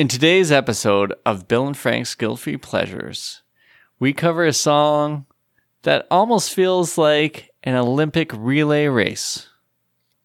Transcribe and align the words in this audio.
In 0.00 0.08
today's 0.08 0.50
episode 0.50 1.12
of 1.26 1.46
Bill 1.46 1.66
and 1.66 1.76
Frank's 1.76 2.14
Guilt 2.14 2.40
Free 2.40 2.56
Pleasures, 2.56 3.42
we 3.98 4.14
cover 4.14 4.46
a 4.46 4.52
song 4.54 5.26
that 5.82 6.06
almost 6.10 6.54
feels 6.54 6.96
like 6.96 7.50
an 7.64 7.74
Olympic 7.74 8.30
relay 8.32 8.86
race. 8.86 9.50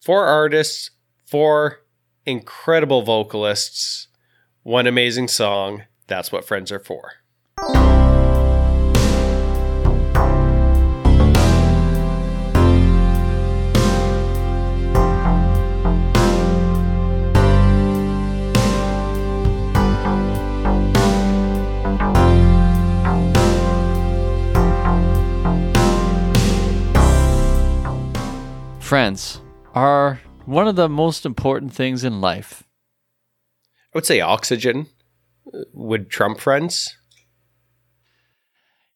Four 0.00 0.24
artists, 0.24 0.92
four 1.26 1.82
incredible 2.24 3.02
vocalists, 3.02 4.08
one 4.62 4.86
amazing 4.86 5.28
song. 5.28 5.82
That's 6.06 6.32
what 6.32 6.46
friends 6.46 6.72
are 6.72 6.80
for. 6.80 7.12
Friends 28.86 29.40
are 29.74 30.20
one 30.44 30.68
of 30.68 30.76
the 30.76 30.88
most 30.88 31.26
important 31.26 31.74
things 31.74 32.04
in 32.04 32.20
life. 32.20 32.62
I 33.92 33.98
would 33.98 34.06
say 34.06 34.20
oxygen 34.20 34.86
uh, 35.52 35.62
would 35.72 36.08
trump 36.08 36.38
friends. 36.38 36.96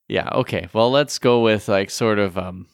Yeah, 0.07 0.29
okay. 0.31 0.69
Well, 0.73 0.93
let's 0.93 1.19
go 1.19 1.41
with 1.41 1.69
like 1.69 1.91
sort 1.91 2.21
of 2.21 2.39
um 2.39 2.69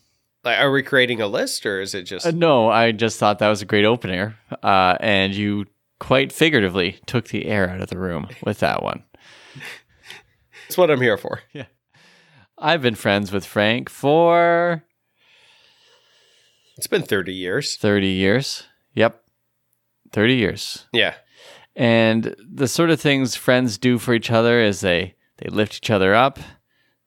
Like, 0.44 0.58
are 0.58 0.70
we 0.70 0.82
creating 0.82 1.22
a 1.22 1.26
list 1.26 1.64
or 1.64 1.80
is 1.80 1.94
it 1.94 2.02
just 2.02 2.26
uh, 2.26 2.32
no, 2.32 2.68
I 2.68 2.92
just 2.92 3.18
thought 3.18 3.38
that 3.38 3.48
was 3.48 3.62
a 3.62 3.66
great 3.66 3.86
opener. 3.86 4.36
Uh 4.62 4.98
and 5.00 5.34
you 5.34 5.64
quite 5.98 6.32
figuratively 6.32 6.98
took 7.06 7.28
the 7.28 7.46
air 7.46 7.70
out 7.70 7.80
of 7.80 7.88
the 7.88 7.98
room 7.98 8.28
with 8.44 8.58
that 8.58 8.82
one. 8.82 9.04
that's 10.66 10.76
what 10.76 10.90
I'm 10.90 11.00
here 11.00 11.16
for? 11.16 11.40
Yeah. 11.54 11.64
I've 12.58 12.82
been 12.82 12.94
friends 12.94 13.32
with 13.32 13.46
Frank 13.46 13.88
for 13.88 14.84
It's 16.76 16.86
been 16.86 17.02
30 17.02 17.32
years. 17.34 17.76
30 17.76 18.06
years. 18.08 18.64
Yep. 18.94 19.22
30 20.12 20.34
years. 20.34 20.86
Yeah. 20.92 21.14
And 21.74 22.34
the 22.38 22.68
sort 22.68 22.90
of 22.90 23.00
things 23.00 23.36
friends 23.36 23.76
do 23.78 23.98
for 23.98 24.14
each 24.14 24.30
other 24.30 24.60
is 24.60 24.80
they 24.80 25.14
they 25.38 25.50
lift 25.50 25.76
each 25.76 25.90
other 25.90 26.14
up. 26.14 26.38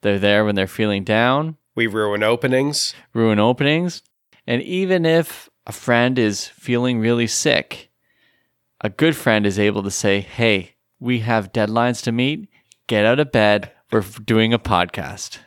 They're 0.01 0.19
there 0.19 0.45
when 0.45 0.53
they're 0.55 0.67
feeling 0.67 1.03
down, 1.03 1.57
We 1.75 1.87
ruin 1.87 2.21
openings. 2.23 2.93
ruin 3.13 3.39
openings, 3.39 4.03
and 4.45 4.61
even 4.61 5.05
if 5.05 5.49
a 5.65 5.71
friend 5.71 6.19
is 6.19 6.45
feeling 6.47 6.99
really 6.99 7.25
sick, 7.27 7.89
a 8.81 8.89
good 8.89 9.15
friend 9.15 9.45
is 9.47 9.57
able 9.57 9.81
to 9.83 9.91
say, 9.91 10.21
"Hey, 10.21 10.75
we 10.99 11.19
have 11.19 11.51
deadlines 11.51 12.03
to 12.03 12.11
meet. 12.11 12.47
Get 12.87 13.05
out 13.05 13.19
of 13.19 13.31
bed. 13.31 13.71
We're 13.91 14.01
doing 14.23 14.53
a 14.53 14.59
podcast." 14.59 15.39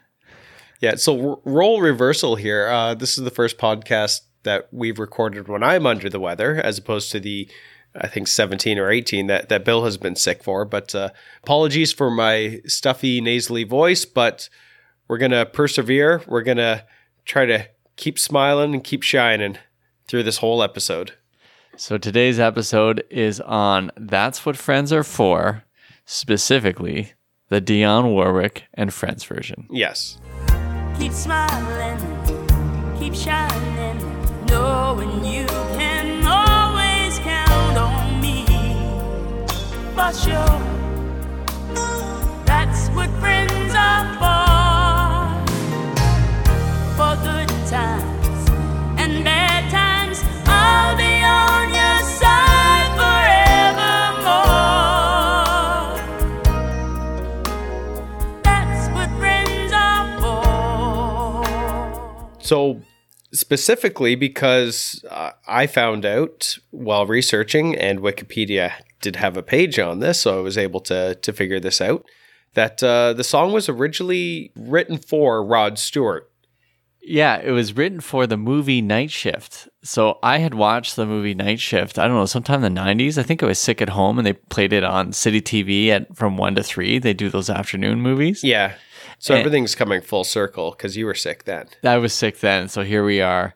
Yeah. 0.83 0.97
So 0.97 1.31
r- 1.31 1.39
role 1.45 1.81
reversal 1.81 2.37
here. 2.37 2.67
Uh, 2.69 2.95
this 2.95 3.17
is 3.17 3.25
the 3.25 3.31
first 3.31 3.57
podcast 3.57 4.21
that 4.43 4.69
we've 4.73 4.99
recorded 4.99 5.49
when 5.49 5.63
I'm 5.63 5.87
under 5.87 6.11
the 6.11 6.21
weather, 6.21 6.57
as 6.57 6.77
opposed 6.77 7.13
to 7.13 7.21
the, 7.21 7.49
I 7.95 8.09
think 8.09 8.27
17 8.27 8.79
or 8.79 8.91
18 8.91 9.29
that 9.29 9.49
that 9.49 9.65
Bill 9.65 9.85
has 9.85 9.97
been 9.97 10.17
sick 10.17 10.43
for. 10.43 10.65
But 10.65 10.95
uh, 10.95 11.11
apologies 11.43 11.93
for 11.93 12.11
my 12.11 12.61
stuffy 12.67 13.21
nasally 13.21 13.65
voice, 13.65 14.05
but 14.05 14.51
we're 15.09 15.19
gonna 15.19 15.47
persevere. 15.47 16.23
We're 16.27 16.43
gonna 16.43 16.85
try 17.25 17.47
to 17.47 17.69
keep 17.97 18.19
smiling 18.19 18.75
and 18.75 18.83
keep 18.83 19.03
shining 19.03 19.59
through 20.09 20.25
this 20.25 20.39
whole 20.39 20.63
episode. 20.63 21.13
So 21.77 21.97
today's 21.97 22.39
episode 22.41 23.05
is 23.09 23.41
on 23.41 23.93
That's 23.97 24.45
What 24.45 24.57
Friends 24.57 24.93
Are 24.93 25.05
For, 25.05 25.65
specifically 26.05 27.13
the 27.51 27.61
Dionne 27.61 28.11
Warwick 28.13 28.65
and 28.75 28.93
Friends 28.93 29.25
version. 29.25 29.69
Yes. 29.71 30.19
Keep 31.03 31.15
smiling, 31.15 31.99
keep 32.97 33.13
shining, 33.13 33.99
knowing 34.47 35.25
you 35.25 35.47
can 35.75 36.25
always 36.25 37.19
count 37.19 37.77
on 37.77 38.21
me. 38.21 38.45
For 39.97 40.13
sure, 40.13 40.61
So, 62.53 62.83
specifically 63.33 64.15
because 64.15 65.03
uh, 65.09 65.31
I 65.49 65.67
found 65.67 66.05
out 66.05 66.59
while 66.71 67.07
researching, 67.07 67.75
and 67.75 68.01
Wikipedia 68.01 68.73
did 69.01 69.17
have 69.17 69.39
a 69.39 69.43
page 69.43 69.79
on 69.79 70.01
this, 70.01 70.21
so 70.21 70.39
I 70.39 70.43
was 70.43 70.59
able 70.59 70.81
to 70.81 71.15
to 71.15 71.33
figure 71.33 71.59
this 71.59 71.81
out. 71.81 72.05
That 72.53 72.83
uh, 72.83 73.15
the 73.15 73.25
song 73.25 73.55
was 73.55 73.71
originally 73.71 74.53
written 74.55 74.99
for 74.99 75.43
Rod 75.43 75.79
Stewart. 75.79 76.31
Yeah, 77.01 77.39
it 77.39 77.53
was 77.53 77.75
written 77.75 78.01
for 78.01 78.27
the 78.27 78.37
movie 78.37 78.83
Night 78.83 79.11
Shift. 79.11 79.67
So 79.83 80.19
I 80.23 80.37
had 80.37 80.53
watched 80.53 80.95
the 80.97 81.07
movie 81.07 81.35
Night 81.35 81.59
Shift, 81.59 81.99
I 81.99 82.07
don't 82.07 82.17
know, 82.17 82.27
sometime 82.27 82.63
in 82.63 82.75
the 82.75 82.81
90s. 82.81 83.17
I 83.17 83.23
think 83.23 83.43
I 83.43 83.47
was 83.47 83.59
sick 83.59 83.81
at 83.81 83.89
home 83.89 84.19
and 84.19 84.27
they 84.27 84.35
played 84.35 84.75
it 84.75 84.85
on 84.85 85.13
City 85.13 85.41
TV 85.41 85.89
at 85.89 86.15
from 86.15 86.37
1 86.37 86.55
to 86.57 86.63
3. 86.63 86.99
They 86.99 87.15
do 87.15 87.31
those 87.31 87.51
afternoon 87.51 88.03
movies. 88.03 88.45
Yeah. 88.45 88.75
So 89.23 89.35
And- 89.35 89.41
everything's 89.47 89.77
coming 89.77 90.01
full 90.01 90.25
circle 90.25 90.73
because 90.73 90.97
you 90.97 91.07
were 91.07 91.15
sick 91.15 91.45
then. 91.45 91.69
I 91.85 91.97
was 91.99 92.13
sick 92.13 92.41
then, 92.41 92.67
so 92.67 92.83
here 92.83 93.05
we 93.05 93.21
are. 93.21 93.55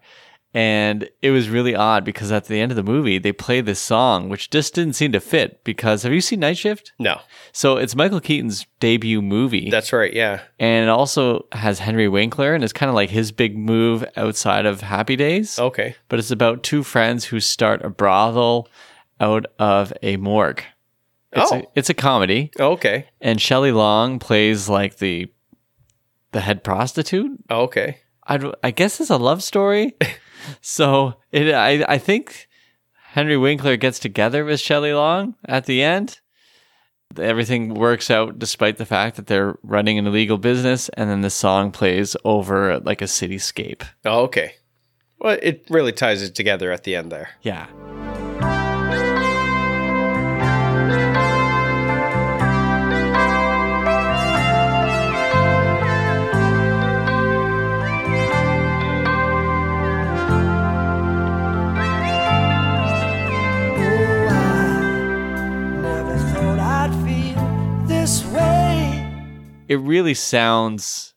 And 0.55 1.11
it 1.23 1.33
was 1.33 1.49
really 1.51 1.75
odd 1.75 2.05
because 2.05 2.31
at 2.31 2.45
the 2.45 2.61
end 2.61 2.71
of 2.71 2.77
the 2.77 2.85
movie, 2.85 3.19
they 3.19 3.33
played 3.33 3.67
this 3.67 3.81
song, 3.81 4.29
which 4.29 4.49
just 4.49 4.75
didn't 4.75 4.93
seem 4.95 5.11
to 5.11 5.19
fit. 5.19 5.65
Because 5.65 6.05
have 6.05 6.13
you 6.13 6.21
seen 6.21 6.39
Night 6.39 6.57
Shift? 6.57 6.93
No, 7.01 7.21
So 7.51 7.79
it's 7.79 7.97
Michael 7.97 8.21
Keaton's 8.21 8.65
debut 8.79 9.21
movie. 9.21 9.69
that's 9.69 9.93
right. 9.93 10.13
Yeah. 10.15 10.43
and 10.61 10.85
it 10.85 10.89
also 10.89 11.47
has 11.51 11.81
Henry 11.81 12.07
Winkler, 12.09 12.55
and 12.55 12.63
it's 12.63 12.73
kind 12.73 12.89
of 12.89 12.95
like 12.95 13.11
his 13.11 13.33
big 13.33 13.59
move 13.59 14.05
outside 14.17 14.67
of 14.67 14.83
Happy 14.83 15.17
Days. 15.17 15.59
Okay. 15.59 15.97
But 16.09 16.21
it's 16.21 16.31
about 16.31 16.63
two 16.63 16.85
friends 16.85 17.25
who 17.25 17.41
start 17.41 17.85
a 17.85 17.91
brothel 17.91 18.69
out 19.21 19.47
of 19.59 19.93
a 20.01 20.17
morgue. 20.17 20.63
It's, 21.33 21.51
Oh. 21.53 21.57
a, 21.57 21.65
it's 21.75 21.91
a 21.91 21.95
comedy, 21.95 22.51
Okay. 22.59 23.07
and 23.21 23.41
Shelley 23.41 23.73
Long 23.73 24.19
plays 24.21 24.69
like 24.71 24.99
the 24.99 25.27
the 26.33 26.41
head 26.41 26.65
prostitute. 26.65 27.39
Oh, 27.51 27.63
okay. 27.63 27.99
I, 28.27 28.53
I 28.63 28.71
guess 28.71 29.01
it's 29.01 29.11
a 29.11 29.17
love 29.17 29.43
story. 29.43 29.95
so 30.61 31.15
it, 31.33 31.55
I, 31.55 31.85
I 31.89 31.99
think 31.99 32.49
Henry 33.11 33.37
Winkler 33.37 33.77
gets 33.77 33.99
together 33.99 34.45
with 34.45 34.61
Shelley 34.61 34.93
Long 34.93 35.35
at 35.45 35.67
the 35.67 35.83
end. 35.83 36.21
Everything 37.19 37.75
works 37.75 38.11
out 38.11 38.39
despite 38.39 38.77
the 38.77 38.85
fact 38.85 39.17
that 39.17 39.27
they're 39.29 39.57
running 39.63 39.99
an 39.99 40.07
illegal 40.07 40.39
business, 40.39 40.89
and 40.91 41.09
then 41.09 41.21
the 41.23 41.31
song 41.31 41.71
plays 41.71 42.17
over 42.25 42.79
like 42.81 43.01
a 43.01 43.07
cityscape. 43.07 43.85
Oh, 44.05 44.25
Okay. 44.25 44.55
Well, 45.19 45.39
it 45.41 45.67
really 45.71 45.93
ties 45.93 46.23
it 46.23 46.35
together 46.35 46.71
at 46.73 46.85
the 46.85 46.95
end 46.95 47.11
there. 47.11 47.31
Yeah. 47.41 47.69
It 69.69 69.77
really 69.77 70.15
sounds 70.15 71.15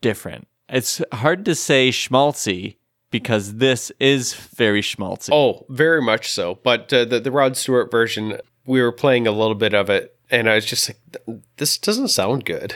different. 0.00 0.48
It's 0.68 1.00
hard 1.12 1.44
to 1.46 1.54
say 1.54 1.90
schmaltzy 1.90 2.76
because 3.10 3.54
this 3.56 3.90
is 3.98 4.34
very 4.34 4.82
schmaltzy. 4.82 5.30
Oh, 5.32 5.64
very 5.70 6.02
much 6.02 6.30
so. 6.30 6.58
But 6.62 6.92
uh, 6.92 7.04
the 7.04 7.20
the 7.20 7.30
Rod 7.32 7.56
Stewart 7.56 7.90
version, 7.90 8.38
we 8.66 8.82
were 8.82 8.92
playing 8.92 9.26
a 9.26 9.32
little 9.32 9.54
bit 9.54 9.74
of 9.74 9.88
it, 9.90 10.14
and 10.30 10.48
I 10.48 10.56
was 10.56 10.66
just 10.66 10.88
like, 10.90 11.40
"This 11.56 11.78
doesn't 11.78 12.08
sound 12.08 12.44
good." 12.44 12.74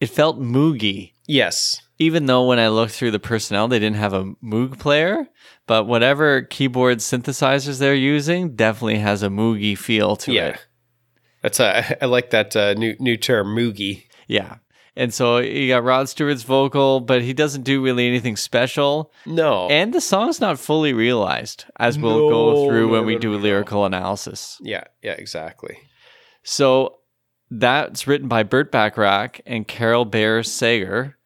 It 0.00 0.10
felt 0.10 0.40
moogie. 0.40 1.12
Yes. 1.26 1.80
even 1.98 2.26
though 2.26 2.46
when 2.46 2.58
I 2.58 2.68
looked 2.68 2.92
through 2.92 3.10
the 3.10 3.18
personnel, 3.18 3.66
they 3.68 3.78
didn't 3.80 3.96
have 3.96 4.12
a 4.12 4.24
Moog 4.44 4.78
player, 4.78 5.26
but 5.66 5.86
whatever 5.86 6.42
keyboard 6.42 6.98
synthesizers 6.98 7.78
they're 7.80 7.94
using 7.94 8.54
definitely 8.54 8.98
has 8.98 9.22
a 9.22 9.28
Moogie 9.28 9.76
feel 9.76 10.14
to 10.16 10.30
it. 10.30 10.34
Yeah. 10.34 10.48
it. 10.48 10.66
That's 11.42 11.58
a, 11.60 11.96
I 12.02 12.06
like 12.06 12.30
that 12.30 12.54
uh, 12.54 12.74
new 12.74 12.94
new 13.00 13.16
term, 13.16 13.56
moogie. 13.56 14.05
Yeah. 14.26 14.56
And 14.98 15.12
so 15.12 15.38
you 15.38 15.68
got 15.68 15.84
Rod 15.84 16.08
Stewart's 16.08 16.42
vocal, 16.42 17.00
but 17.00 17.20
he 17.20 17.34
doesn't 17.34 17.62
do 17.64 17.82
really 17.82 18.08
anything 18.08 18.34
special. 18.36 19.12
No. 19.26 19.68
And 19.68 19.92
the 19.92 20.00
song's 20.00 20.40
not 20.40 20.58
fully 20.58 20.94
realized, 20.94 21.66
as 21.78 21.98
we'll 21.98 22.30
go 22.30 22.54
No, 22.54 22.66
through 22.66 22.88
when 22.92 23.02
no, 23.02 23.06
we 23.06 23.16
do 23.18 23.34
a 23.34 23.36
lyrical 23.36 23.84
analysis. 23.84 24.58
yeah, 24.62 24.84
yeah, 25.02 25.12
exactly. 25.12 25.76
So 26.44 26.96
that's 27.50 28.06
written 28.06 28.26
by 28.28 28.42
Burt 28.42 28.72
Bacharach 28.72 29.40
and 29.44 29.68
Carol 29.68 30.06
Bayer 30.06 30.42
Sager. 30.42 31.18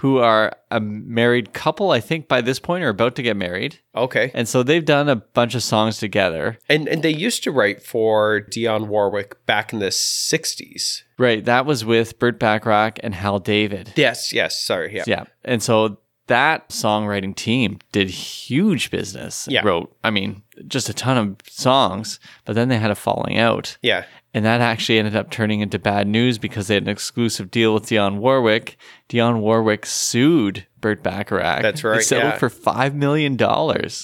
Who 0.00 0.16
are 0.16 0.50
a 0.70 0.80
married 0.80 1.52
couple, 1.52 1.90
I 1.90 2.00
think, 2.00 2.26
by 2.26 2.40
this 2.40 2.58
point, 2.58 2.82
are 2.82 2.88
about 2.88 3.16
to 3.16 3.22
get 3.22 3.36
married. 3.36 3.80
Okay. 3.94 4.30
And 4.32 4.48
so 4.48 4.62
they've 4.62 4.84
done 4.84 5.10
a 5.10 5.16
bunch 5.16 5.54
of 5.54 5.62
songs 5.62 5.98
together. 5.98 6.58
And 6.70 6.88
and 6.88 7.02
they 7.02 7.10
used 7.10 7.44
to 7.44 7.52
write 7.52 7.82
for 7.82 8.40
Dionne 8.40 8.86
Warwick 8.86 9.44
back 9.44 9.74
in 9.74 9.78
the 9.78 9.88
60s. 9.88 11.02
Right. 11.18 11.44
That 11.44 11.66
was 11.66 11.84
with 11.84 12.18
Burt 12.18 12.40
Bacharach 12.40 12.98
and 13.02 13.14
Hal 13.14 13.40
David. 13.40 13.92
Yes, 13.94 14.32
yes, 14.32 14.58
sorry. 14.58 14.96
Yeah. 14.96 15.04
Yeah. 15.06 15.24
And 15.44 15.62
so 15.62 15.98
that 16.28 16.70
songwriting 16.70 17.34
team 17.34 17.78
did 17.92 18.08
huge 18.08 18.90
business. 18.90 19.46
Yeah. 19.50 19.60
Wrote, 19.62 19.94
I 20.02 20.10
mean, 20.10 20.42
just 20.66 20.88
a 20.88 20.94
ton 20.94 21.18
of 21.18 21.36
songs, 21.46 22.20
but 22.46 22.54
then 22.54 22.70
they 22.70 22.78
had 22.78 22.90
a 22.90 22.94
falling 22.94 23.36
out. 23.36 23.76
Yeah. 23.82 24.06
And 24.32 24.44
that 24.44 24.60
actually 24.60 24.98
ended 24.98 25.16
up 25.16 25.30
turning 25.30 25.60
into 25.60 25.78
bad 25.78 26.06
news 26.06 26.38
because 26.38 26.68
they 26.68 26.74
had 26.74 26.84
an 26.84 26.88
exclusive 26.88 27.50
deal 27.50 27.74
with 27.74 27.84
Dionne 27.86 28.18
Warwick. 28.18 28.76
Dionne 29.08 29.40
Warwick 29.40 29.84
sued 29.84 30.66
Burt 30.80 31.02
Bacharach. 31.02 31.62
That's 31.62 31.82
right, 31.82 32.00
settled 32.02 32.34
yeah. 32.34 32.38
for 32.38 32.48
$5 32.48 32.94
million. 32.94 33.36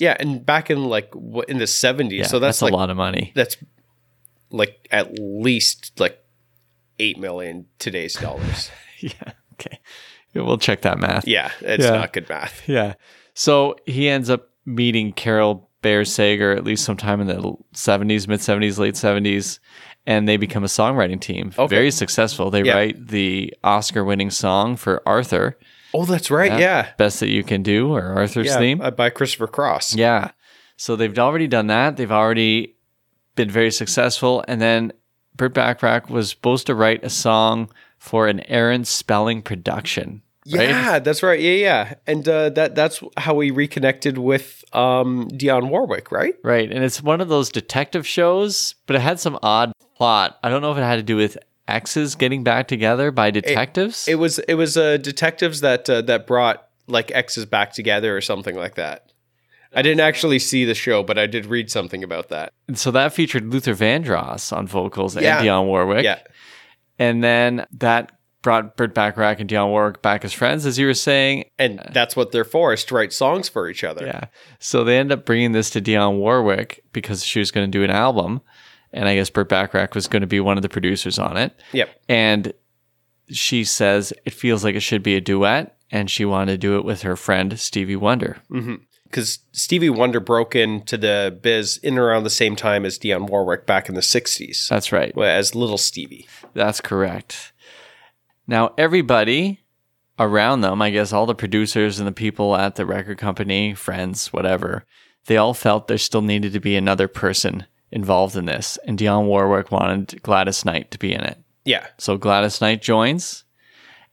Yeah, 0.01 0.17
and 0.19 0.45
back 0.45 0.69
in 0.69 0.83
like 0.85 1.13
in 1.47 1.59
the 1.59 1.65
70s. 1.65 2.11
Yeah, 2.11 2.27
so 2.27 2.41
that's, 2.41 2.59
that's 2.59 2.63
like 2.63 2.73
a 2.73 2.77
lot 2.77 2.91
of 2.91 2.97
money. 2.97 3.31
that's 3.37 3.57
like 4.51 4.89
at 4.91 5.17
least 5.19 5.93
like 6.01 6.19
8 6.99 7.19
million 7.19 7.67
today's 7.79 8.15
dollars. 8.15 8.71
yeah. 8.99 9.13
Okay. 9.55 9.79
We'll 10.35 10.59
check 10.59 10.83
that 10.83 10.99
math. 10.99 11.27
yeah, 11.27 11.51
it's 11.61 11.85
Yeah. 11.85 11.91
not 11.91 12.13
good 12.13 12.29
math. 12.29 12.69
Yeah. 12.69 12.95
So 13.35 13.77
he 13.87 14.09
ends 14.09 14.29
up 14.29 14.51
meeting 14.67 15.13
Carol 15.13 15.71
Bayer 15.83 16.05
Sager 16.05 16.53
at 16.53 16.65
least 16.65 16.85
sometime 16.85 17.21
in 17.21 17.27
the 17.29 17.41
70s, 17.75 18.27
mid 18.27 18.41
70s, 18.41 18.79
late 18.79 18.95
70s, 18.95 19.61
and 20.07 20.29
they 20.29 20.37
become 20.37 20.63
a 20.65 20.69
songwriting 20.69 21.21
team. 21.21 21.53
Okay. 21.59 21.75
Very 21.75 21.91
successful. 21.91 22.51
They 22.51 22.63
Yeah. 22.63 22.75
write 22.75 23.09
the 23.09 23.53
Oscar 23.65 24.05
winning 24.05 24.31
song 24.31 24.77
for 24.77 25.03
Arthur, 25.07 25.59
Oh, 25.95 26.05
that's 26.05 26.31
right. 26.31 26.59
Yeah. 26.59 26.89
Best 26.99 27.21
That 27.21 27.29
You 27.31 27.43
Can 27.43 27.63
Do, 27.63 27.95
or 27.95 28.03
Arthur's 28.19 28.49
Yeah, 28.49 28.59
theme. 28.59 28.81
uh, 28.83 28.91
by 28.91 29.09
Christopher 29.09 29.47
Cross. 29.47 29.95
Yeah. 29.97 30.33
So 30.77 30.95
they've 30.95 31.19
already 31.19 31.47
done 31.47 31.69
that. 31.69 31.97
They've 31.97 32.13
already 32.13 32.75
been 33.35 33.49
very 33.49 33.71
successful. 33.71 34.45
And 34.47 34.61
then 34.61 34.93
Burt 35.35 35.55
Bacharach 35.55 36.11
was 36.11 36.29
supposed 36.29 36.67
to 36.67 36.75
write 36.75 37.03
a 37.03 37.09
song 37.09 37.71
for 37.99 38.27
an 38.27 38.41
Aaron 38.41 38.85
Spelling 38.85 39.41
production. 39.41 40.21
Right? 40.53 40.69
Yeah, 40.69 40.99
that's 40.99 41.23
right. 41.23 41.41
Yeah, 41.41 41.53
yeah. 41.53 41.95
And 42.07 42.29
uh, 42.29 42.51
that 42.51 42.75
that's 42.75 43.03
how 43.17 43.35
we 43.35 43.51
reconnected 43.51 44.19
with 44.19 44.65
um, 44.73 45.29
Dionne 45.31 45.71
Warwick, 45.71 46.13
right? 46.13 46.35
Right. 46.45 46.71
And 46.71 46.85
it's 46.85 47.03
one 47.03 47.21
of 47.21 47.29
those 47.29 47.49
detective 47.51 48.07
shows, 48.07 48.75
but 48.87 48.97
it 48.97 49.01
had 49.01 49.19
some 49.19 49.39
odd 49.43 49.73
plot. 49.97 50.39
I 50.43 50.49
don't 50.49 50.63
know 50.63 50.73
if 50.73 50.79
it 50.79 50.83
had 50.83 50.97
to 50.97 51.03
do 51.03 51.17
with 51.17 51.39
exes 51.69 52.15
getting 52.15 52.45
back 52.45 52.69
together 52.69 53.11
by 53.11 53.31
detectives. 53.31 54.07
It 54.09 54.17
was 54.17 54.39
it 54.41 54.55
was 54.55 54.77
uh, 54.77 54.97
detectives 54.99 55.61
that 55.63 55.89
uh, 55.91 56.03
that 56.03 56.27
brought 56.27 56.69
like 56.87 57.11
exes 57.13 57.47
back 57.47 57.73
together 57.73 58.17
or 58.17 58.21
something 58.21 58.55
like 58.57 58.77
that. 58.77 59.13
I 59.75 59.83
didn't 59.83 60.01
actually 60.01 60.39
see 60.39 60.65
the 60.65 60.75
show, 60.75 61.03
but 61.03 61.19
I 61.19 61.27
did 61.27 61.45
read 61.47 61.71
something 61.71 62.03
about 62.05 62.29
that. 62.29 62.53
and 62.69 62.79
so 62.79 62.91
that 62.93 63.13
featured 63.13 63.53
Luther 63.53 63.75
Vandross 63.75 64.57
on 64.57 64.67
vocals 64.67 65.17
Yeah. 65.17 65.39
and 65.39 65.47
Dionne 65.47 65.67
Warwick. 65.67 66.05
Yeah, 66.05 66.21
And 66.99 67.23
then 67.23 67.67
that 67.73 68.13
brought 68.43 68.77
Burt 68.77 68.95
Bacharach 68.95 69.41
and 69.41 69.51
Dionne 69.51 69.69
Warwick 69.69 70.01
back 70.03 70.25
as 70.25 70.33
friends, 70.33 70.65
as 70.65 70.79
you 70.79 70.87
were 70.87 70.95
saying. 70.95 71.45
and 71.59 71.83
that's 71.93 72.15
what 72.17 72.31
they're 72.31 72.45
for 72.45 72.73
is 72.73 72.85
to 72.85 72.95
write 72.95 73.13
songs 73.13 73.49
for 73.49 73.69
each 73.69 73.83
other. 73.85 74.07
Yeah. 74.07 74.27
So 74.61 74.85
they 74.85 74.99
end 74.99 75.11
up 75.13 75.27
bringing 75.27 75.53
this 75.53 75.69
to 75.71 75.81
Dionne 75.83 76.19
Warwick 76.19 76.83
because 76.93 77.25
she 77.25 77.41
was 77.41 77.51
going 77.51 77.71
to 77.71 77.79
do 77.79 77.83
an 77.85 77.91
album. 77.91 78.41
And 78.97 79.09
I 79.09 79.15
guess 79.15 79.31
Burt 79.31 79.49
Bacharach 79.49 79.95
was 79.95 80.09
going 80.09 80.23
to 80.23 80.27
be 80.27 80.41
one 80.41 80.57
of 80.57 80.63
the 80.63 80.69
producers 80.69 81.19
on 81.19 81.37
it. 81.37 81.53
Yep. 81.73 81.91
And 82.09 82.53
she 83.29 83.63
says 83.63 84.13
it 84.25 84.33
feels 84.33 84.65
like 84.65 84.75
it 84.75 84.81
should 84.81 85.03
be 85.03 85.17
a 85.17 85.21
duet. 85.21 85.77
And 85.91 86.11
she 86.11 86.25
wanted 86.25 86.53
to 86.53 86.59
do 86.59 86.77
it 86.79 86.85
with 86.85 87.03
her 87.03 87.15
friend 87.15 87.59
Stevie 87.61 87.95
Wonder. 87.95 88.39
Mm-hmm. 88.51 88.77
Because 89.05 89.39
Stevie 89.53 89.91
Wonder 89.91 90.19
broke 90.19 90.57
into 90.57 90.97
the 90.97 91.39
biz 91.41 91.77
in 91.79 91.97
around 91.97 92.25
the 92.25 92.31
same 92.31 92.57
time 92.57 92.85
as 92.85 92.99
Dionne 92.99 93.29
Warwick 93.29 93.65
back 93.65 93.89
in 93.89 93.95
the 93.95 94.01
'60s, 94.01 94.69
That's 94.69 94.91
right. 94.91 95.17
as 95.17 95.55
Little 95.55 95.79
Stevie. 95.79 96.27
That's 96.55 96.81
correct. 96.81 97.53
Now, 98.49 98.75
everybody 98.77 99.61
around 100.19 100.63
them, 100.63 100.83
I 100.83 100.91
guess 100.91 101.13
all 101.13 101.27
the 101.27 101.37
producers 101.37 102.01
and 102.01 102.09
the 102.09 102.13
people 102.13 102.57
at 102.57 102.75
the 102.75 102.85
record 102.85 103.19
company, 103.19 103.75
friends, 103.75 104.33
whatever, 104.33 104.85
they 105.27 105.37
all 105.37 105.55
felt 105.55 105.87
there 105.87 105.99
still 105.99 106.23
needed 106.23 106.53
to 106.55 106.61
be 106.61 106.75
another 106.75 107.07
person 107.07 107.67
involved 107.97 108.37
in 108.37 108.45
this. 108.45 108.79
And 108.87 108.99
Dionne 108.99 109.25
Warwick 109.25 109.73
wanted 109.73 110.23
Gladys 110.23 110.65
Knight 110.67 110.91
to 110.91 110.99
be 110.99 111.13
in 111.13 111.23
it. 111.23 111.39
Yeah, 111.65 111.87
So 111.99 112.17
Gladys 112.19 112.61
Knight 112.61 112.83
joins. 112.83 113.43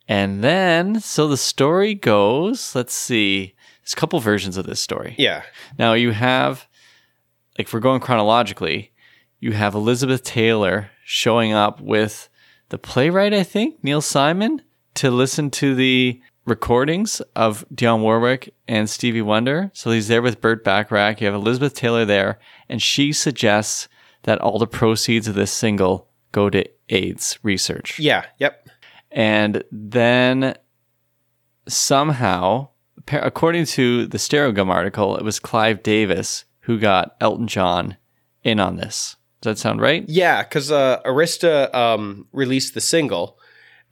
And 0.07 0.43
then, 0.43 0.99
so 1.01 1.27
the 1.27 1.37
story 1.37 1.93
goes, 1.93 2.73
let's 2.75 2.93
see, 2.93 3.53
there's 3.81 3.93
a 3.93 3.97
couple 3.97 4.19
versions 4.19 4.57
of 4.57 4.65
this 4.65 4.79
story. 4.79 5.15
yeah, 5.19 5.43
Now 5.77 5.93
you 5.93 6.11
have, 6.11 6.65
like, 7.57 7.67
if 7.67 7.73
we're 7.73 7.79
going 7.79 7.99
chronologically, 8.01 8.91
you 9.39 9.51
have 9.51 9.75
Elizabeth 9.75 10.23
Taylor 10.23 10.89
showing 11.05 11.51
up 11.53 11.79
with 11.81 12.29
the 12.69 12.77
playwright, 12.77 13.33
I 13.33 13.43
think, 13.43 13.83
Neil 13.83 14.01
Simon, 14.01 14.61
to 14.95 15.11
listen 15.11 15.51
to 15.51 15.75
the 15.75 16.21
recordings 16.45 17.21
of 17.35 17.65
Dionne 17.73 18.01
Warwick 18.01 18.53
and 18.67 18.89
Stevie 18.89 19.21
Wonder. 19.21 19.71
So 19.73 19.91
he's 19.91 20.07
there 20.07 20.21
with 20.21 20.41
Burt 20.41 20.63
Bacharach. 20.63 21.21
You 21.21 21.27
have 21.27 21.35
Elizabeth 21.35 21.73
Taylor 21.73 22.05
there, 22.05 22.39
and 22.67 22.81
she 22.81 23.13
suggests 23.13 23.87
that 24.23 24.39
all 24.39 24.59
the 24.59 24.67
proceeds 24.67 25.27
of 25.27 25.35
this 25.35 25.51
single 25.51 26.09
go 26.31 26.49
to 26.49 26.65
AIDS 26.89 27.39
research. 27.43 27.99
yeah, 27.99 28.25
yep. 28.39 28.67
And 29.11 29.63
then 29.71 30.55
somehow, 31.67 32.69
according 33.11 33.65
to 33.67 34.07
the 34.07 34.17
Stereogum 34.17 34.69
article, 34.69 35.15
it 35.17 35.23
was 35.23 35.39
Clive 35.39 35.83
Davis 35.83 36.45
who 36.61 36.79
got 36.79 37.15
Elton 37.21 37.47
John 37.47 37.97
in 38.43 38.59
on 38.59 38.77
this. 38.77 39.15
Does 39.41 39.57
that 39.57 39.61
sound 39.61 39.81
right? 39.81 40.05
Yeah, 40.07 40.41
because 40.41 40.71
uh, 40.71 41.01
Arista 41.05 41.73
um, 41.75 42.27
released 42.31 42.73
the 42.73 42.81
single, 42.81 43.37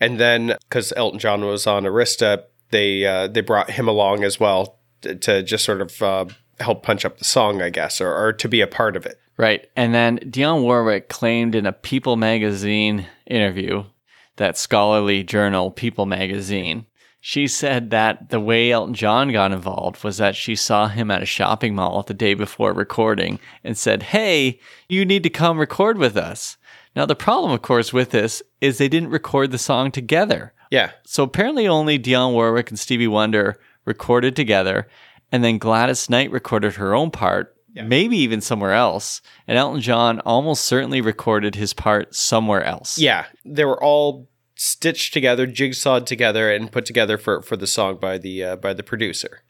and 0.01 0.19
then 0.19 0.55
because 0.67 0.91
Elton 0.97 1.19
John 1.19 1.45
was 1.45 1.65
on 1.65 1.83
Arista, 1.83 2.43
they 2.71 3.05
uh, 3.05 3.27
they 3.27 3.41
brought 3.41 3.69
him 3.69 3.87
along 3.87 4.25
as 4.25 4.39
well 4.39 4.79
to, 5.01 5.43
just 5.43 5.63
sort 5.63 5.81
of 5.81 6.01
uh, 6.01 6.25
help 6.59 6.83
punch 6.83 7.05
up 7.05 7.17
the 7.17 7.23
song, 7.23 7.61
I 7.61 7.69
guess, 7.69 8.01
or, 8.01 8.13
or 8.13 8.33
to 8.33 8.49
be 8.49 8.61
a 8.61 8.67
part 8.67 8.95
of 8.95 9.05
it. 9.05 9.19
Right. 9.37 9.67
And 9.75 9.93
then 9.93 10.19
Dionne 10.19 10.63
Warwick 10.63 11.09
claimed 11.09 11.55
in 11.55 11.65
a 11.65 11.71
People 11.71 12.17
magazine 12.17 13.07
interview, 13.25 13.85
that 14.35 14.57
scholarly 14.57 15.23
journal, 15.23 15.71
People 15.71 16.05
magazine, 16.05 16.85
she 17.19 17.47
said 17.47 17.91
that 17.91 18.29
the 18.29 18.39
way 18.39 18.71
Elton 18.71 18.95
John 18.95 19.31
got 19.31 19.51
involved 19.51 20.03
was 20.03 20.17
that 20.17 20.35
she 20.35 20.55
saw 20.55 20.87
him 20.87 21.11
at 21.11 21.21
a 21.21 21.27
shopping 21.27 21.75
mall 21.75 22.01
the 22.01 22.15
day 22.15 22.33
before 22.33 22.73
recording 22.73 23.39
and 23.63 23.77
said, 23.77 24.03
Hey, 24.03 24.59
you 24.89 25.05
need 25.05 25.21
to 25.23 25.29
come 25.29 25.59
record 25.59 25.97
with 25.99 26.17
us. 26.17 26.57
Now, 26.95 27.05
the 27.05 27.15
problem, 27.15 27.51
of 27.51 27.61
course, 27.61 27.93
with 27.93 28.11
this 28.11 28.43
is 28.59 28.77
they 28.77 28.89
didn't 28.89 29.09
record 29.09 29.51
the 29.51 29.57
song 29.57 29.91
together. 29.91 30.53
Yeah, 30.69 30.91
So 31.03 31.23
apparently, 31.23 31.67
only 31.67 31.99
Dionne 31.99 32.33
Warwick 32.33 32.69
and 32.69 32.79
Stevie 32.79 33.07
Wonder 33.07 33.59
recorded 33.85 34.35
together, 34.35 34.87
and 35.31 35.43
then 35.43 35.57
Gladys 35.57 36.09
Knight 36.09 36.31
recorded 36.31 36.75
her 36.75 36.93
own 36.95 37.11
part, 37.11 37.55
maybe 37.73 38.17
even 38.17 38.39
somewhere 38.41 38.73
else. 38.73 39.21
And 39.47 39.57
Elton 39.57 39.81
John 39.81 40.19
almost 40.21 40.63
certainly 40.63 41.01
recorded 41.01 41.55
his 41.55 41.73
part 41.73 42.15
somewhere 42.15 42.63
else. 42.63 42.97
yeah, 42.97 43.25
they 43.43 43.65
were 43.65 43.81
all 43.81 44.29
stitched 44.55 45.13
together, 45.13 45.45
jigsawed 45.47 46.05
together, 46.05 46.51
and 46.53 46.71
put 46.71 46.85
together 46.85 47.17
for, 47.17 47.41
for 47.41 47.57
the 47.57 47.67
song 47.67 47.97
by 47.99 48.17
the 48.17 48.43
uh, 48.43 48.55
by 48.55 48.73
the 48.73 48.83
producer. 48.83 49.41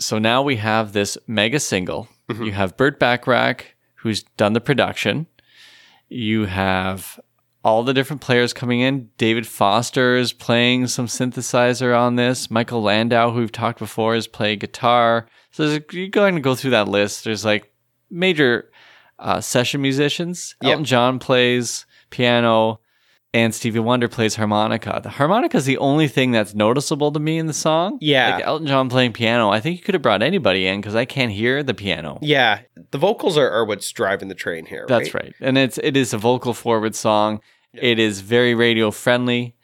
So 0.00 0.18
now 0.18 0.42
we 0.42 0.56
have 0.56 0.92
this 0.92 1.16
mega 1.28 1.60
single. 1.60 2.08
You 2.28 2.52
have 2.52 2.76
Burt 2.76 2.98
Bacharach, 2.98 3.76
who's 3.96 4.22
done 4.36 4.54
the 4.54 4.60
production. 4.60 5.26
You 6.14 6.44
have 6.46 7.18
all 7.64 7.82
the 7.82 7.92
different 7.92 8.22
players 8.22 8.52
coming 8.52 8.80
in. 8.80 9.10
David 9.18 9.48
Foster 9.48 10.16
is 10.16 10.32
playing 10.32 10.86
some 10.86 11.06
synthesizer 11.06 11.98
on 11.98 12.14
this. 12.14 12.52
Michael 12.52 12.82
Landau, 12.82 13.32
who 13.32 13.40
we've 13.40 13.50
talked 13.50 13.80
before, 13.80 14.14
is 14.14 14.28
playing 14.28 14.60
guitar. 14.60 15.26
So 15.50 15.80
you're 15.90 16.08
going 16.08 16.36
to 16.36 16.40
go 16.40 16.54
through 16.54 16.70
that 16.70 16.86
list. 16.86 17.24
There's 17.24 17.44
like 17.44 17.72
major 18.10 18.70
uh, 19.18 19.40
session 19.40 19.82
musicians. 19.82 20.54
Yep. 20.62 20.70
Elton 20.70 20.84
John 20.84 21.18
plays 21.18 21.84
piano, 22.10 22.78
and 23.34 23.52
Stevie 23.52 23.80
Wonder 23.80 24.08
plays 24.08 24.36
harmonica. 24.36 25.00
The 25.02 25.10
harmonica 25.10 25.56
is 25.56 25.64
the 25.64 25.76
only 25.78 26.06
thing 26.06 26.30
that's 26.30 26.54
noticeable 26.54 27.10
to 27.10 27.18
me 27.18 27.36
in 27.36 27.48
the 27.48 27.52
song. 27.52 27.98
Yeah. 28.00 28.36
like 28.36 28.44
Elton 28.44 28.68
John 28.68 28.88
playing 28.88 29.12
piano. 29.12 29.50
I 29.50 29.60
think 29.60 29.76
you 29.76 29.82
could 29.82 29.94
have 29.94 30.02
brought 30.02 30.22
anybody 30.22 30.68
in 30.68 30.80
because 30.80 30.94
I 30.94 31.04
can't 31.04 31.32
hear 31.32 31.64
the 31.64 31.74
piano. 31.74 32.20
Yeah, 32.22 32.60
the 32.92 32.98
vocals 32.98 33.36
are, 33.36 33.50
are 33.50 33.64
what's 33.64 33.90
driving 33.90 34.28
the 34.28 34.36
train 34.36 34.66
here. 34.66 34.86
That's 34.88 35.12
right. 35.14 35.34
And 35.40 35.58
it's 35.58 35.78
it 35.78 35.96
is 35.96 36.14
a 36.14 36.18
vocal 36.18 36.54
forward 36.54 36.94
song. 36.94 37.40
It 37.74 37.98
is 37.98 38.20
very 38.20 38.54
radio 38.54 38.92
friendly. 38.92 39.56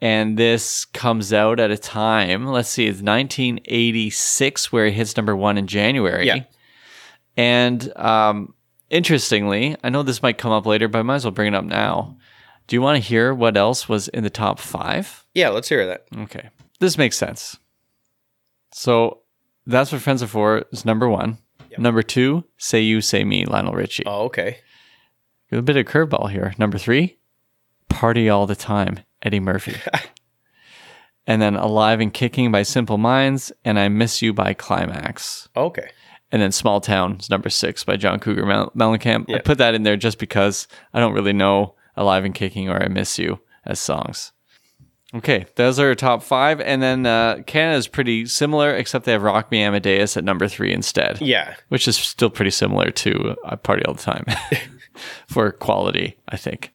And 0.00 0.38
this 0.38 0.84
comes 0.84 1.32
out 1.32 1.58
at 1.58 1.70
a 1.70 1.78
time, 1.78 2.46
let's 2.46 2.68
see, 2.68 2.86
it's 2.86 3.00
1986 3.00 4.70
where 4.70 4.86
it 4.86 4.92
hits 4.92 5.16
number 5.16 5.34
one 5.34 5.56
in 5.56 5.66
January. 5.66 6.26
Yeah. 6.26 6.44
And 7.36 7.96
um, 7.96 8.54
interestingly, 8.90 9.74
I 9.82 9.88
know 9.88 10.02
this 10.02 10.22
might 10.22 10.36
come 10.36 10.52
up 10.52 10.66
later, 10.66 10.86
but 10.86 10.98
I 10.98 11.02
might 11.02 11.16
as 11.16 11.24
well 11.24 11.32
bring 11.32 11.54
it 11.54 11.56
up 11.56 11.64
now. 11.64 12.18
Do 12.66 12.76
you 12.76 12.82
want 12.82 13.02
to 13.02 13.08
hear 13.08 13.32
what 13.32 13.56
else 13.56 13.88
was 13.88 14.08
in 14.08 14.24
the 14.24 14.30
top 14.30 14.58
five? 14.58 15.24
Yeah, 15.34 15.50
let's 15.50 15.68
hear 15.68 15.86
that. 15.86 16.06
Okay. 16.16 16.50
This 16.80 16.98
makes 16.98 17.16
sense. 17.16 17.58
So 18.72 19.20
that's 19.66 19.92
what 19.92 20.02
Friends 20.02 20.22
Are 20.22 20.26
For 20.26 20.64
is 20.72 20.84
number 20.84 21.08
one. 21.08 21.38
Number 21.78 22.02
two, 22.02 22.44
Say 22.56 22.80
You, 22.80 23.00
Say 23.00 23.22
Me, 23.24 23.44
Lionel 23.44 23.74
Richie. 23.74 24.04
Oh, 24.06 24.24
okay. 24.24 24.58
A 25.52 25.60
bit 25.62 25.76
of 25.76 25.86
curveball 25.86 26.30
here. 26.30 26.54
Number 26.58 26.78
three, 26.78 27.18
Party 27.88 28.28
All 28.28 28.46
the 28.46 28.56
Time, 28.56 29.00
Eddie 29.22 29.40
Murphy. 29.40 29.76
and 31.26 31.40
then 31.42 31.54
Alive 31.54 32.00
and 32.00 32.12
Kicking 32.12 32.50
by 32.50 32.62
Simple 32.62 32.98
Minds, 32.98 33.52
and 33.64 33.78
I 33.78 33.88
Miss 33.88 34.22
You 34.22 34.32
by 34.32 34.54
Klymaxx. 34.54 35.48
Okay. 35.54 35.90
And 36.32 36.42
then 36.42 36.50
Small 36.50 36.80
Town 36.80 37.18
is 37.20 37.30
number 37.30 37.50
six 37.50 37.84
by 37.84 37.96
John 37.96 38.18
Cougar 38.18 38.46
Mel- 38.46 38.72
Mellencamp. 38.74 39.32
I 39.32 39.38
put 39.40 39.58
that 39.58 39.74
in 39.74 39.82
there 39.82 39.96
just 39.96 40.18
because 40.18 40.66
I 40.92 40.98
don't 40.98 41.12
really 41.12 41.32
know 41.32 41.74
Alive 41.96 42.24
and 42.24 42.34
Kicking 42.34 42.68
or 42.68 42.82
I 42.82 42.88
Miss 42.88 43.18
You 43.18 43.40
as 43.64 43.80
songs. 43.80 44.32
Okay, 45.14 45.46
those 45.54 45.78
are 45.78 45.94
top 45.94 46.22
five. 46.22 46.60
And 46.60 46.82
then 46.82 47.06
uh, 47.06 47.42
Canada's 47.46 47.86
pretty 47.88 48.26
similar, 48.26 48.74
except 48.74 49.04
they 49.04 49.12
have 49.12 49.22
Rock 49.22 49.50
Me 49.50 49.62
Amadeus 49.62 50.16
at 50.16 50.24
number 50.24 50.48
three 50.48 50.72
instead. 50.72 51.20
Yeah. 51.20 51.54
Which 51.68 51.86
is 51.88 51.96
still 51.96 52.28
pretty 52.28 52.50
similar 52.50 52.90
to 52.90 53.36
I 53.44 53.54
Party 53.56 53.84
All 53.86 53.94
the 53.94 54.02
Time 54.02 54.24
for 55.28 55.52
quality, 55.52 56.18
I 56.28 56.36
think. 56.36 56.72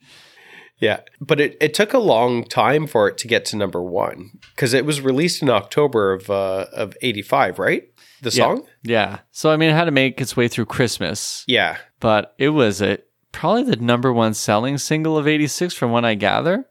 Yeah. 0.79 1.01
But 1.19 1.39
it, 1.41 1.57
it 1.61 1.73
took 1.73 1.93
a 1.93 1.99
long 1.99 2.43
time 2.45 2.87
for 2.87 3.07
it 3.07 3.17
to 3.19 3.27
get 3.27 3.45
to 3.45 3.57
number 3.57 3.83
one 3.83 4.31
because 4.55 4.73
it 4.73 4.85
was 4.85 5.01
released 5.01 5.41
in 5.43 5.49
October 5.49 6.13
of 6.13 6.29
uh, 6.29 6.65
of 6.73 6.95
85, 7.01 7.59
right? 7.59 7.83
The 8.21 8.31
song? 8.31 8.65
Yeah. 8.83 9.19
So, 9.31 9.51
I 9.51 9.57
mean, 9.57 9.69
it 9.71 9.73
had 9.73 9.85
to 9.85 9.91
make 9.91 10.21
its 10.21 10.37
way 10.37 10.47
through 10.47 10.65
Christmas, 10.67 11.43
Yeah. 11.47 11.77
but 11.99 12.33
it 12.37 12.49
was 12.49 12.81
a, 12.81 12.99
probably 13.31 13.63
the 13.63 13.75
number 13.77 14.11
one 14.13 14.33
selling 14.33 14.77
single 14.77 15.17
of 15.17 15.27
86 15.27 15.73
from 15.73 15.91
what 15.91 16.05
I 16.05 16.15
gather. 16.15 16.65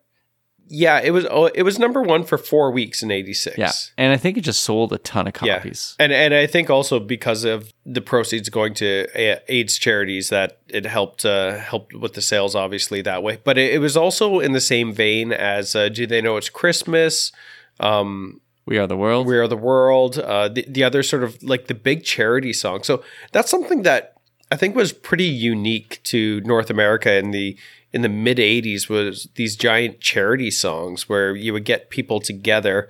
Yeah. 0.73 1.01
It 1.01 1.11
was 1.11 1.27
oh, 1.29 1.47
it 1.47 1.65
was 1.65 1.81
number 1.81 2.01
one 2.01 2.23
for 2.23 2.39
four 2.39 2.71
weeks 2.71 3.03
in 3.03 3.11
86. 3.11 3.59
Yeah. 3.59 3.73
And 3.99 4.13
I 4.13 4.17
think 4.17 4.39
it 4.39 4.43
just 4.43 4.63
sold 4.63 4.93
a 4.93 4.99
ton 4.99 5.27
of 5.27 5.35
Yeah. 5.43 5.57
copies. 5.59 5.97
And 5.99 6.13
and 6.13 6.33
I 6.33 6.47
think 6.47 6.71
also 6.71 7.01
because 7.01 7.43
of 7.45 7.73
the 7.85 8.01
proceeds 8.01 8.49
going 8.49 8.75
to 8.75 9.09
AIDS 9.53 9.79
charities 9.79 10.29
that 10.29 10.61
it 10.69 10.87
helped 10.87 11.25
uh, 11.25 11.59
helped 11.59 11.93
with 11.95 12.13
the 12.15 12.23
sales 12.23 12.55
obviously 12.55 13.03
that 13.03 13.23
way. 13.25 13.39
But 13.43 13.59
it, 13.59 13.75
it 13.75 13.79
was 13.79 13.97
also 13.97 14.39
in 14.39 14.53
the 14.53 14.61
same 14.61 14.93
vein 14.93 15.33
as 15.33 15.75
uh, 15.75 15.89
Do 15.89 16.07
They 16.07 16.21
Know 16.23 16.37
It's 16.37 16.49
Christmas? 16.51 17.33
Um, 17.81 18.41
We 18.65 18.79
Are 18.79 18.87
the 18.87 18.97
World. 18.97 19.27
We 19.27 19.39
Are 19.39 19.49
the 19.49 19.57
World, 19.57 20.19
uh, 20.19 20.49
the, 20.49 20.65
the 20.69 20.85
other 20.85 21.03
sort 21.03 21.25
of 21.25 21.43
like 21.43 21.67
the 21.67 21.75
big 21.75 22.05
charity 22.05 22.53
song. 22.53 22.85
So 22.85 23.03
that's 23.33 23.51
something 23.51 23.83
that 23.83 24.15
I 24.51 24.57
think 24.57 24.75
was 24.75 24.93
pretty 24.93 25.25
unique 25.25 26.01
to 26.05 26.41
North 26.43 26.71
America 26.71 27.17
in 27.17 27.31
the 27.31 27.57
in 27.93 28.03
the 28.03 28.09
mid 28.09 28.39
'80s 28.39 28.89
was 28.89 29.29
these 29.35 29.57
giant 29.57 30.01
charity 30.01 30.51
songs 30.51 31.09
where 31.09 31.35
you 31.35 31.53
would 31.53 31.65
get 31.65 31.91
people 31.91 32.21
together 32.21 32.89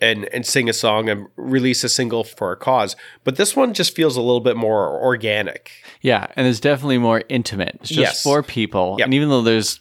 and 0.00 0.24
and 0.26 0.44
sing 0.46 0.68
a 0.68 0.72
song 0.74 1.08
and 1.08 1.26
release 1.36 1.82
a 1.84 1.88
single 1.88 2.22
for 2.24 2.52
a 2.52 2.56
cause. 2.56 2.96
But 3.24 3.36
this 3.36 3.56
one 3.56 3.72
just 3.74 3.94
feels 3.96 4.16
a 4.16 4.20
little 4.20 4.40
bit 4.40 4.56
more 4.56 5.00
organic. 5.02 5.70
yeah. 6.02 6.26
And 6.36 6.46
it's 6.46 6.60
definitely 6.60 6.98
more 6.98 7.22
intimate. 7.28 7.76
It's 7.80 7.88
just 7.88 7.98
Yes. 8.00 8.22
four 8.22 8.42
people. 8.42 8.96
Yep. 8.98 9.06
And 9.06 9.14
even 9.14 9.28
though 9.30 9.40
there's, 9.42 9.80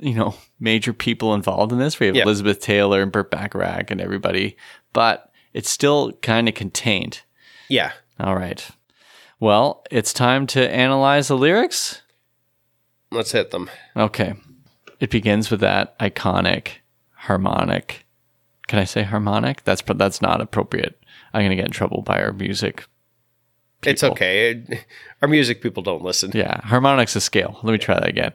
you 0.00 0.14
know, 0.14 0.34
major 0.58 0.92
people 0.92 1.34
involved 1.34 1.70
in 1.72 1.78
this, 1.78 2.00
we 2.00 2.06
have 2.06 2.16
Yeah. 2.16 2.24
Elizabeth 2.24 2.60
Taylor 2.60 3.00
and 3.02 3.12
Burt 3.12 3.30
Bacharach 3.30 3.90
and 3.92 4.00
everybody, 4.00 4.56
but 4.92 5.30
it's 5.52 5.70
still 5.70 6.12
kind 6.20 6.48
of 6.48 6.54
contained. 6.54 7.22
Yeah. 7.68 7.92
All 8.18 8.34
right. 8.34 8.68
Well, 9.44 9.84
it's 9.90 10.14
time 10.14 10.46
to 10.46 10.70
analyze 10.74 11.28
the 11.28 11.36
lyrics. 11.36 12.00
Let's 13.10 13.32
hit 13.32 13.50
them. 13.50 13.68
Okay. 13.94 14.32
It 15.00 15.10
begins 15.10 15.50
with 15.50 15.60
that 15.60 15.98
iconic 15.98 16.68
harmonic. 17.10 18.06
Can 18.68 18.78
I 18.78 18.84
say 18.84 19.02
harmonic? 19.02 19.62
That's 19.64 19.82
that's 19.82 20.22
not 20.22 20.40
appropriate. 20.40 20.98
I'm 21.34 21.42
going 21.42 21.50
to 21.50 21.56
get 21.56 21.66
in 21.66 21.72
trouble 21.72 22.00
by 22.00 22.22
our 22.22 22.32
music. 22.32 22.86
It's 23.82 24.02
okay. 24.02 24.64
Our 25.20 25.28
music 25.28 25.60
people 25.60 25.82
don't 25.82 26.02
listen. 26.02 26.30
Yeah, 26.32 26.62
harmonic's 26.62 27.14
a 27.14 27.20
scale. 27.20 27.60
Let 27.62 27.72
me 27.72 27.76
try 27.78 27.96
that 27.96 28.08
again. 28.08 28.32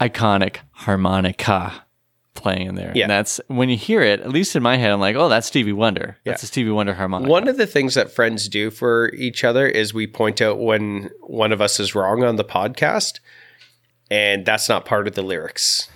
Iconic 0.00 0.56
harmonica 0.72 1.85
playing 2.36 2.68
in 2.68 2.74
there. 2.76 2.92
Yeah. 2.94 3.04
And 3.04 3.10
that's 3.10 3.40
when 3.48 3.68
you 3.68 3.76
hear 3.76 4.02
it, 4.02 4.20
at 4.20 4.28
least 4.30 4.54
in 4.54 4.62
my 4.62 4.76
head, 4.76 4.92
I'm 4.92 5.00
like, 5.00 5.16
oh, 5.16 5.28
that's 5.28 5.46
Stevie 5.46 5.72
Wonder. 5.72 6.18
That's 6.24 6.42
Yeah. 6.42 6.46
a 6.46 6.48
Stevie 6.48 6.70
Wonder 6.70 6.94
harmonica. 6.94 7.30
One 7.30 7.48
of 7.48 7.56
the 7.56 7.66
things 7.66 7.94
that 7.94 8.10
friends 8.12 8.48
do 8.48 8.70
for 8.70 9.10
each 9.14 9.42
other 9.44 9.66
is 9.66 9.92
we 9.92 10.06
point 10.06 10.40
out 10.40 10.58
when 10.60 11.10
one 11.22 11.52
of 11.52 11.60
us 11.60 11.80
is 11.80 11.94
wrong 11.94 12.22
on 12.22 12.36
the 12.36 12.44
podcast, 12.44 13.20
and 14.10 14.46
that's 14.46 14.68
not 14.68 14.84
part 14.84 15.08
of 15.08 15.14
the 15.14 15.22
lyrics. 15.22 15.88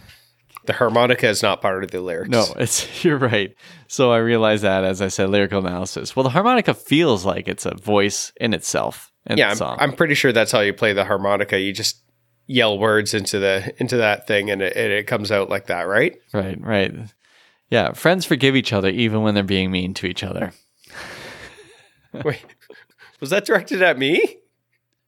The 0.67 0.73
harmonica 0.75 1.27
is 1.29 1.43
not 1.43 1.63
part 1.63 1.85
of 1.85 1.91
the 1.91 2.01
lyrics. 2.01 2.29
No, 2.31 2.47
it's 2.59 3.05
you're 3.05 3.19
right. 3.19 3.55
So 3.89 4.13
I 4.13 4.19
realized 4.19 4.63
that 4.63 4.85
as 4.85 5.01
I 5.01 5.09
said 5.09 5.31
lyrical 5.31 5.65
analysis. 5.65 6.15
Well, 6.15 6.23
the 6.25 6.31
harmonica 6.31 6.75
feels 6.75 7.25
like 7.25 7.49
it's 7.49 7.67
a 7.67 7.75
voice 7.75 8.33
in 8.41 8.53
itself 8.55 9.11
in 9.27 9.39
yeah, 9.39 9.47
the 9.47 9.51
I'm, 9.53 9.57
song. 9.57 9.77
I'm 9.81 9.93
pretty 9.93 10.15
sure 10.15 10.33
that's 10.33 10.53
how 10.53 10.61
you 10.61 10.73
play 10.73 10.93
the 10.93 11.05
harmonica. 11.05 11.59
You 11.59 11.73
just 11.73 12.03
yell 12.51 12.77
words 12.77 13.15
into 13.15 13.39
the 13.39 13.73
into 13.79 13.97
that 13.97 14.27
thing, 14.27 14.51
and 14.51 14.61
it, 14.61 14.77
and 14.77 14.93
it 14.93 15.07
comes 15.07 15.31
out 15.31 15.49
like 15.49 15.67
that, 15.67 15.83
right? 15.83 16.21
right, 16.33 16.61
right. 16.61 16.93
Yeah, 17.71 17.93
friends 17.93 18.25
forgive 18.25 18.57
each 18.57 18.73
other 18.73 18.89
even 18.89 19.23
when 19.23 19.35
they're 19.35 19.45
being 19.45 19.71
mean 19.71 19.95
to 19.95 20.07
each 20.07 20.25
other. 20.25 20.53
Wait, 22.25 22.45
was 23.21 23.31
that 23.31 23.45
directed 23.45 23.81
at 23.81 23.97
me? 23.97 24.39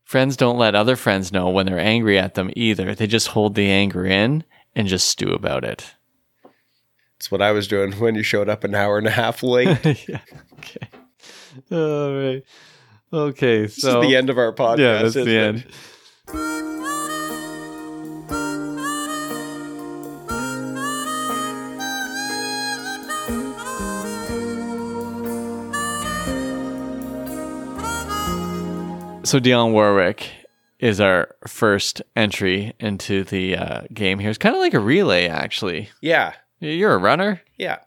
Friends 0.04 0.36
don't 0.36 0.58
let 0.58 0.76
other 0.76 0.94
friends 0.94 1.32
know 1.32 1.48
when 1.48 1.66
they're 1.66 1.80
angry 1.80 2.18
at 2.18 2.34
them 2.34 2.50
either. 2.54 2.94
They 2.94 3.06
just 3.06 3.28
hold 3.28 3.56
the 3.56 3.68
anger 3.68 4.06
in 4.06 4.44
and 4.76 4.86
just 4.86 5.08
stew 5.08 5.32
about 5.32 5.64
it. 5.64 5.94
That's 7.18 7.30
what 7.30 7.42
I 7.42 7.50
was 7.50 7.66
doing 7.66 7.92
when 7.94 8.14
you 8.14 8.22
showed 8.22 8.48
up 8.48 8.62
an 8.62 8.74
hour 8.74 8.98
and 8.98 9.06
a 9.06 9.10
half 9.10 9.42
late. 9.42 9.68
yeah. 10.08 10.20
Okay. 10.58 10.88
All 11.72 12.14
right. 12.14 12.42
Okay. 13.12 13.62
is 13.62 13.76
So 13.76 14.00
the 14.00 14.16
end 14.16 14.30
of 14.30 14.38
our 14.38 14.52
podcast. 14.52 14.78
Yeah, 14.78 15.02
that's 15.02 15.14
the 15.14 15.56
it? 15.56 15.66
So 29.32 29.40
Dionne 29.40 29.72
Warwick 29.72 30.30
is 30.78 31.00
our 31.00 31.34
first 31.46 32.02
entry 32.14 32.74
into 32.78 33.24
the 33.24 33.56
uh, 33.56 33.80
game 33.94 34.18
here. 34.18 34.28
It's 34.28 34.36
kind 34.36 34.54
of 34.54 34.60
like 34.60 34.74
a 34.74 34.78
relay, 34.78 35.26
actually. 35.26 35.88
Yeah, 36.02 36.34
You're 36.60 36.92
a 36.92 36.98
runner. 36.98 37.40
yeah. 37.56 37.78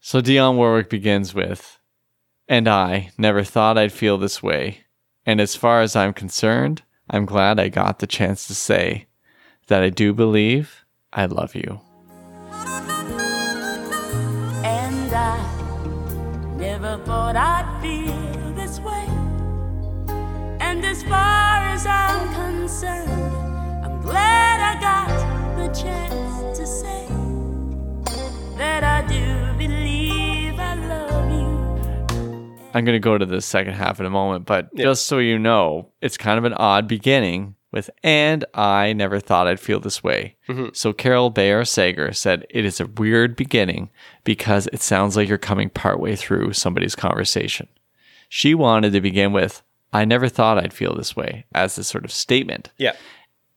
So 0.00 0.20
Dionne 0.20 0.56
Warwick 0.56 0.90
begins 0.90 1.32
with, 1.32 1.78
and 2.48 2.68
I 2.68 3.12
never 3.16 3.42
thought 3.44 3.78
I'd 3.78 3.92
feel 3.94 4.18
this 4.18 4.42
way. 4.42 4.80
And 5.24 5.40
as 5.40 5.56
far 5.56 5.80
as 5.80 5.96
I'm 5.96 6.12
concerned, 6.12 6.82
I'm 7.08 7.24
glad 7.24 7.58
I 7.58 7.70
got 7.70 8.00
the 8.00 8.06
chance 8.06 8.46
to 8.48 8.54
say 8.54 9.06
that 9.68 9.82
I 9.82 9.88
do 9.88 10.12
believe 10.12 10.84
I 11.14 11.24
love 11.24 11.54
you. 11.54 11.80
And 14.62 15.14
I 15.14 16.54
never 16.58 17.02
thought 17.06 17.36
I'd 17.36 17.80
feel 17.80 18.04
this 18.04 18.18
way. 18.18 18.26
And 18.26 18.29
as 21.00 21.08
far 21.08 21.62
as 21.72 21.86
I'm 21.86 22.34
concerned, 22.34 23.10
I'm 23.84 24.02
glad 24.02 24.60
I 24.60 24.80
got 24.80 25.56
the 25.56 25.68
chance 25.68 26.58
to 26.58 26.66
say 26.66 27.06
that 28.58 28.84
I 28.84 29.06
do 29.06 29.56
believe 29.56 30.58
I 30.58 30.74
love 30.74 31.30
you. 31.30 32.68
I'm 32.74 32.84
going 32.84 32.96
to 32.96 32.98
go 32.98 33.16
to 33.16 33.24
the 33.24 33.40
second 33.40 33.74
half 33.74 33.98
in 33.98 34.04
a 34.04 34.10
moment, 34.10 34.44
but 34.44 34.74
just 34.74 35.06
so 35.06 35.18
you 35.18 35.38
know, 35.38 35.90
it's 36.02 36.18
kind 36.18 36.36
of 36.36 36.44
an 36.44 36.52
odd 36.52 36.86
beginning 36.86 37.54
with, 37.72 37.88
and 38.02 38.44
I 38.52 38.92
never 38.92 39.20
thought 39.20 39.46
I'd 39.46 39.58
feel 39.58 39.80
this 39.80 40.04
way. 40.04 40.36
Mm-hmm. 40.50 40.68
So 40.74 40.92
Carol 40.92 41.30
Bayer 41.30 41.64
Sager 41.64 42.12
said 42.12 42.44
it 42.50 42.66
is 42.66 42.78
a 42.78 42.86
weird 42.86 43.36
beginning 43.36 43.88
because 44.24 44.66
it 44.66 44.82
sounds 44.82 45.16
like 45.16 45.30
you're 45.30 45.38
coming 45.38 45.70
partway 45.70 46.14
through 46.14 46.52
somebody's 46.52 46.94
conversation. 46.94 47.68
She 48.28 48.54
wanted 48.54 48.92
to 48.92 49.00
begin 49.00 49.32
with, 49.32 49.62
I 49.92 50.04
never 50.04 50.28
thought 50.28 50.58
I'd 50.58 50.72
feel 50.72 50.94
this 50.94 51.16
way 51.16 51.46
as 51.54 51.76
this 51.76 51.88
sort 51.88 52.04
of 52.04 52.12
statement. 52.12 52.70
Yeah. 52.78 52.94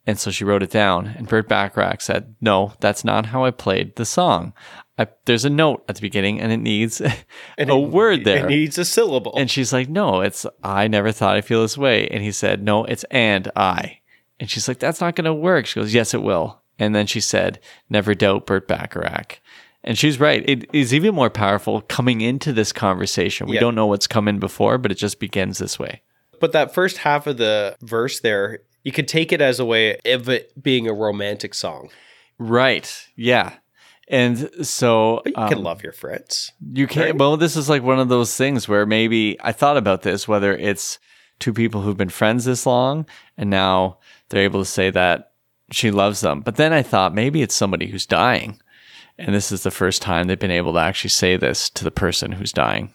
And 0.05 0.19
so 0.19 0.31
she 0.31 0.43
wrote 0.43 0.63
it 0.63 0.71
down. 0.71 1.07
And 1.07 1.27
Burt 1.27 1.47
Bacharach 1.47 2.01
said, 2.01 2.35
No, 2.41 2.73
that's 2.79 3.05
not 3.05 3.27
how 3.27 3.45
I 3.45 3.51
played 3.51 3.95
the 3.95 4.05
song. 4.05 4.53
I, 4.97 5.07
there's 5.25 5.45
a 5.45 5.49
note 5.49 5.83
at 5.87 5.95
the 5.95 6.01
beginning 6.01 6.39
and 6.39 6.51
it 6.51 6.57
needs 6.57 7.01
a 7.57 7.79
word 7.79 8.25
there. 8.25 8.45
It 8.45 8.49
needs 8.49 8.77
a 8.77 8.85
syllable. 8.85 9.33
And 9.35 9.49
she's 9.49 9.73
like, 9.73 9.89
no, 9.89 10.21
it's 10.21 10.45
I 10.63 10.87
never 10.87 11.11
thought 11.11 11.35
I'd 11.35 11.45
feel 11.45 11.61
this 11.63 11.77
way. 11.77 12.07
And 12.09 12.21
he 12.21 12.31
said, 12.31 12.61
no, 12.61 12.83
it's 12.85 13.03
and 13.05 13.49
I. 13.55 13.99
And 14.39 14.49
she's 14.49 14.67
like, 14.67 14.77
that's 14.79 15.01
not 15.01 15.15
going 15.15 15.25
to 15.25 15.33
work. 15.33 15.65
She 15.65 15.79
goes, 15.79 15.93
yes, 15.95 16.13
it 16.13 16.21
will. 16.21 16.61
And 16.77 16.93
then 16.93 17.07
she 17.07 17.21
said, 17.21 17.59
never 17.89 18.13
doubt 18.13 18.45
Burt 18.45 18.67
Bacharach. 18.67 19.39
And 19.83 19.97
she's 19.97 20.19
right. 20.19 20.47
It 20.47 20.69
is 20.73 20.93
even 20.93 21.15
more 21.15 21.29
powerful 21.31 21.81
coming 21.81 22.21
into 22.21 22.53
this 22.53 22.71
conversation. 22.71 23.47
We 23.47 23.55
Yeah. 23.55 23.61
don't 23.61 23.75
know 23.75 23.87
what's 23.87 24.07
come 24.07 24.27
in 24.27 24.37
before, 24.39 24.77
but 24.77 24.91
it 24.91 24.95
just 24.95 25.19
begins 25.19 25.57
this 25.57 25.79
way. 25.79 26.01
But 26.43 26.51
that 26.51 26.73
first 26.73 26.97
half 26.97 27.25
of 27.25 27.37
the 27.37 27.77
verse 27.81 28.19
there, 28.19 28.63
you 28.83 28.91
could 28.91 29.07
take 29.07 29.31
it 29.31 29.39
as 29.39 29.61
a 29.61 29.65
way 29.65 29.97
of 30.03 30.27
it 30.27 30.61
being 30.61 30.89
a 30.89 30.93
romantic 30.93 31.53
song. 31.53 31.89
Right. 32.37 33.07
Yeah. 33.15 33.53
And 34.09 34.49
so 34.61 35.21
But 35.23 35.37
you 35.37 35.41
um, 35.41 35.47
can 35.47 35.63
love 35.63 35.83
your 35.83 35.93
friends. 35.93 36.51
You 36.73 36.85
can't. 36.85 37.11
Right. 37.11 37.17
Well, 37.17 37.37
this 37.37 37.55
is 37.55 37.69
like 37.69 37.81
one 37.81 37.97
of 37.97 38.09
those 38.09 38.35
things 38.35 38.67
where 38.67 38.85
maybe 38.85 39.37
I 39.39 39.53
thought 39.53 39.77
about 39.77 40.01
this, 40.01 40.27
whether 40.27 40.53
it's 40.53 40.99
two 41.39 41.53
people 41.53 41.79
who've 41.79 41.95
been 41.95 42.09
friends 42.09 42.43
this 42.43 42.65
long 42.65 43.05
and 43.37 43.49
now 43.49 43.99
they're 44.27 44.43
able 44.43 44.59
to 44.59 44.65
say 44.65 44.89
that 44.89 45.31
she 45.71 45.91
loves 45.91 46.19
them. 46.19 46.41
But 46.41 46.57
then 46.57 46.73
I 46.73 46.83
thought 46.83 47.15
maybe 47.15 47.41
it's 47.41 47.55
somebody 47.55 47.87
who's 47.87 48.05
dying. 48.05 48.61
And 49.17 49.33
this 49.33 49.49
is 49.49 49.63
the 49.63 49.71
first 49.71 50.01
time 50.01 50.27
they've 50.27 50.37
been 50.37 50.51
able 50.51 50.73
to 50.73 50.79
actually 50.79 51.11
say 51.11 51.37
this 51.37 51.69
to 51.69 51.85
the 51.85 51.89
person 51.89 52.33
who's 52.33 52.51
dying. 52.51 52.93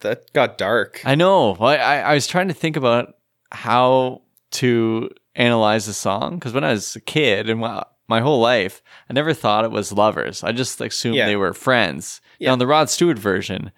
That 0.00 0.32
got 0.32 0.58
dark. 0.58 1.00
I 1.04 1.14
know. 1.14 1.54
I, 1.54 1.76
I 1.76 2.14
was 2.14 2.26
trying 2.26 2.48
to 2.48 2.54
think 2.54 2.76
about 2.76 3.14
how 3.50 4.22
to 4.52 5.08
analyze 5.34 5.86
the 5.86 5.92
song 5.92 6.34
because 6.36 6.52
when 6.52 6.64
I 6.64 6.72
was 6.72 6.94
a 6.96 7.00
kid 7.00 7.48
and 7.48 7.60
my, 7.60 7.84
my 8.08 8.20
whole 8.20 8.40
life, 8.40 8.82
I 9.08 9.12
never 9.14 9.32
thought 9.32 9.64
it 9.64 9.70
was 9.70 9.92
lovers. 9.92 10.44
I 10.44 10.52
just 10.52 10.80
assumed 10.80 11.16
Yeah. 11.16 11.26
they 11.26 11.36
were 11.36 11.54
friends. 11.54 12.20
Yeah. 12.38 12.48
Now, 12.48 12.52
in 12.54 12.58
the 12.58 12.66
Rod 12.66 12.90
Stewart 12.90 13.18
version, 13.18 13.72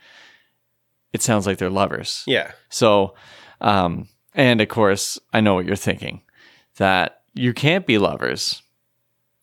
it 1.12 1.22
sounds 1.22 1.46
like 1.46 1.58
they're 1.58 1.70
lovers. 1.70 2.24
yeah. 2.26 2.52
So, 2.68 3.14
um, 3.60 4.08
and 4.34 4.60
of 4.60 4.68
course, 4.68 5.18
I 5.32 5.40
know 5.40 5.54
what 5.54 5.64
you're 5.66 5.76
thinking 5.76 6.22
that 6.76 7.22
you 7.34 7.54
can't 7.54 7.86
be 7.86 7.96
lovers. 7.98 8.62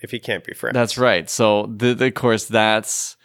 If 0.02 0.12
you 0.14 0.20
can't 0.20 0.44
be 0.44 0.54
friends. 0.54 0.74
That's 0.76 0.98
right. 0.98 1.30
So, 1.30 1.68
the, 1.76 1.94
the, 1.96 2.08
of 2.08 2.14
course, 2.14 2.46
that's 2.46 3.16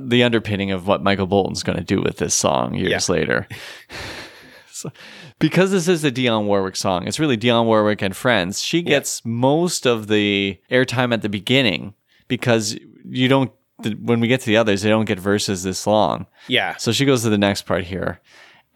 the 0.00 0.22
underpinning 0.22 0.70
of 0.70 0.86
what 0.86 1.02
Michael 1.02 1.26
Bolton's 1.26 1.62
going 1.62 1.78
to 1.78 1.84
do 1.84 2.00
with 2.00 2.16
this 2.18 2.34
song 2.34 2.74
years 2.74 3.08
later. 3.08 3.46
so, 4.70 4.90
because 5.38 5.70
this 5.70 5.88
is 5.88 6.04
a 6.04 6.10
Dionne 6.10 6.44
Warwick 6.46 6.76
song, 6.76 7.06
it's 7.06 7.18
really 7.18 7.36
Dionne 7.36 7.66
Warwick 7.66 8.02
and 8.02 8.14
friends. 8.14 8.62
She 8.62 8.82
gets 8.82 9.24
most 9.24 9.86
of 9.86 10.06
the 10.08 10.58
airtime 10.70 11.12
at 11.12 11.22
the 11.22 11.28
beginning 11.28 11.94
because 12.28 12.76
you 13.04 13.28
don't. 13.28 13.52
the- 13.82 13.94
When 14.00 14.20
we 14.20 14.28
get 14.28 14.40
to 14.40 14.46
the 14.46 14.56
others, 14.58 14.82
they 14.82 14.90
don't 14.90 15.06
get 15.06 15.18
verses 15.18 15.62
this 15.62 15.86
long. 15.86 16.26
Yeah. 16.48 16.76
So 16.76 16.92
she 16.92 17.04
goes 17.06 17.22
to 17.22 17.30
the 17.30 17.38
next 17.38 17.62
part 17.62 17.84
here. 17.84 18.20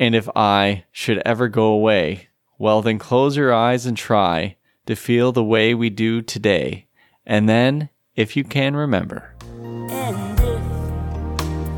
And 0.01 0.15
if 0.15 0.29
I 0.35 0.85
should 0.91 1.23
ever 1.25 1.47
go 1.49 1.67
away, 1.67 2.29
well, 2.59 2.83
then 2.83 2.99
close 2.99 3.37
your 3.37 3.53
eyes 3.55 3.87
and 3.87 3.97
try 3.97 4.57
to 4.87 4.97
feel 4.97 5.31
the 5.33 5.45
way 5.45 5.73
we 5.75 5.89
do 5.91 6.21
today. 6.23 6.87
And 7.27 7.49
then, 7.49 7.91
if 8.17 8.37
you 8.37 8.45
can 8.45 8.75
remember, 8.77 9.35
And 9.43 9.91
if 9.91 10.24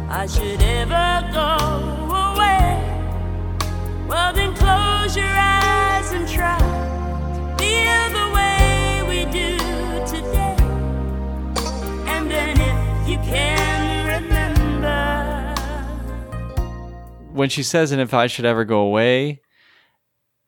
I 0.09 0.27
should 0.27 0.63
ever 0.63 1.29
go 1.33 1.57
away, 2.15 2.79
well 4.07 4.33
then 4.33 4.55
close 4.55 5.17
your 5.17 5.27
eyes 5.27 6.13
and 6.13 6.29
try 6.29 6.59
to 6.59 7.57
feel 7.59 8.09
the 8.15 8.31
way 8.33 9.03
we 9.09 9.25
do 9.33 9.57
today. 10.07 10.57
And 12.07 12.31
then 12.31 12.57
if 12.61 13.09
you 13.09 13.17
can 13.19 14.23
remember. 14.23 15.55
when 17.33 17.49
she 17.49 17.65
says, 17.65 17.91
and 17.93 18.01
if 18.01 18.15
I 18.15 18.29
should 18.29 18.45
ever 18.45 18.65
go 18.65 18.81
away, 18.81 19.43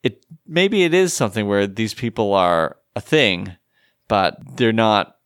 it 0.03 0.25
maybe 0.47 0.83
it 0.83 0.93
is 0.93 1.13
something 1.13 1.47
where 1.47 1.67
these 1.67 1.93
people 1.93 2.33
are 2.33 2.77
a 2.95 3.01
thing, 3.01 3.57
but 4.07 4.37
they're 4.55 4.71
not. 4.71 5.17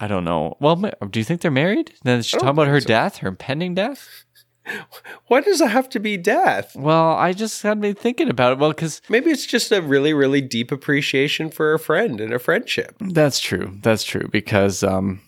I 0.00 0.08
don't 0.08 0.24
know. 0.24 0.56
Well, 0.60 0.76
do 0.76 1.20
you 1.20 1.24
think 1.24 1.40
they're 1.40 1.50
married? 1.50 1.94
Then 2.02 2.22
she 2.22 2.36
talk 2.36 2.48
about 2.48 2.66
her 2.66 2.80
so. 2.80 2.88
death, 2.88 3.18
her 3.18 3.28
impending 3.28 3.74
death. 3.74 4.24
Why 5.26 5.40
does 5.40 5.60
it 5.60 5.70
have 5.70 5.88
to 5.90 6.00
be 6.00 6.16
death? 6.16 6.74
Well, 6.74 7.10
I 7.12 7.32
just 7.32 7.62
had 7.62 7.78
me 7.78 7.92
thinking 7.92 8.28
about 8.28 8.52
it. 8.52 8.58
Well, 8.58 8.70
because 8.70 9.02
Maybe 9.08 9.30
it's 9.30 9.46
just 9.46 9.70
a 9.70 9.82
really, 9.82 10.12
really 10.12 10.40
deep 10.40 10.72
appreciation 10.72 11.50
for 11.50 11.74
a 11.74 11.78
friend 11.78 12.20
and 12.20 12.32
a 12.32 12.38
friendship. 12.38 12.96
That's 13.00 13.38
true. 13.38 13.78
That's 13.82 14.04
true 14.04 14.28
because 14.32 14.82
um 14.82 15.20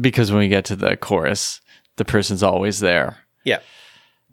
because 0.00 0.30
when 0.30 0.40
we 0.40 0.48
get 0.48 0.64
to 0.66 0.76
the 0.76 0.96
chorus, 0.96 1.60
the 1.96 2.04
person's 2.04 2.42
always 2.42 2.80
there. 2.80 3.18
Yeah. 3.44 3.60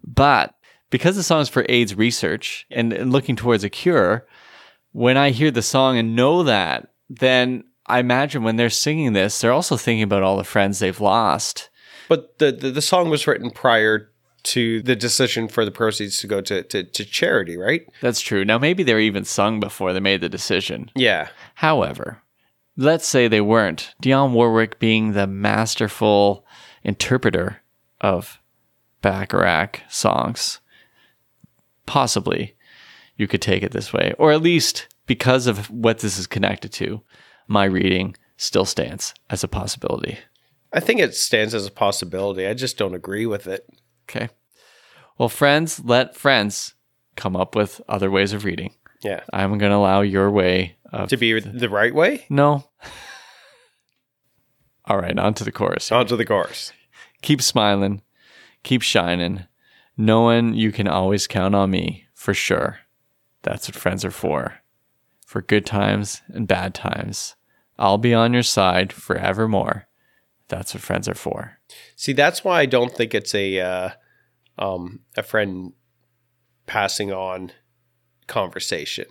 But 0.04 0.56
because 0.90 1.16
the 1.16 1.24
song's 1.24 1.50
for 1.50 1.66
AIDS 1.70 1.96
research 1.96 2.66
and, 2.72 2.92
and 2.94 3.12
looking 3.12 3.36
towards 3.36 3.64
a 3.64 3.70
cure, 3.70 4.26
when 4.92 5.18
I 5.18 5.30
hear 5.30 5.52
the 5.52 5.62
song 5.62 5.98
and 5.98 6.16
know 6.16 6.44
that, 6.44 6.90
then 7.10 7.64
I 7.92 8.00
imagine 8.00 8.44
when 8.44 8.56
they're 8.56 8.70
singing 8.70 9.14
this, 9.14 9.42
they're 9.42 9.52
also 9.52 9.76
thinking 9.76 10.04
about 10.04 10.24
all 10.24 10.38
the 10.38 10.44
friends 10.44 10.80
they've 10.80 11.00
lost. 11.00 11.70
But 12.08 12.40
the, 12.40 12.52
the, 12.52 12.72
the 12.72 12.82
song 12.82 13.10
was 13.10 13.28
written 13.28 13.52
prior 13.52 14.10
to 14.44 14.82
the 14.82 14.96
decision 14.96 15.48
for 15.48 15.66
the 15.66 15.72
proceeds 15.72 16.18
to 16.20 16.28
go 16.28 16.42
to, 16.42 16.64
to, 16.64 16.84
to 16.84 17.06
charity, 17.06 17.58
right? 17.58 17.86
That's 18.02 18.22
true. 18.22 18.44
Now 18.46 18.58
maybe 18.58 18.84
they 18.84 18.94
were 18.94 19.00
even 19.00 19.26
sung 19.26 19.60
before 19.60 19.94
they 19.94 20.00
made 20.00 20.22
the 20.22 20.30
decision. 20.30 20.90
Yeah. 20.96 21.30
However, 21.56 22.22
let's 22.78 23.08
say 23.08 23.28
they 23.28 23.42
weren't. 23.42 23.94
Dionne 24.02 24.32
Warwick 24.32 24.80
being 24.80 25.12
the 25.12 25.28
masterful 25.28 26.46
interpreter 26.84 27.62
of 28.00 28.40
Bacharach 29.02 29.82
songs, 29.90 30.60
possibly 31.86 32.56
you 33.18 33.28
could 33.28 33.42
take 33.42 33.64
it 33.64 33.72
this 33.72 33.94
way. 33.94 34.14
Or 34.18 34.32
at 34.32 34.42
least 34.42 34.88
because 35.06 35.46
of 35.46 35.70
what 35.70 36.00
this 36.00 36.18
is 36.18 36.26
connected 36.26 36.72
to, 36.74 37.02
my 37.52 37.66
reading 37.66 38.16
still 38.38 38.66
stands 38.66 39.14
as 39.30 39.44
a 39.44 39.48
possibility. 39.48 40.18
I 40.72 40.80
think 40.80 41.02
it 41.02 41.14
stands 41.14 41.54
as 41.54 41.68
a 41.68 41.72
possibility. 41.72 42.48
I 42.48 42.54
just 42.54 42.78
don't 42.78 42.96
agree 42.96 43.26
with 43.26 43.46
it. 43.46 43.70
Okay. 44.10 44.30
Well, 45.18 45.28
friends, 45.30 45.82
let 45.84 46.16
friends 46.16 46.76
come 47.18 47.36
up 47.36 47.54
with 47.56 47.82
other 47.90 48.10
ways 48.10 48.32
of 48.32 48.46
reading. 48.46 48.74
Yeah. 49.04 49.20
I'm 49.34 49.58
going 49.58 49.72
to 49.72 49.76
allow 49.76 50.00
your 50.02 50.32
way 50.32 50.78
of. 50.94 51.10
To 51.10 51.18
be 51.18 51.38
the 51.40 51.70
right 51.70 51.94
way? 51.94 52.26
no. 52.30 52.64
All 54.86 54.98
right, 54.98 55.18
on 55.18 55.36
to 55.36 55.44
the 55.44 55.52
chorus. 55.52 55.92
On 55.92 56.08
to 56.08 56.16
the 56.16 56.26
chorus. 56.26 56.74
keep 57.22 57.42
smiling, 57.42 58.02
keep 58.64 58.82
shining, 58.82 59.46
knowing 59.96 60.56
you 60.56 60.72
can 60.72 60.88
always 60.88 61.28
count 61.28 61.54
on 61.54 61.70
me 61.70 62.06
for 62.16 62.34
sure. 62.34 62.80
That's 63.44 63.68
what 63.70 63.76
friends 63.76 64.04
are 64.04 64.12
for. 64.12 64.56
For 65.26 65.42
good 65.42 65.66
times 65.66 66.22
and 66.30 66.48
bad 66.48 66.74
times. 66.74 67.36
I'll 67.82 67.98
be 67.98 68.14
on 68.14 68.32
your 68.32 68.44
side 68.44 68.94
forevermore. 68.94 69.88
That's 70.50 70.76
what 70.76 70.84
friends 70.84 71.10
are 71.10 71.16
for. 71.16 71.58
See, 71.96 72.14
that's 72.14 72.44
why 72.44 72.62
I 72.62 72.68
don't 72.68 72.94
think 72.96 73.16
it's 73.16 73.34
a 73.34 73.60
uh, 73.60 73.90
um, 74.60 75.00
a 75.18 75.24
friend 75.24 75.74
passing 76.68 77.12
on 77.12 77.52
conversation. 78.28 79.08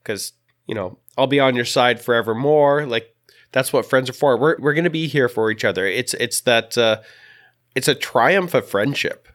Because 0.00 0.32
you 0.68 0.76
know, 0.76 1.00
I'll 1.18 1.26
be 1.26 1.40
on 1.40 1.56
your 1.56 1.64
side 1.64 2.00
forevermore. 2.00 2.86
Like 2.86 3.16
that's 3.50 3.72
what 3.72 3.84
friends 3.84 4.08
are 4.08 4.14
for. 4.14 4.38
We're 4.38 4.58
we're 4.60 4.74
gonna 4.74 4.90
be 4.90 5.08
here 5.08 5.28
for 5.28 5.50
each 5.50 5.64
other. 5.64 5.84
It's 5.84 6.14
it's 6.14 6.42
that 6.42 6.78
uh, 6.78 7.00
it's 7.74 7.88
a 7.88 7.96
triumph 7.96 8.54
of 8.54 8.68
friendship, 8.68 9.26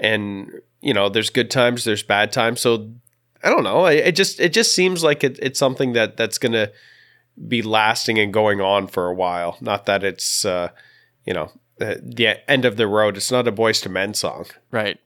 and 0.00 0.50
you 0.80 0.94
know, 0.94 1.10
there's 1.10 1.28
good 1.28 1.50
times, 1.50 1.84
there's 1.84 2.02
bad 2.02 2.32
times. 2.32 2.62
So 2.62 2.94
I 3.44 3.50
don't 3.50 3.64
know. 3.64 3.84
It, 3.84 4.06
it 4.06 4.16
just 4.16 4.40
it 4.40 4.54
just 4.54 4.74
seems 4.74 5.04
like 5.04 5.22
it, 5.22 5.38
it's 5.42 5.58
something 5.58 5.92
that 5.92 6.16
that's 6.16 6.38
gonna 6.38 6.70
be 7.48 7.62
lasting 7.62 8.18
and 8.18 8.32
going 8.32 8.60
on 8.60 8.86
for 8.86 9.06
a 9.06 9.14
while. 9.14 9.56
Not 9.60 9.86
that 9.86 10.02
it's 10.02 10.44
uh, 10.44 10.70
you 11.24 11.34
know 11.34 11.52
the, 11.78 12.00
the 12.02 12.50
end 12.50 12.64
of 12.64 12.76
the 12.76 12.86
road. 12.86 13.16
It's 13.16 13.30
not 13.30 13.48
a 13.48 13.52
Boyz 13.52 13.84
II 13.86 13.92
Men 13.92 14.14
song. 14.14 14.46
Right. 14.70 14.98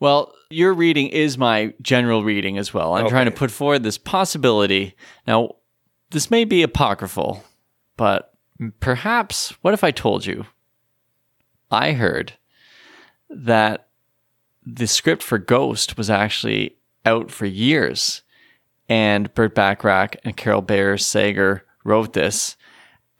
Well, 0.00 0.34
your 0.50 0.74
reading 0.74 1.08
is 1.08 1.38
my 1.38 1.74
general 1.80 2.24
reading 2.24 2.58
as 2.58 2.74
well. 2.74 2.94
I'm 2.94 3.08
trying 3.08 3.26
to 3.26 3.30
put 3.30 3.52
forward 3.52 3.84
this 3.84 3.98
possibility. 3.98 4.96
Now, 5.28 5.56
this 6.10 6.28
may 6.28 6.44
be 6.44 6.64
apocryphal, 6.64 7.44
but 7.96 8.34
perhaps 8.80 9.50
what 9.62 9.74
if 9.74 9.84
I 9.84 9.92
told 9.92 10.26
you 10.26 10.46
I 11.70 11.92
heard 11.92 12.34
that 13.30 13.88
the 14.64 14.86
script 14.86 15.22
for 15.22 15.38
Ghost 15.38 15.96
was 15.96 16.10
actually 16.10 16.76
out 17.04 17.30
for 17.30 17.46
years 17.46 18.22
and 18.88 19.32
Burt 19.34 19.54
Bacharach 19.54 20.16
and 20.24 20.36
Carol 20.36 20.62
Bayer 20.62 20.96
Sager 20.98 21.64
wrote 21.84 22.12
this 22.12 22.56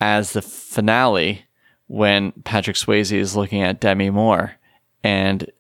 as 0.01 0.33
the 0.33 0.43
finale 0.43 1.45
when 1.87 2.33
Patrick 2.45 2.77
Swayze 2.77 3.13
is 3.13 3.37
looking 3.37 3.63
at 3.63 3.81
Demi 3.81 4.11
Moore 4.11 4.53
and 5.05 5.51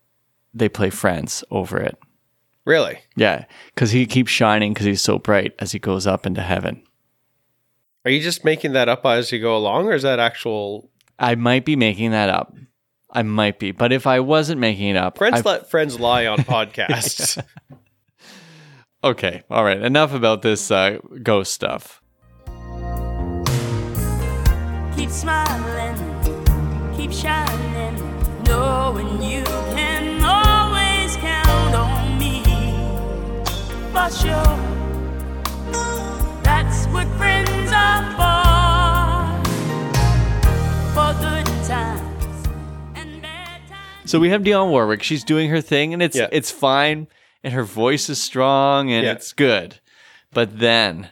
they 0.54 0.68
play 0.68 0.90
Friends 0.90 1.44
over 1.50 1.78
it. 1.78 1.98
Really? 2.64 2.98
Yeah, 3.16 3.44
because 3.74 3.90
he 3.90 4.06
keeps 4.06 4.30
shining 4.30 4.72
because 4.72 4.86
he's 4.86 5.02
so 5.02 5.18
bright 5.18 5.52
as 5.58 5.72
he 5.72 5.78
goes 5.78 6.06
up 6.06 6.26
into 6.26 6.42
heaven. 6.42 6.82
Are 8.04 8.10
you 8.10 8.20
just 8.20 8.44
making 8.44 8.72
that 8.72 8.88
up 8.88 9.04
as 9.04 9.30
you 9.32 9.40
go 9.40 9.56
along, 9.56 9.86
or 9.86 9.92
is 9.94 10.02
that 10.02 10.18
actual? 10.20 10.88
I 11.18 11.34
might 11.34 11.64
be 11.64 11.76
making 11.76 12.10
that 12.12 12.28
up. 12.28 12.54
I 13.10 13.22
might 13.22 13.58
be, 13.58 13.72
but 13.72 13.92
if 13.92 14.06
I 14.06 14.20
wasn't 14.20 14.60
making 14.60 14.88
it 14.90 14.96
up, 14.96 15.18
Friends 15.18 15.40
I- 15.44 15.50
let 15.50 15.70
friends 15.70 15.98
lie 16.00 16.26
on 16.26 16.38
podcasts. 16.44 17.42
Okay, 19.04 19.42
all 19.50 19.64
right. 19.64 19.82
Enough 19.82 20.14
about 20.14 20.42
this 20.42 20.70
uh, 20.70 20.98
ghost 21.24 21.52
stuff. 21.52 22.00
Keep 24.96 25.10
smiling, 25.10 25.96
keep 26.96 27.10
shining, 27.10 27.96
knowing 28.44 29.20
you 29.20 29.42
can 29.74 30.22
always 30.22 31.16
count 31.16 31.74
on 31.74 32.16
me. 32.16 32.44
For 33.90 34.08
sure, 34.14 34.56
that's 36.44 36.86
what 36.86 37.08
friends 37.18 37.72
are 37.74 38.06
for. 38.14 39.42
For 40.94 41.12
good 41.20 41.46
times 41.66 42.46
and 42.94 43.20
bad 43.20 43.62
times. 43.68 44.08
So 44.08 44.20
we 44.20 44.30
have 44.30 44.42
Dionne 44.42 44.70
Warwick. 44.70 45.02
She's 45.02 45.24
doing 45.24 45.50
her 45.50 45.60
thing, 45.60 45.92
and 45.92 46.00
it's 46.00 46.16
yeah. 46.16 46.28
it's 46.30 46.52
fine 46.52 47.08
and 47.44 47.52
her 47.54 47.64
voice 47.64 48.08
is 48.08 48.22
strong, 48.22 48.90
and 48.90 49.04
Yeah. 49.04 49.12
it's 49.12 49.32
good. 49.32 49.80
But 50.32 50.58
then 50.58 51.08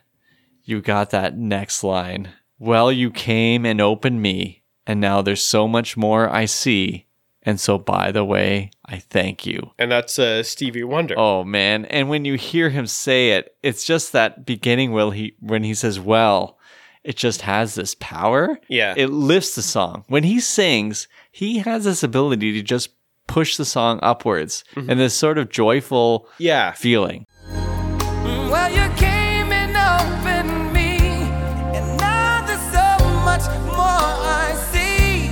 you 0.64 0.81
got 0.81 1.11
that 1.11 1.37
next 1.37 1.83
line. 1.85 2.31
Well, 2.59 2.93
you 2.93 3.11
came 3.11 3.64
and 3.64 3.81
opened 3.81 4.21
me, 4.23 4.62
and 4.87 5.01
now 5.01 5.23
there's 5.23 5.43
so 5.43 5.66
much 5.69 5.97
more 5.97 6.29
I 6.29 6.45
see. 6.45 7.07
And 7.43 7.59
so, 7.59 7.79
by 7.79 8.12
the 8.12 8.25
way, 8.25 8.71
I 8.85 8.99
thank 8.99 9.47
you. 9.47 9.71
And 9.79 9.90
that's 9.90 10.19
uh, 10.19 10.43
Stevie 10.43 10.85
Wonder. 10.85 11.14
Oh 11.19 11.43
man! 11.43 11.87
And 11.87 12.11
when 12.11 12.27
you 12.27 12.35
hear 12.35 12.69
him 12.69 12.87
say 12.87 13.31
it, 13.31 13.57
it's 13.62 13.85
just 13.85 14.12
that 14.12 14.45
beginning. 14.45 14.93
Will 14.93 15.11
he 15.11 15.35
when 15.40 15.62
he 15.64 15.73
says 15.73 15.99
"well," 15.99 16.59
it 17.03 17.16
just 17.16 17.40
has 17.40 17.75
this 17.77 17.95
power. 17.99 18.59
Yeah. 18.69 18.93
it 18.95 19.07
lifts 19.09 19.55
the 19.55 19.62
song. 19.62 20.05
When 20.09 20.23
he 20.25 20.38
sings, 20.38 21.09
he 21.33 21.61
has 21.61 21.85
this 21.85 22.03
ability 22.03 22.53
to 22.53 22.62
just 22.62 22.90
push 23.31 23.57
the 23.57 23.64
song 23.64 24.01
upwards, 24.03 24.64
mm-hmm. 24.75 24.90
and 24.90 24.99
this 24.99 25.14
sort 25.14 25.38
of 25.38 25.49
joyful 25.49 26.29
yeah. 26.38 26.73
feeling. 26.73 27.25
Well, 27.49 28.69
you 28.69 28.93
came 28.97 29.53
and 29.53 29.77
opened 29.77 30.73
me, 30.73 30.99
and 30.99 31.97
now 31.97 32.45
there's 32.45 32.61
so 32.73 33.07
much 33.25 33.47
more 33.66 33.79
I 33.79 34.53
see. 34.73 35.29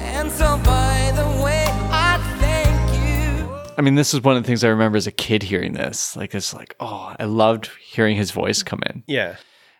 And 0.00 0.32
so, 0.32 0.56
by 0.64 1.12
the 1.14 1.44
way, 1.44 1.66
I 1.90 2.16
thank 2.40 3.04
you. 3.04 3.74
I 3.76 3.82
mean, 3.82 3.96
this 3.96 4.14
is 4.14 4.22
one 4.22 4.38
of 4.38 4.42
the 4.42 4.46
things 4.46 4.64
I 4.64 4.68
remember 4.68 4.96
as 4.96 5.06
a 5.06 5.12
kid 5.12 5.42
hearing 5.42 5.74
this. 5.74 6.16
Like, 6.16 6.34
it's 6.34 6.54
like, 6.54 6.74
oh, 6.80 7.14
I 7.18 7.26
loved 7.26 7.68
hearing 7.78 8.16
his 8.16 8.30
voice 8.30 8.62
come 8.62 8.80
in. 8.86 9.04
Yeah. 9.06 9.36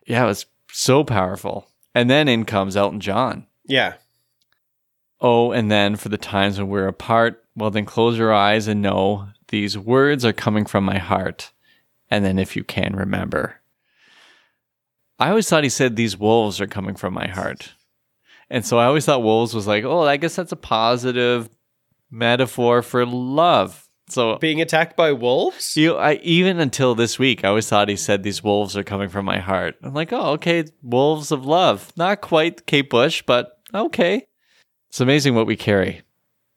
Yeah, 0.06 0.24
it 0.24 0.26
was 0.26 0.44
so 0.70 1.02
powerful. 1.02 1.66
And 1.94 2.10
then 2.10 2.28
in 2.28 2.44
comes 2.44 2.76
Elton 2.76 3.00
John. 3.00 3.46
Yeah. 3.64 3.94
Oh, 5.20 5.52
and 5.52 5.70
then 5.70 5.96
for 5.96 6.08
the 6.08 6.18
times 6.18 6.58
when 6.58 6.68
we're 6.68 6.88
apart, 6.88 7.42
well, 7.54 7.70
then 7.70 7.86
close 7.86 8.18
your 8.18 8.34
eyes 8.34 8.68
and 8.68 8.82
know 8.82 9.28
these 9.48 9.78
words 9.78 10.24
are 10.24 10.32
coming 10.32 10.66
from 10.66 10.84
my 10.84 10.98
heart. 10.98 11.52
And 12.10 12.24
then 12.24 12.38
if 12.38 12.54
you 12.54 12.64
can 12.64 12.94
remember. 12.94 13.60
I 15.18 15.30
always 15.30 15.48
thought 15.48 15.64
he 15.64 15.70
said 15.70 15.96
these 15.96 16.18
wolves 16.18 16.60
are 16.60 16.66
coming 16.66 16.94
from 16.94 17.14
my 17.14 17.26
heart. 17.26 17.72
And 18.50 18.64
so 18.64 18.78
I 18.78 18.84
always 18.84 19.06
thought 19.06 19.22
wolves 19.22 19.54
was 19.54 19.66
like, 19.66 19.84
oh, 19.84 20.02
I 20.02 20.18
guess 20.18 20.36
that's 20.36 20.52
a 20.52 20.56
positive 20.56 21.48
metaphor 22.10 22.82
for 22.82 23.04
love. 23.06 23.88
So 24.08 24.38
Being 24.38 24.60
attacked 24.60 24.96
by 24.96 25.12
wolves? 25.12 25.76
you, 25.76 25.96
I 25.96 26.14
even 26.22 26.60
until 26.60 26.94
this 26.94 27.18
week, 27.18 27.44
I 27.44 27.48
always 27.48 27.68
thought 27.68 27.88
he 27.88 27.96
said 27.96 28.22
these 28.22 28.44
wolves 28.44 28.76
are 28.76 28.84
coming 28.84 29.08
from 29.08 29.24
my 29.24 29.38
heart. 29.38 29.74
I'm 29.82 29.94
like, 29.94 30.12
oh, 30.12 30.32
okay, 30.32 30.64
wolves 30.80 31.32
of 31.32 31.44
love. 31.44 31.92
Not 31.96 32.20
quite 32.20 32.66
Kate 32.66 32.88
Bush, 32.88 33.24
but 33.26 33.58
okay. 33.74 34.25
It's 34.96 35.00
amazing 35.02 35.34
what 35.34 35.46
we 35.46 35.56
carry. 35.56 36.00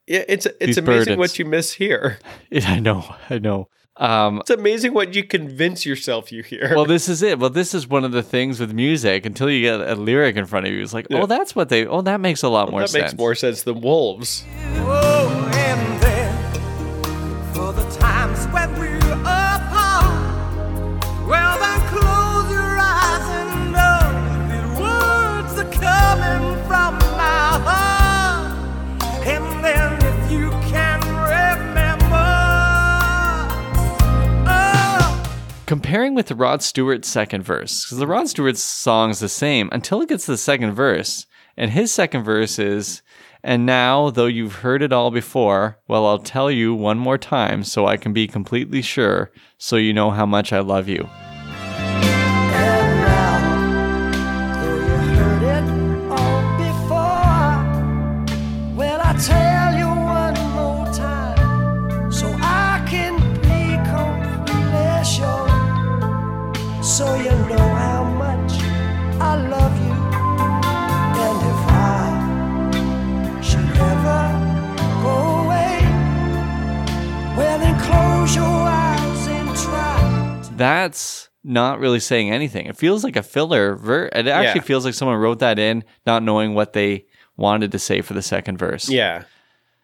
Yeah, 0.08 0.24
it's 0.30 0.46
it's 0.46 0.58
These 0.62 0.78
amazing 0.78 0.86
burdens. 1.04 1.18
what 1.18 1.38
you 1.40 1.44
miss 1.44 1.74
here. 1.74 2.20
I 2.66 2.80
know, 2.80 3.04
I 3.30 3.38
know. 3.38 3.68
Um, 3.98 4.40
It's 4.40 4.50
amazing 4.50 4.94
what 4.94 5.14
you 5.14 5.26
convince 5.26 5.86
yourself 5.86 6.32
you 6.32 6.42
hear. 6.42 6.72
well, 6.74 6.86
this 6.86 7.10
is 7.10 7.22
it. 7.22 7.38
Well, 7.38 7.50
this 7.50 7.74
is 7.74 7.86
one 7.86 8.06
of 8.06 8.14
the 8.14 8.24
things 8.24 8.62
with 8.62 8.72
music. 8.72 9.26
Until 9.26 9.50
you 9.50 9.60
get 9.60 9.82
a 9.82 9.96
lyric 9.96 10.38
in 10.38 10.46
front 10.46 10.68
of 10.68 10.72
you, 10.72 10.82
it's 10.82 10.94
like, 10.94 11.08
Yeah. 11.10 11.20
oh, 11.24 11.26
that's 11.26 11.54
what 11.54 11.68
they. 11.68 11.86
Oh, 11.86 12.00
that 12.04 12.22
makes 12.22 12.42
a 12.42 12.48
lot 12.48 12.72
more 12.72 12.80
that 12.80 12.90
sense. 12.90 13.04
makes 13.12 13.18
more 13.18 13.36
sense 13.36 13.64
than 13.64 13.82
wolves. 13.82 14.46
Oh, 14.78 15.39
Comparing 35.70 36.16
with 36.16 36.26
the 36.26 36.34
Rod 36.34 36.64
Stewart 36.64 37.06
second 37.06 37.44
verse, 37.44 37.86
because 37.86 38.00
the 38.00 38.08
Rod 38.08 38.28
Stewart 38.28 38.58
song's 38.58 39.20
the 39.20 39.30
same 39.30 39.70
until 39.72 40.02
it 40.02 40.10
gets 40.10 40.26
to 40.26 40.32
the 40.32 40.38
second 40.38 40.74
verse, 40.74 41.28
and 41.56 41.70
his 41.70 41.92
second 41.92 42.24
verse 42.24 42.58
is. 42.58 43.04
And 43.44 43.68
now, 43.68 44.10
though 44.10 44.26
you've 44.26 44.56
heard 44.56 44.82
it 44.82 44.92
all 44.92 45.12
before, 45.12 45.78
well, 45.88 46.08
I'll 46.08 46.18
tell 46.18 46.50
you 46.50 46.74
one 46.74 46.98
more 46.98 47.20
time 47.20 47.64
so 47.64 47.86
I 47.86 47.98
can 47.98 48.14
be 48.14 48.28
completely 48.28 48.82
sure, 48.82 49.32
so 49.60 49.76
you 49.76 49.94
know 49.94 50.10
how 50.10 50.26
much 50.26 50.52
I 50.52 50.62
love 50.62 50.90
you. 50.90 51.08
That's 80.82 81.30
not 81.44 81.80
really 81.80 82.00
saying 82.00 82.32
anything. 82.32 82.66
It 82.66 82.78
feels 82.78 83.04
like 83.04 83.16
a 83.16 83.24
filler. 83.24 83.76
Ver- 83.76 84.08
it 84.14 84.28
actually 84.28 84.60
Yeah. 84.62 84.66
feels 84.66 84.86
like 84.86 84.94
someone 84.94 85.18
wrote 85.18 85.40
that 85.40 85.58
in, 85.60 85.84
not 86.06 86.24
knowing 86.24 86.54
what 86.54 86.74
they 86.74 87.06
wanted 87.38 87.72
to 87.72 87.80
say 87.80 88.02
for 88.02 88.14
the 88.14 88.22
second 88.22 88.58
verse. 88.58 88.90
Yeah. 88.90 89.24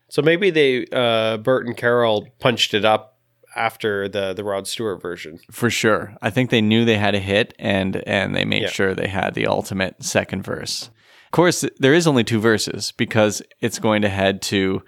So 0.10 0.22
maybe 0.22 0.50
they 0.52 0.86
uh 0.92 1.38
Burt 1.38 1.66
and 1.66 1.76
Carol 1.78 2.28
punched 2.40 2.74
it 2.74 2.86
up 2.86 3.18
after 3.56 4.10
the 4.10 4.34
the 4.34 4.44
Rod 4.44 4.68
Stewart 4.68 5.02
version. 5.02 5.40
for 5.52 5.70
sure. 5.70 6.16
I 6.22 6.30
think 6.30 6.50
they 6.50 6.62
knew 6.62 6.84
they 6.84 6.98
had 6.98 7.16
a 7.16 7.20
hit, 7.20 7.54
and 7.58 7.96
and 8.08 8.36
they 8.36 8.44
made 8.46 8.64
Yeah. 8.64 8.70
sure 8.70 8.94
they 8.94 9.08
had 9.08 9.34
the 9.34 9.48
ultimate 9.48 10.04
second 10.04 10.44
verse. 10.44 10.90
Of 11.28 11.32
course, 11.32 11.66
there 11.80 11.94
is 11.94 12.06
only 12.08 12.24
two 12.24 12.40
verses 12.40 12.92
because 12.92 13.42
it's 13.62 13.80
going 13.80 14.02
to 14.04 14.10
head 14.10 14.42
to 14.44 14.84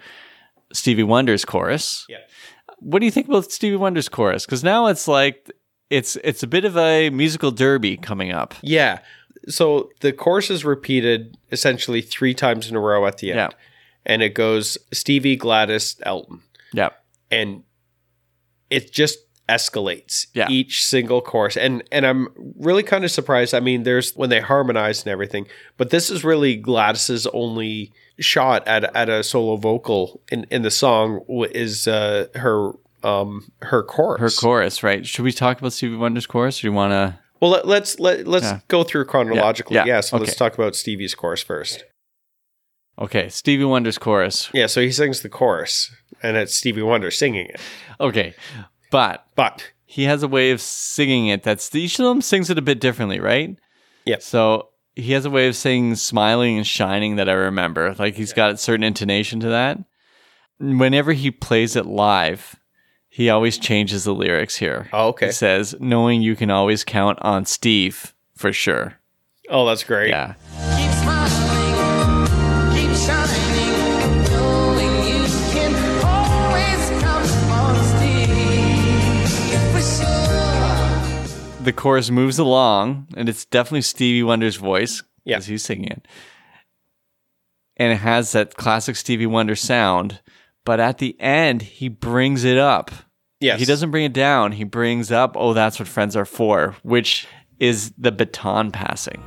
Stevie 0.74 1.04
Wonder's 1.04 1.46
chorus. 1.46 2.06
Yeah. 2.10 2.18
What 2.80 3.00
do 3.00 3.06
you 3.06 3.12
think 3.12 3.28
about 3.28 3.52
Stevie 3.52 3.76
Wonder's 3.78 4.10
chorus? 4.10 4.46
Because 4.46 4.64
now 4.64 4.88
it's 4.88 5.08
like 5.08 5.50
it's 5.90 6.16
it's 6.24 6.44
a 6.44 6.48
bit 6.48 6.66
of 6.66 6.78
a 6.78 7.10
musical 7.10 7.52
derby 7.52 7.98
coming 7.98 8.32
up. 8.32 8.54
Yeah. 8.62 9.00
So 9.48 9.90
the 10.02 10.12
chorus 10.12 10.50
is 10.50 10.66
repeated 10.66 11.38
essentially 11.52 12.02
three 12.02 12.34
times 12.34 12.70
in 12.70 12.76
a 12.76 12.80
row 12.80 13.06
at 13.06 13.18
the 13.20 13.32
end. 13.32 13.38
Yeah. 13.38 13.50
And 14.06 14.22
it 14.22 14.34
goes 14.34 14.78
Stevie, 14.92 15.36
Gladys, 15.36 15.96
Elton. 16.04 16.42
Yeah. 16.74 16.90
And 17.32 17.64
it 18.70 18.92
just 18.92 19.20
escalates 19.48 20.28
Yeah. 20.34 20.50
each 20.50 20.84
single 20.84 21.22
chorus. 21.22 21.56
And 21.56 21.82
and 21.92 22.06
I'm 22.06 22.28
really 22.60 22.84
kind 22.84 23.06
of 23.06 23.12
surprised. 23.12 23.54
I 23.54 23.62
mean, 23.62 23.84
there's 23.84 24.14
when 24.16 24.30
they 24.30 24.42
harmonize 24.42 25.04
and 25.04 25.12
everything, 25.12 25.48
but 25.78 25.90
this 25.90 26.10
is 26.10 26.24
really 26.26 26.58
Gladys's 26.58 27.26
only 27.28 27.94
shot 28.20 28.68
at 28.68 28.84
at 28.96 29.08
a 29.10 29.24
solo 29.24 29.56
vocal 29.56 30.22
in 30.32 30.46
in 30.50 30.64
the 30.64 30.72
song 30.72 31.24
is 31.54 31.88
uh 31.88 32.28
her 32.36 32.72
um 33.08 33.52
her 33.62 33.84
chorus. 33.84 34.22
Her 34.22 34.30
chorus, 34.42 34.84
right? 34.84 35.06
Should 35.06 35.24
we 35.24 35.32
talk 35.32 35.60
about 35.60 35.74
Stevie 35.74 35.96
Wonder's 35.96 36.26
chorus? 36.28 36.60
Or 36.60 36.62
do 36.64 36.68
you 36.68 36.74
want 36.74 36.92
to? 36.92 37.20
Well, 37.40 37.52
let, 37.52 37.68
let's 37.68 38.00
let, 38.00 38.28
let's 38.28 38.46
Yeah. 38.46 38.60
go 38.68 38.84
through 38.84 39.06
chronologically. 39.06 39.76
Yeah. 39.76 39.86
Yeah, 39.86 40.02
so 40.02 40.18
Okay. 40.18 40.26
let's 40.26 40.36
talk 40.38 40.54
about 40.56 40.76
Stevie's 40.76 41.14
chorus 41.16 41.42
first. 41.44 41.84
Okay, 43.00 43.30
Stevie 43.30 43.64
Wonder's 43.64 43.98
chorus. 44.00 44.50
Yeah, 44.54 44.66
so 44.66 44.82
he 44.82 44.92
sings 44.92 45.22
the 45.22 45.30
chorus, 45.30 45.92
and 46.24 46.36
it's 46.36 46.56
Stevie 46.56 46.82
Wonder 46.82 47.12
singing 47.12 47.46
it. 47.46 47.60
Okay, 48.00 48.34
but 48.92 49.26
But 49.36 49.72
he 49.86 50.04
has 50.06 50.24
a 50.24 50.28
way 50.28 50.50
of 50.52 50.60
singing 50.62 51.28
it 51.28 51.44
that's 51.44 51.74
each 51.76 52.00
of 52.00 52.06
them 52.06 52.22
sings 52.22 52.50
it 52.50 52.58
a 52.58 52.62
bit 52.62 52.80
differently, 52.80 53.20
right? 53.20 53.56
Yeah. 54.06 54.18
So 54.20 54.70
he 54.96 55.12
has 55.14 55.26
a 55.26 55.30
way 55.30 55.48
of 55.48 55.56
saying 55.56 55.96
smiling 55.96 56.58
and 56.58 56.66
shining 56.66 57.18
that 57.18 57.30
I 57.30 57.34
remember. 57.34 57.94
Like 58.00 58.16
he's 58.16 58.34
got 58.34 58.50
a 58.52 58.58
certain 58.58 58.84
intonation 58.84 59.40
to 59.42 59.50
that. 59.50 59.78
Whenever 60.60 61.14
he 61.14 61.30
plays 61.30 61.76
it 61.76 61.86
live, 61.86 62.56
he 63.18 63.32
always 63.32 63.58
changes 63.58 64.04
the 64.04 64.14
lyrics 64.14 64.58
here. 64.58 64.90
Oh, 64.94 65.08
okay. 65.08 65.26
He 65.26 65.32
says, 65.32 65.74
knowing 65.80 66.22
you 66.22 66.36
can 66.36 66.52
always 66.52 66.84
count 66.84 67.18
on 67.24 67.46
Steve 67.48 68.14
for 68.36 68.54
sure. 68.54 69.00
oh, 69.50 69.66
that's 69.66 69.84
great. 69.84 70.10
Yeah. 70.10 70.36
Keep 70.78 70.92
smiling, 71.02 72.28
keep 72.76 72.96
shining, 72.96 74.24
knowing 74.30 74.94
you 75.08 75.26
can 75.52 75.74
always 76.06 76.90
count 77.02 77.32
on 77.50 77.76
Steve 77.90 79.30
for 79.74 79.82
sure. 79.82 81.64
The 81.64 81.74
chorus 81.76 82.12
moves 82.12 82.38
along, 82.38 83.08
and 83.18 83.28
it's 83.28 83.46
definitely 83.46 83.82
Stevie 83.82 84.22
Wonder's 84.22 84.58
voice 84.58 85.02
Yeah. 85.26 85.40
he's 85.40 85.64
singing 85.64 85.90
it. 85.90 86.08
And 87.78 87.92
it 87.94 87.98
has 87.98 88.32
that 88.34 88.54
classic 88.54 88.96
Stevie 88.96 89.26
Wonder 89.26 89.56
sound, 89.56 90.22
but 90.66 90.80
at 90.80 91.00
the 91.00 91.20
end, 91.20 91.64
he 91.64 91.90
brings 91.90 92.44
it 92.44 92.60
up. 92.60 92.92
Yes, 93.40 93.60
He 93.60 93.66
doesn't 93.66 93.92
bring 93.92 94.04
it 94.06 94.14
down. 94.14 94.52
He 94.54 94.64
brings 94.64 95.12
up, 95.12 95.34
oh, 95.38 95.54
that's 95.54 95.78
what 95.78 95.88
friends 95.88 96.16
are 96.16 96.26
for, 96.26 96.76
which 96.82 97.28
is 97.60 97.92
the 97.98 98.12
baton 98.12 98.72
passing. 98.72 99.22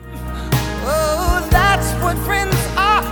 Oh, 0.82 1.46
that's 1.50 1.92
what 2.02 2.18
friends 2.24 2.56
are 2.76 3.02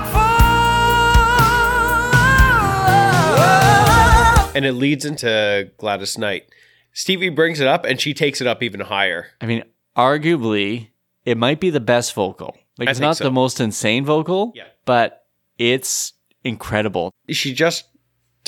for. 4.48 4.56
and 4.56 4.64
it 4.64 4.72
leads 4.72 5.04
into 5.04 5.70
Gladys 5.78 6.18
Knight. 6.18 6.46
Stevie 6.92 7.28
brings 7.28 7.60
it 7.60 7.68
up, 7.68 7.84
and 7.84 8.00
she 8.00 8.12
takes 8.12 8.40
it 8.40 8.48
up 8.48 8.60
even 8.62 8.80
higher. 8.80 9.28
I 9.40 9.46
mean, 9.46 9.62
arguably, 9.96 10.88
it 11.24 11.38
might 11.38 11.60
be 11.60 11.70
the 11.70 11.78
best 11.80 12.12
vocal. 12.12 12.56
Like, 12.76 12.88
I 12.88 12.90
it's 12.90 12.98
think 12.98 13.06
not 13.08 13.16
so. 13.18 13.24
the 13.24 13.30
most 13.30 13.60
insane 13.60 14.04
vocal, 14.04 14.52
Yeah. 14.56 14.64
but 14.84 15.26
it's 15.58 16.12
incredible. 16.42 17.12
she 17.30 17.54
just 17.54 17.84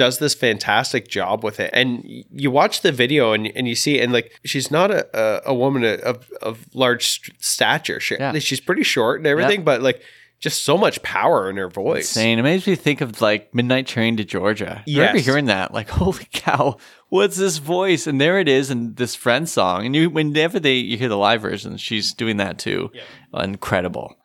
does 0.03 0.19
this 0.19 0.35
fantastic 0.35 1.05
job 1.09 1.45
with 1.45 1.59
it 1.61 1.71
and 1.81 2.03
you 2.45 2.51
watch 2.51 2.81
the 2.81 2.93
video 3.03 3.33
and, 3.33 3.47
and 3.55 3.69
you 3.69 3.75
see 3.75 4.01
and 4.01 4.13
like 4.13 4.29
she's 4.45 4.71
not 4.71 4.91
a, 4.91 5.01
a, 5.47 5.53
a 5.53 5.55
woman 5.55 5.85
of, 6.11 6.17
of 6.43 6.55
large 6.75 7.05
stature 7.39 8.01
she, 8.01 8.15
Yeah. 8.19 8.39
she's 8.39 8.61
pretty 8.61 8.83
short 8.83 9.21
and 9.21 9.27
everything 9.27 9.63
but 9.63 9.83
like 9.83 10.01
just 10.41 10.63
so 10.65 10.79
much 10.79 11.03
power 11.03 11.51
in 11.51 11.57
her 11.57 11.69
voice 11.69 12.17
Insane. 12.17 12.39
It 12.39 12.43
makes 12.43 12.67
me 12.67 12.75
think 12.75 13.03
of 13.03 13.21
like 13.21 13.55
Midnight 13.55 13.87
Train 13.87 14.17
to 14.17 14.25
Georgia. 14.25 14.83
I 14.87 14.91
remember 14.91 15.17
Yes. 15.19 15.27
hearing 15.27 15.45
that. 15.47 15.75
Like, 15.75 15.91
holy 16.01 16.27
cow, 16.33 16.79
what's 17.11 17.37
this 17.37 17.59
voice? 17.59 18.07
And 18.07 18.19
there 18.19 18.39
it 18.41 18.49
is 18.49 18.71
in 18.71 18.95
this 18.95 19.15
friend 19.15 19.47
song. 19.47 19.85
And 19.85 19.95
you, 19.95 20.09
whenever 20.09 20.59
they 20.59 20.77
you 20.77 20.97
hear 20.97 21.11
the 21.11 21.19
live 21.19 21.43
version, 21.43 21.77
she's 21.77 22.15
doing 22.15 22.39
that 22.39 22.59
too. 22.59 22.91
Incredible. 23.35 24.17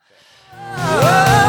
Oh, 0.54 1.45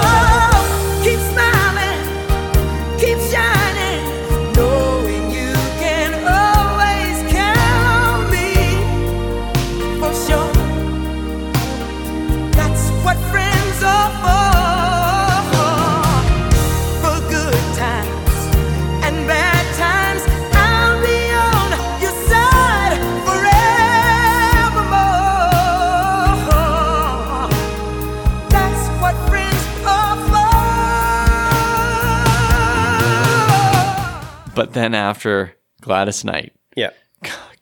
But 34.58 34.74
then 34.74 34.94
after 34.94 35.54
Gladys 35.82 36.24
Knight 36.26 36.54
yeah 36.76 36.90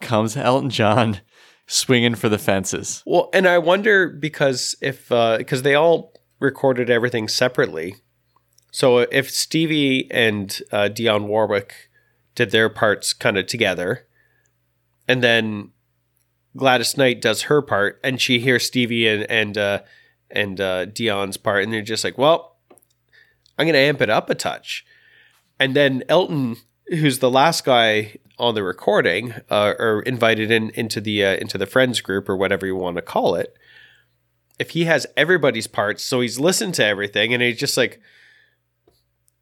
comes 0.01 0.35
Elton 0.35 0.69
John 0.69 1.21
swinging 1.67 2.15
for 2.15 2.29
the 2.29 2.37
fences. 2.37 3.01
well 3.05 3.29
and 3.33 3.47
i 3.47 3.57
wonder 3.57 4.07
because 4.07 4.75
if 4.81 5.09
because 5.09 5.63
they 5.63 5.73
all 5.73 6.13
recorded 6.39 6.89
everything 6.89 7.27
separately 7.27 7.95
so 8.71 8.99
if 8.99 9.31
stevie 9.31 10.07
and 10.11 10.61
uh, 10.71 10.89
dionne 10.91 11.25
warwick 11.25 11.89
did 12.35 12.51
their 12.51 12.69
parts 12.69 13.13
kind 13.13 13.35
of 13.37 13.47
together 13.47 14.05
and 15.07 15.23
then 15.23 15.71
Gladys 16.55 16.95
Knight 16.97 17.21
does 17.21 17.43
her 17.43 17.61
part, 17.61 17.99
and 18.03 18.21
she 18.21 18.39
hears 18.39 18.65
Stevie 18.65 19.07
and 19.07 19.29
and 19.29 19.57
uh, 19.57 19.81
and 20.31 20.59
uh, 20.61 20.85
Dionne's 20.85 21.37
part, 21.37 21.63
and 21.63 21.73
they're 21.73 21.81
just 21.81 22.03
like, 22.03 22.17
"Well, 22.17 22.57
I'm 23.57 23.65
gonna 23.65 23.77
amp 23.77 24.01
it 24.01 24.09
up 24.09 24.29
a 24.29 24.35
touch." 24.35 24.85
And 25.59 25.75
then 25.75 26.03
Elton, 26.07 26.57
who's 26.87 27.19
the 27.19 27.31
last 27.31 27.65
guy 27.65 28.17
on 28.37 28.55
the 28.55 28.63
recording, 28.63 29.33
uh, 29.49 29.73
or 29.79 30.01
invited 30.01 30.51
in 30.51 30.69
into 30.71 30.99
the 30.99 31.23
uh, 31.23 31.35
into 31.35 31.57
the 31.57 31.65
friends 31.65 32.01
group 32.01 32.27
or 32.27 32.35
whatever 32.35 32.65
you 32.65 32.75
want 32.75 32.97
to 32.97 33.01
call 33.01 33.35
it, 33.35 33.55
if 34.59 34.71
he 34.71 34.85
has 34.85 35.07
everybody's 35.15 35.67
parts, 35.67 36.03
so 36.03 36.21
he's 36.21 36.39
listened 36.39 36.73
to 36.75 36.85
everything, 36.85 37.33
and 37.33 37.41
he's 37.41 37.57
just 37.57 37.77
like 37.77 38.01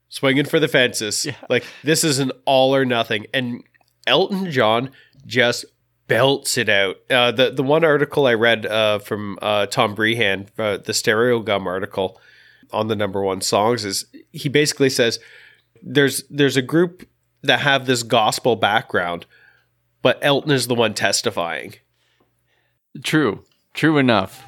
swinging 0.10 0.45
for 0.45 0.60
the 0.60 0.67
fences, 0.67 1.27
like 1.49 1.65
this 1.84 2.03
is 2.03 2.19
an 2.19 2.32
all 2.45 2.75
or 2.75 2.86
nothing, 2.86 3.25
and 3.34 3.63
Elton 4.06 4.51
John 4.51 4.91
just 5.25 5.65
belts 6.08 6.58
it 6.58 6.69
out. 6.69 6.97
Uh, 7.10 7.32
the 7.32 7.51
the 7.51 7.63
one 7.63 7.84
article 7.84 8.27
I 8.27 8.34
read 8.34 8.65
uh, 8.65 8.99
from 8.99 9.39
uh, 9.41 9.65
Tom 9.67 9.95
Breihan, 9.95 10.47
uh, 10.60 10.77
the 10.77 10.93
Stereogum 10.93 11.65
article 11.65 12.19
on 12.71 12.88
the 12.88 12.95
number 12.95 13.21
one 13.21 13.41
songs, 13.41 13.86
is 13.86 14.06
he 14.32 14.49
basically 14.49 14.89
says 14.89 15.19
there's 15.82 16.23
there's 16.29 16.58
a 16.58 16.62
group 16.62 17.08
that 17.43 17.60
have 17.60 17.86
this 17.86 18.03
gospel 18.03 18.56
background, 18.56 19.25
but 20.01 20.19
Elton 20.21 20.51
is 20.51 20.67
the 20.67 20.75
one 20.75 20.93
testifying. 20.93 21.75
True. 23.03 23.43
True 23.73 23.97
enough. 23.97 24.43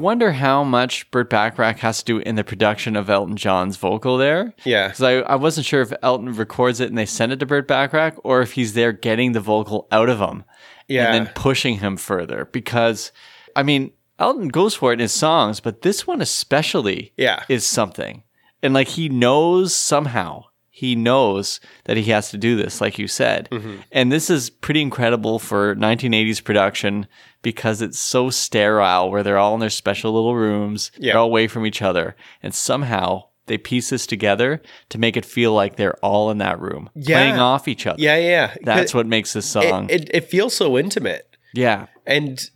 Wonder 0.00 0.32
how 0.32 0.64
much 0.64 1.10
Burt 1.10 1.30
Bacharach 1.30 1.78
has 1.78 1.98
to 1.98 2.04
do 2.04 2.18
in 2.18 2.34
the 2.34 2.44
production 2.44 2.96
of 2.96 3.08
Elton 3.10 3.36
John's 3.36 3.76
vocal 3.76 4.16
there. 4.16 4.54
Yeah. 4.64 4.88
Because 4.88 5.02
I, 5.02 5.12
I 5.20 5.36
wasn't 5.36 5.66
sure 5.66 5.80
if 5.82 5.92
Elton 6.02 6.32
records 6.34 6.80
it 6.80 6.88
and 6.88 6.98
they 6.98 7.06
send 7.06 7.32
it 7.32 7.38
to 7.40 7.46
Burt 7.46 7.68
Bacharach 7.68 8.14
or 8.24 8.40
if 8.42 8.52
he's 8.52 8.72
there 8.74 8.92
getting 8.92 9.32
the 9.32 9.40
vocal 9.40 9.86
out 9.92 10.08
of 10.08 10.18
him 10.18 10.44
Yeah. 10.88 11.12
and 11.12 11.26
then 11.26 11.32
pushing 11.34 11.76
him 11.78 11.96
further. 11.96 12.46
Because, 12.50 13.12
I 13.54 13.62
mean, 13.62 13.92
Elton 14.18 14.48
goes 14.48 14.74
for 14.74 14.90
it 14.90 14.94
in 14.94 15.00
his 15.00 15.12
songs, 15.12 15.60
but 15.60 15.82
this 15.82 16.06
one 16.06 16.20
especially 16.20 17.12
Yeah. 17.16 17.44
is 17.48 17.64
something. 17.66 18.22
And 18.62 18.74
like 18.74 18.88
he 18.88 19.08
knows 19.08 19.74
somehow, 19.74 20.44
he 20.68 20.94
knows 20.94 21.60
that 21.84 21.96
he 21.96 22.04
has 22.04 22.30
to 22.30 22.38
do 22.38 22.56
this, 22.56 22.80
like 22.80 22.98
you 22.98 23.06
said. 23.08 23.48
Mm-hmm. 23.50 23.76
And 23.92 24.10
this 24.12 24.30
is 24.30 24.50
pretty 24.50 24.82
incredible 24.82 25.38
for 25.38 25.74
1980s 25.76 26.42
production 26.44 27.06
because 27.42 27.80
it's 27.82 27.98
so 27.98 28.30
sterile 28.30 29.10
where 29.10 29.22
they're 29.22 29.38
all 29.38 29.54
in 29.54 29.60
their 29.60 29.70
special 29.70 30.12
little 30.12 30.36
rooms, 30.36 30.90
Yeah. 30.98 31.12
they're 31.12 31.20
all 31.20 31.26
away 31.26 31.46
from 31.48 31.64
each 31.66 31.80
other. 31.82 32.16
And 32.42 32.54
somehow 32.54 33.24
they 33.46 33.58
piece 33.58 33.90
this 33.90 34.06
together 34.06 34.60
to 34.90 34.98
make 34.98 35.16
it 35.16 35.24
feel 35.24 35.52
like 35.52 35.76
they're 35.76 35.96
all 36.04 36.30
in 36.30 36.38
that 36.38 36.60
room, 36.60 36.90
Yeah. 36.94 37.16
playing 37.16 37.38
off 37.38 37.66
each 37.66 37.86
other. 37.86 38.00
Yeah, 38.00 38.16
yeah. 38.16 38.54
That's 38.62 38.94
what 38.94 39.06
makes 39.06 39.32
this 39.32 39.46
song. 39.46 39.88
it, 39.90 40.02
it, 40.02 40.10
it 40.14 40.24
feels 40.30 40.54
so 40.54 40.78
intimate. 40.78 41.36
yeah. 41.54 41.86
and 42.06 42.50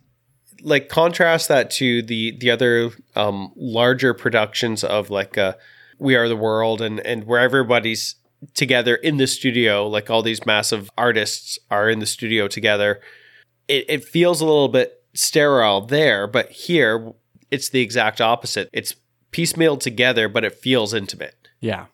like 0.61 0.87
contrast 0.89 1.47
that 1.49 1.69
to 1.69 2.01
the 2.01 2.35
the 2.39 2.49
other 2.49 2.89
um 3.15 3.51
larger 3.55 4.13
productions 4.15 4.83
of 4.83 5.09
like 5.11 5.37
uh 5.37 5.53
we 5.99 6.15
are 6.15 6.27
the 6.29 6.35
world 6.35 6.81
and 6.81 6.99
and 7.01 7.25
where 7.25 7.39
everybody's 7.41 8.15
together 8.55 8.95
in 8.95 9.17
the 9.17 9.27
studio 9.27 9.85
like 9.87 10.09
all 10.09 10.23
these 10.23 10.43
massive 10.45 10.89
artists 10.97 11.59
are 11.69 11.87
in 11.89 11.99
the 11.99 12.05
studio 12.05 12.47
together 12.47 12.99
it, 13.67 13.85
it 13.89 14.03
feels 14.05 14.41
a 14.41 14.45
little 14.45 14.67
bit 14.69 15.03
sterile 15.13 15.81
there 15.81 16.27
but 16.27 16.49
here 16.51 17.13
it's 17.51 17.69
the 17.69 17.81
exact 17.81 18.19
opposite 18.21 18.69
it's 18.73 18.95
piecemealed 19.31 19.79
together 19.79 20.27
but 20.29 20.43
it 20.43 20.53
feels 20.53 20.93
intimate 20.93 21.35
Yeah. 21.59 21.85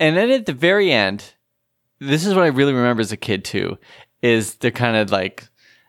And 0.00 0.16
then 0.16 0.30
at 0.30 0.46
the 0.46 0.52
very 0.52 0.92
end, 0.92 1.34
this 1.98 2.24
is 2.24 2.32
what 2.34 2.44
I 2.44 2.48
really 2.48 2.72
remember 2.72 3.00
as 3.00 3.10
a 3.10 3.16
kid 3.16 3.44
too, 3.44 3.78
is 4.22 4.54
they're 4.56 4.70
kind 4.70 4.96
of 4.96 5.10
like 5.10 5.48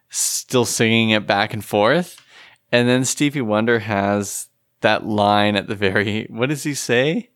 still 0.10 0.66
singing 0.66 1.12
it 1.12 1.28
back 1.28 1.54
and 1.54 1.64
forth. 1.64 2.20
And 2.72 2.90
then 2.90 3.06
Stevie 3.06 3.42
Wonder 3.42 3.78
has 3.80 4.48
that 4.82 5.06
line 5.06 5.56
at 5.56 5.68
the 5.68 5.76
very 5.76 6.26
what 6.32 6.50
does 6.50 6.64
he 6.64 6.74
say? 6.74 7.30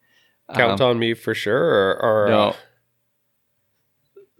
count 0.56 0.82
on 0.82 0.98
me 1.00 1.14
for 1.14 1.36
sure 1.36 1.64
or, 1.64 2.02
or 2.02 2.30
No. 2.30 2.44
uh, 2.50 2.54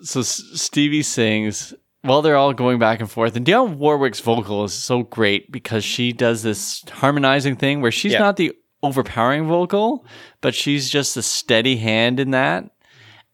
So 0.02 0.20
S- 0.22 0.44
Stevie 0.56 1.04
sings 1.04 1.74
while 2.04 2.22
they're 2.22 2.36
all 2.36 2.54
going 2.54 2.80
back 2.80 3.00
and 3.00 3.10
forth. 3.10 3.36
And 3.36 3.46
Dionne 3.46 3.78
Warwick's 3.78 4.20
vocal 4.20 4.64
is 4.66 4.74
so 4.74 5.04
great 5.04 5.52
because 5.52 5.84
she 5.84 6.14
does 6.14 6.44
this 6.44 6.84
harmonizing 6.90 7.56
thing 7.56 7.82
where 7.82 7.92
she's 7.92 8.14
Yeah. 8.14 8.20
not 8.20 8.36
the 8.38 8.54
overpowering 8.84 9.48
vocal, 9.48 10.06
but 10.42 10.54
she's 10.54 10.90
just 10.90 11.16
a 11.18 11.22
steady 11.22 11.78
hand 11.78 12.20
in 12.20 12.32
that. 12.32 12.66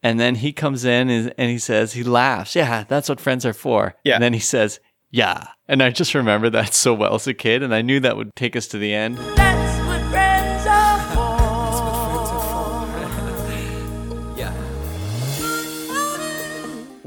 And 0.03 0.19
then 0.19 0.35
he 0.35 0.53
comes 0.53 0.85
in 0.85 1.09
and, 1.09 1.33
and 1.37 1.49
he 1.49 1.57
says, 1.57 1.93
he 1.93 2.03
laughs. 2.03 2.55
Yeah, 2.55 2.85
that's 2.87 3.09
what 3.09 3.19
friends 3.19 3.45
are 3.45 3.53
for. 3.53 3.95
Yeah. 4.05 4.13
And 4.15 4.23
then 4.23 4.33
he 4.33 4.39
says, 4.39 4.79
yeah. 5.11 5.47
And 5.67 5.81
I 5.83 5.89
just 5.89 6.13
remember 6.13 6.49
that 6.51 6.73
so 6.73 6.93
well 6.93 7.15
as 7.15 7.27
a 7.27 7.33
kid. 7.33 7.63
And 7.63 7.73
I 7.75 7.81
knew 7.81 7.99
that 7.99 8.15
would 8.15 8.35
take 8.35 8.55
us 8.55 8.67
to 8.67 8.77
the 8.77 8.93
end. 8.93 9.17
That's 9.17 9.58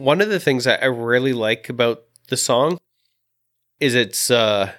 one 0.03 0.21
of 0.21 0.29
the 0.29 0.41
things 0.41 0.65
that 0.65 0.83
I 0.83 0.87
really 0.87 1.33
like 1.33 1.69
about 1.69 2.03
the 2.29 2.37
song 2.37 2.79
is 3.81 3.95
it's 3.95 4.31
uh 4.31 4.73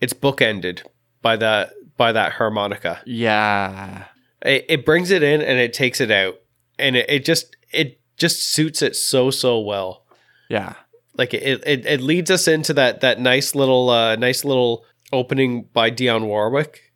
it's 0.00 0.12
bookended 0.12 0.82
by 1.22 1.36
that 1.36 1.72
by 1.96 2.12
that 2.12 2.32
harmonica. 2.32 3.00
Yeah. 3.04 4.04
It, 4.42 4.66
it 4.68 4.84
brings 4.84 5.10
it 5.10 5.22
in 5.22 5.40
and 5.40 5.58
it 5.58 5.72
takes 5.72 6.00
it 6.00 6.10
out, 6.10 6.36
and 6.78 6.96
it, 6.96 7.06
it 7.08 7.24
just 7.24 7.56
it 7.72 8.00
just 8.16 8.42
suits 8.42 8.82
it 8.82 8.94
so 8.94 9.30
so 9.30 9.58
well. 9.58 10.04
Yeah. 10.48 10.74
like 11.18 11.34
it, 11.34 11.62
it, 11.66 11.84
it 11.84 12.00
leads 12.00 12.30
us 12.30 12.48
into 12.48 12.72
that 12.74 13.00
that 13.00 13.20
nice 13.20 13.54
little 13.54 13.90
uh, 13.90 14.16
nice 14.16 14.44
little 14.44 14.84
opening 15.12 15.64
by 15.72 15.90
Dionne 15.90 16.26
Warwick. 16.26 16.92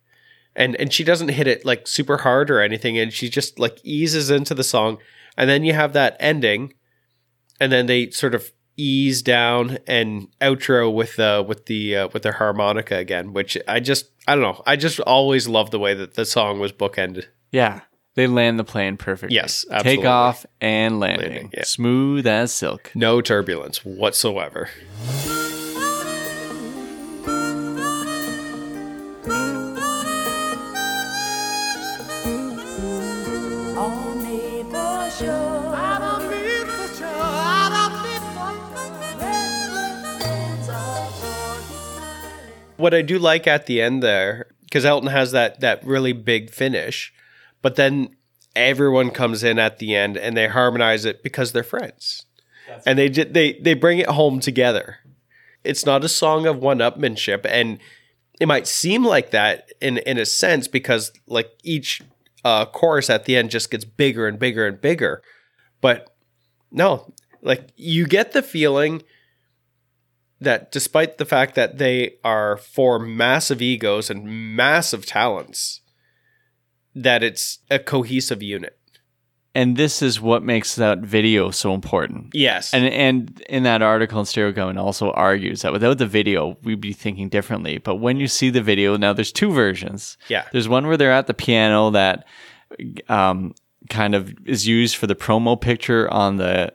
And 0.55 0.75
and 0.77 0.93
she 0.93 1.03
doesn't 1.03 1.29
hit 1.29 1.47
it 1.47 1.65
like 1.65 1.87
super 1.87 2.17
hard 2.17 2.49
or 2.49 2.61
anything, 2.61 2.97
and 2.97 3.11
she 3.11 3.29
just 3.29 3.59
like 3.59 3.79
eases 3.83 4.29
into 4.29 4.53
the 4.55 4.63
song. 4.63 4.97
And 5.35 5.49
then 5.49 5.63
you 5.63 5.73
have 5.73 5.93
that 5.93 6.15
ending, 6.19 6.73
and 7.59 7.71
then 7.71 7.85
they 7.85 8.09
sort 8.09 8.35
of 8.35 8.51
ease 8.77 9.21
down 9.21 9.77
and 9.87 10.27
outro 10.41 10.93
with 10.93 11.15
the 11.15 11.43
with 11.47 11.65
the 11.67 11.95
uh, 11.95 12.07
with 12.13 12.23
the 12.23 12.31
harmonica 12.33 12.97
again, 12.97 13.33
which 13.33 13.57
I 13.67 13.79
just 13.79 14.09
I 14.27 14.35
don't 14.35 14.43
know. 14.43 14.63
I 14.65 14.75
just 14.75 14.99
always 15.01 15.47
love 15.47 15.71
the 15.71 15.79
way 15.79 15.93
that 15.93 16.15
the 16.15 16.25
song 16.25 16.59
was 16.59 16.71
bookended. 16.71 17.25
Yeah. 17.51 17.81
They 18.15 18.27
land 18.27 18.59
the 18.59 18.63
plane 18.63 18.97
perfectly. 18.97 19.35
Yes, 19.35 19.65
absolutely. 19.71 20.03
Takeoff 20.03 20.45
and 20.61 20.99
landing. 20.99 21.31
Landing, 21.31 21.51
yeah. 21.51 21.63
Smooth 21.63 22.27
as 22.27 22.53
silk. 22.53 22.91
No 22.93 23.21
turbulence 23.21 23.83
whatsoever. 23.83 24.69
What 42.83 42.93
I 42.93 43.01
do 43.01 43.17
like 43.17 43.47
at 43.47 43.65
the 43.65 43.81
end 43.81 44.03
there, 44.03 44.47
because 44.63 44.83
Elton 44.83 45.09
has 45.09 45.31
that 45.31 45.61
that 45.61 45.85
really 45.85 46.11
big 46.11 46.51
finish, 46.51 47.13
but 47.61 47.77
then 47.77 48.13
everyone 48.57 49.09
comes 49.09 49.41
in 49.41 49.57
at 49.57 49.79
the 49.79 49.95
end 49.95 50.17
and 50.17 50.35
they 50.35 50.49
harmonize 50.49 51.05
it 51.05 51.23
because 51.23 51.53
they're 51.53 51.63
friends, 51.63 52.25
and 52.85 52.99
they 52.99 53.07
they 53.07 53.53
they 53.53 53.73
bring 53.73 53.99
it 53.99 54.09
home 54.09 54.41
together. 54.41 54.97
It's 55.63 55.85
not 55.85 56.03
a 56.03 56.09
song 56.09 56.45
of 56.45 56.57
one-upmanship, 56.57 57.45
and 57.45 57.79
it 58.41 58.47
might 58.47 58.67
seem 58.67 59.05
like 59.05 59.31
that 59.31 59.71
in 59.79 59.99
in 59.99 60.17
a 60.17 60.25
sense 60.25 60.67
because 60.67 61.13
like 61.25 61.51
each 61.63 62.01
uh, 62.43 62.65
chorus 62.65 63.09
at 63.09 63.23
the 63.23 63.37
end 63.37 63.49
just 63.49 63.71
gets 63.71 63.85
bigger 63.85 64.27
and 64.27 64.37
bigger 64.37 64.67
and 64.67 64.81
bigger, 64.81 65.23
but 65.79 66.13
no, 66.69 67.13
like 67.41 67.69
you 67.77 68.05
get 68.05 68.33
the 68.33 68.41
feeling 68.41 69.03
that 70.43 70.71
despite 70.71 71.17
the 71.17 71.25
fact 71.25 71.55
that 71.55 71.77
they 71.77 72.15
are 72.23 72.57
four 72.57 72.99
massive 72.99 73.61
egos 73.61 74.09
and 74.09 74.55
massive 74.55 75.05
talents, 75.05 75.81
that 76.95 77.23
it's 77.23 77.59
a 77.69 77.79
cohesive 77.79 78.43
unit. 78.43 78.77
And 79.55 79.77
this 79.77 80.01
is 80.01 80.19
what 80.19 80.41
makes 80.41 80.75
that 80.75 80.99
video 80.99 81.51
so 81.51 81.75
important. 81.75 82.33
Yes. 82.33 82.73
And 82.73 82.85
and 82.85 83.39
in 83.47 83.63
that 83.63 83.83
article 83.83 84.19
in 84.19 84.25
Stereogum 84.25 84.79
also 84.79 85.11
argues 85.11 85.61
that 85.61 85.71
without 85.71 85.99
the 85.99 86.07
video, 86.07 86.57
we'd 86.63 86.81
be 86.81 86.93
thinking 86.93 87.29
differently. 87.29 87.77
But 87.77 87.95
when 87.95 88.17
you 88.17 88.27
see 88.27 88.49
the 88.49 88.63
video, 88.63 88.97
now 88.97 89.13
there's 89.13 89.31
two 89.31 89.51
versions. 89.51 90.17
Yeah. 90.27 90.45
There's 90.51 90.67
one 90.67 90.87
where 90.87 90.97
they're 90.97 91.11
at 91.11 91.27
the 91.27 91.35
piano 91.35 91.91
that 91.91 92.25
um, 93.09 93.53
kind 93.89 94.15
of 94.15 94.33
is 94.45 94.67
used 94.67 94.95
for 94.95 95.05
the 95.05 95.15
promo 95.15 95.59
picture 95.59 96.11
on 96.11 96.37
the 96.37 96.73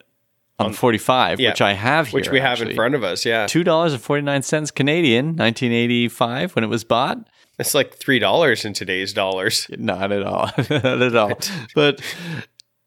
on, 0.59 0.67
um, 0.67 0.73
45, 0.73 1.41
yeah. 1.41 1.51
which 1.51 1.61
I 1.61 1.73
have 1.73 2.09
here. 2.09 2.19
which 2.19 2.31
we 2.31 2.41
have 2.41 2.61
in 2.61 2.75
front 2.75 2.95
of 2.95 3.05
us. 3.05 3.25
Yeah. 3.25 3.47
Two 3.47 3.65
dollars 3.65 3.93
and 3.93 4.03
forty 4.03 4.23
nine 4.23 4.43
cents 4.43 4.71
Canadian, 4.71 5.37
nineteen 5.37 5.73
eighty 5.73 6.09
five 6.09 6.55
when 6.55 6.65
it 6.65 6.69
was 6.69 6.85
bought. 6.85 7.29
It's 7.59 7.75
like 7.75 7.99
$3 7.99 8.65
in 8.65 8.73
today's 8.73 9.13
dollars. 9.13 9.67
Not 9.77 10.13
at 10.13 10.23
all. 10.23 10.51
Not 10.71 11.03
at 11.03 11.17
all. 11.17 11.33
But 11.75 12.01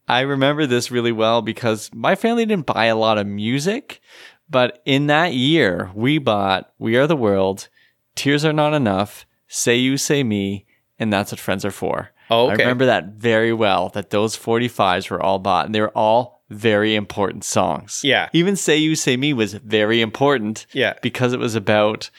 I 0.08 0.22
remember 0.22 0.66
this 0.66 0.92
really 0.92 1.12
well 1.12 1.42
because 1.42 1.90
my 1.94 2.16
family 2.16 2.46
didn't 2.46 2.66
buy 2.66 2.86
a 2.86 2.96
lot 2.96 3.18
of 3.18 3.28
music, 3.28 4.00
but 4.50 4.82
in 4.86 5.08
that 5.08 5.34
year 5.34 5.92
we 5.94 6.20
bought 6.20 6.72
We 6.80 6.96
Are 6.96 7.08
the 7.08 7.18
World, 7.18 7.68
Tears 8.16 8.46
Are 8.46 8.54
Not 8.54 8.74
Enough, 8.74 9.26
Say 9.48 9.76
You 9.76 9.98
Say 9.98 10.24
Me, 10.24 10.66
and 10.98 11.12
That's 11.12 11.34
What 11.34 11.40
Friends 11.40 11.66
Are 11.66 11.72
For. 11.72 12.12
Oh, 12.30 12.48
I 12.48 12.54
remember 12.54 12.86
that 12.86 13.08
very 13.16 13.52
well, 13.52 13.90
that 13.90 14.10
those 14.10 14.38
45s 14.38 15.10
were 15.10 15.22
all 15.22 15.40
bought 15.40 15.66
and 15.66 15.76
they 15.76 15.82
were 15.82 15.90
all 15.90 16.41
very 16.52 16.96
important 16.96 17.44
songs. 17.44 18.02
Yeah. 18.04 18.30
Even 18.34 18.56
Say 18.56 18.78
You 18.78 18.96
Say 18.96 19.18
Me 19.18 19.34
was 19.34 19.54
very 19.54 20.02
important 20.02 20.66
Yeah. 20.74 20.94
because 21.02 21.34
it 21.34 21.40
was 21.40 21.56
about 21.56 22.10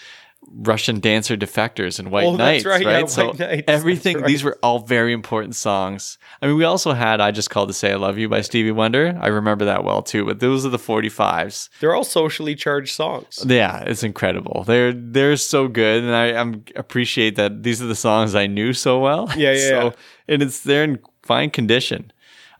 Russian 0.55 0.99
dancer 0.99 1.37
defectors 1.37 1.99
and 2.01 2.11
white 2.11 2.25
Oh, 2.27 2.37
that's 2.37 2.38
knights, 2.38 2.64
right, 2.66 2.85
right? 2.85 3.01
yeah, 3.01 3.07
so 3.07 3.27
White 3.29 3.38
Knights, 3.38 3.64
everything 3.68 4.16
right. 4.18 4.27
these 4.27 4.42
were 4.42 4.59
all 4.62 4.81
very 4.81 5.12
important 5.12 5.55
songs. 5.55 6.18
I 6.42 6.47
mean, 6.49 6.57
we 6.57 6.64
also 6.64 6.92
had 6.92 7.21
"I 7.21 7.31
Just 7.31 7.49
Called 7.49 7.68
to 7.68 7.73
Say 7.73 7.92
I 7.92 7.95
Love 7.95 8.18
You" 8.18 8.29
by 8.29 8.40
Stevie 8.40 8.73
Wonder. 8.73 9.16
I 9.21 9.29
remember 9.29 9.64
that 9.66 9.85
well 9.85 10.03
too. 10.03 10.25
But 10.27 10.40
those 10.40 10.66
are 10.66 10.68
the 10.68 10.81
forty 10.81 11.09
fives. 11.09 11.71
They're 11.81 11.95
all 11.95 12.03
socially 12.05 12.57
charged 12.57 12.92
songs. 12.95 13.45
Yeah, 13.47 13.85
it's 13.87 14.03
incredible. 14.03 14.64
They're 14.66 14.92
they're 14.92 15.37
so 15.37 15.68
good, 15.68 16.03
and 16.03 16.12
I 16.14 16.33
I'm, 16.38 16.64
appreciate 16.75 17.37
that 17.37 17.62
these 17.62 17.81
are 17.81 17.87
the 17.87 17.95
songs 17.95 18.35
I 18.35 18.49
knew 18.49 18.73
so 18.73 18.99
well. 18.99 19.29
Yeah, 19.37 19.53
yeah, 19.53 19.68
so 19.68 19.85
yeah. 19.85 19.90
and 20.35 20.42
it's 20.42 20.61
they're 20.61 20.85
in 20.85 20.99
fine 21.23 21.51
condition. 21.51 22.12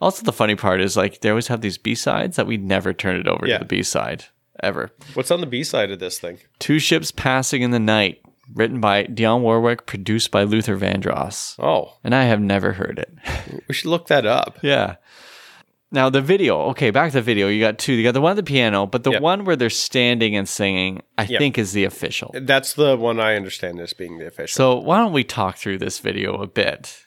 Also, 0.03 0.23
the 0.25 0.33
funny 0.33 0.57
part 0.57 0.81
is 0.81 0.97
like 0.97 1.21
they 1.21 1.29
always 1.31 1.47
have 1.49 1.61
these 1.61 1.79
B 1.79 1.95
sides 1.95 2.37
that 2.37 2.47
we 2.47 2.57
never 2.57 2.93
turn 2.93 3.17
it 3.17 3.29
over 3.29 3.47
Yeah. 3.47 3.59
to 3.59 3.65
the 3.65 3.69
B 3.69 3.83
side 3.83 4.25
ever. 4.63 4.91
What's 5.15 5.31
on 5.31 5.41
the 5.41 5.47
B 5.47 5.63
side 5.65 5.91
of 5.91 5.99
this 6.01 6.19
thing? 6.19 6.39
Two 6.59 6.79
Ships 6.79 7.13
Passing 7.13 7.63
in 7.63 7.71
the 7.71 7.79
Night, 7.79 8.21
written 8.53 8.81
by 8.81 9.05
Dionne 9.05 9.41
Warwick, 9.43 9.87
produced 9.87 10.31
by 10.31 10.43
Luther 10.43 10.77
Vandross. 10.77 11.55
Oh, 11.63 11.97
And 12.05 12.15
I 12.15 12.25
have 12.25 12.41
never 12.41 12.73
heard 12.73 12.99
it. 12.99 13.17
we 13.69 13.75
should 13.75 13.91
look 13.91 14.09
that 14.09 14.27
up. 14.27 14.59
yeah. 14.63 14.97
Now 15.95 16.09
the 16.09 16.23
video, 16.23 16.59
okay, 16.71 16.91
back 16.91 17.11
to 17.11 17.19
the 17.19 17.23
video. 17.23 17.49
You 17.49 17.61
got 17.61 17.79
two. 17.79 17.93
You 17.93 18.03
got 18.03 18.13
the 18.13 18.21
one 18.23 18.31
at 18.31 18.37
the 18.37 18.43
piano, 18.43 18.87
but 18.87 19.05
the 19.05 19.11
Yep. 19.13 19.21
one 19.23 19.45
where 19.45 19.57
they're 19.57 19.69
standing 19.69 20.35
and 20.35 20.49
singing, 20.49 21.03
I 21.19 21.25
Yep. 21.25 21.39
think 21.39 21.59
is 21.59 21.75
the 21.75 21.85
official. 21.85 22.31
That's 22.35 22.73
the 22.73 22.97
one 22.97 23.21
I 23.21 23.37
understand 23.37 23.79
as 23.79 23.93
being 23.93 24.17
the 24.19 24.27
official. 24.27 24.57
So 24.57 24.77
why 24.81 24.97
don't 24.99 25.13
we 25.13 25.23
talk 25.23 25.59
through 25.59 25.79
this 25.79 25.99
video 25.99 26.41
a 26.41 26.47
bit? 26.47 26.99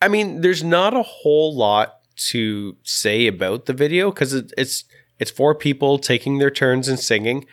I 0.00 0.06
mean, 0.08 0.42
there's 0.42 0.62
not 0.62 0.94
a 0.94 1.02
whole 1.02 1.54
lot 1.56 1.96
to 2.28 2.76
say 2.82 3.26
about 3.26 3.66
the 3.66 3.72
video 3.72 4.10
because 4.10 4.32
it, 4.34 4.52
it's 4.58 4.84
it's 5.18 5.30
four 5.30 5.54
people 5.54 5.98
taking 5.98 6.38
their 6.38 6.50
turns 6.50 6.88
and 6.88 6.98
singing. 6.98 7.46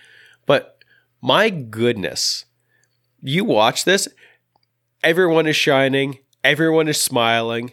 But 0.46 0.78
my 1.22 1.50
goodness, 1.50 2.46
you 3.22 3.44
watch 3.46 3.86
this, 3.86 4.08
everyone 5.04 5.48
is 5.48 5.56
shining, 5.56 6.20
everyone 6.44 6.88
is 6.88 7.00
smiling, 7.00 7.72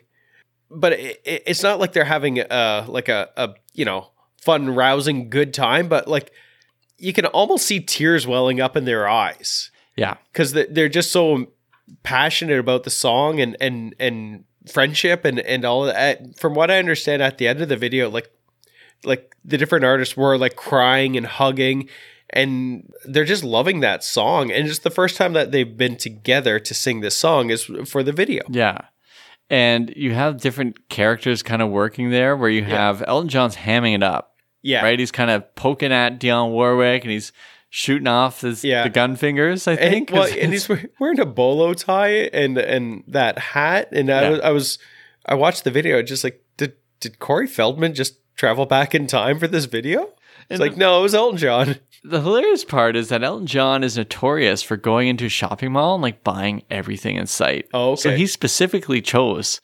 but 0.71 0.93
it, 0.95 1.21
it- 1.25 1.43
it's 1.47 1.63
not 1.63 1.79
like 1.81 1.93
they're 1.93 2.05
having 2.05 2.39
a 2.41 2.85
like 2.89 3.09
a, 3.09 3.29
a 3.37 3.55
you 3.73 3.85
know 3.85 4.11
fun, 4.41 4.75
rousing, 4.75 5.31
good 5.31 5.55
time. 5.55 5.89
But 5.89 6.09
like 6.09 6.33
you 6.99 7.13
can 7.13 7.27
almost 7.27 7.67
see 7.67 7.81
tears 7.81 8.27
welling 8.27 8.61
up 8.61 8.77
in 8.77 8.85
their 8.85 9.09
eyes 9.09 9.71
Yeah. 9.97 10.17
because 10.33 10.53
they're 10.53 10.89
just 10.89 11.11
so 11.13 11.49
passionate 12.03 12.59
about 12.59 12.85
the 12.85 12.91
song 12.91 13.41
and 13.41 13.57
and 13.61 13.95
and 13.99 14.45
friendship 14.71 15.25
and 15.25 15.41
and 15.41 15.65
all 15.65 15.87
of 15.87 15.95
that. 15.95 16.39
From 16.39 16.55
what 16.55 16.71
I 16.71 16.79
understand, 16.79 17.23
at 17.23 17.39
the 17.39 17.49
end 17.49 17.61
of 17.61 17.69
the 17.69 17.77
video, 17.77 18.11
like 18.11 18.31
like 19.05 19.35
the 19.45 19.59
different 19.59 19.85
artists 19.85 20.17
were 20.17 20.39
like 20.39 20.57
crying 20.57 21.17
and 21.17 21.27
hugging. 21.27 21.89
And 22.31 22.93
they're 23.05 23.25
just 23.25 23.45
loving 23.45 23.81
that 23.81 24.03
song. 24.03 24.51
And 24.51 24.67
it's 24.67 24.81
the 24.81 24.91
first 24.91 25.17
time 25.17 25.35
that 25.35 25.53
they've 25.53 25.77
been 25.77 25.97
together 25.97 26.59
to 26.59 26.75
sing 26.75 27.01
this 27.01 27.17
song 27.17 27.51
is 27.51 27.71
for 27.85 28.03
the 28.03 28.13
video. 28.13 28.43
Yeah. 28.49 28.79
And 29.51 29.93
you 29.95 30.15
have 30.15 30.41
different 30.41 30.89
characters 30.89 31.43
kind 31.43 31.63
of 31.63 31.71
working 31.71 32.11
there 32.11 32.37
where 32.37 32.51
you 32.51 32.65
have 32.65 33.05
Elton 33.07 33.29
John's 33.29 33.57
hamming 33.57 33.95
it 33.95 34.03
up. 34.03 34.35
Yeah. 34.63 34.83
Right? 34.83 34.99
He's 34.99 35.13
kind 35.13 35.31
of 35.31 35.55
poking 35.55 35.93
at 35.93 36.19
Dionne 36.19 36.51
Warwick 36.51 37.05
and 37.05 37.13
he's 37.13 37.31
shooting 37.77 38.07
off 38.07 38.43
his 38.43 38.63
Yeah. 38.63 38.85
the 38.85 38.89
gun 38.89 39.17
fingers, 39.17 39.67
I 39.67 39.73
And, 39.73 39.91
think. 39.93 40.11
well, 40.13 40.29
'cause 40.29 40.37
and 40.37 40.53
he's 40.53 40.69
wearing 41.01 41.19
a 41.19 41.27
bolo 41.27 41.75
tie 41.75 42.29
and 42.33 42.57
and 42.57 43.03
that 43.09 43.37
hat. 43.41 43.89
And 43.91 44.09
I 44.13 44.23
Yeah. 44.23 44.29
was 44.31 44.41
I 44.41 44.51
was 44.51 44.79
I 45.27 45.35
watched 45.35 45.65
the 45.65 45.73
video 45.73 46.01
just 46.01 46.23
like 46.23 46.41
did 46.57 46.75
did 47.01 47.19
Corey 47.19 47.49
Feldman 47.49 47.93
just 47.95 48.15
travel 48.37 48.65
back 48.65 48.95
in 48.95 49.09
time 49.09 49.41
for 49.41 49.49
this 49.49 49.65
video? 49.65 50.03
It's 50.49 50.51
And 50.51 50.61
like 50.61 50.77
no, 50.77 51.01
it 51.01 51.03
was 51.03 51.15
Elton 51.17 51.37
John. 51.39 51.77
The 52.07 52.21
hilarious 52.21 52.65
part 52.67 52.97
is 52.97 53.09
that 53.09 53.25
Elton 53.25 53.47
John 53.47 53.83
is 53.83 53.97
notorious 53.97 54.63
for 54.63 54.77
going 54.77 55.09
into 55.09 55.25
a 55.25 55.29
shopping 55.31 55.73
mall 55.73 55.95
and 55.95 56.03
like 56.03 56.23
buying 56.23 56.63
everything 56.71 57.17
in 57.17 57.27
sight. 57.27 57.67
Oh, 57.73 57.95
So 57.97 58.11
he 58.15 58.27
specifically 58.27 59.01
chose 59.01 59.63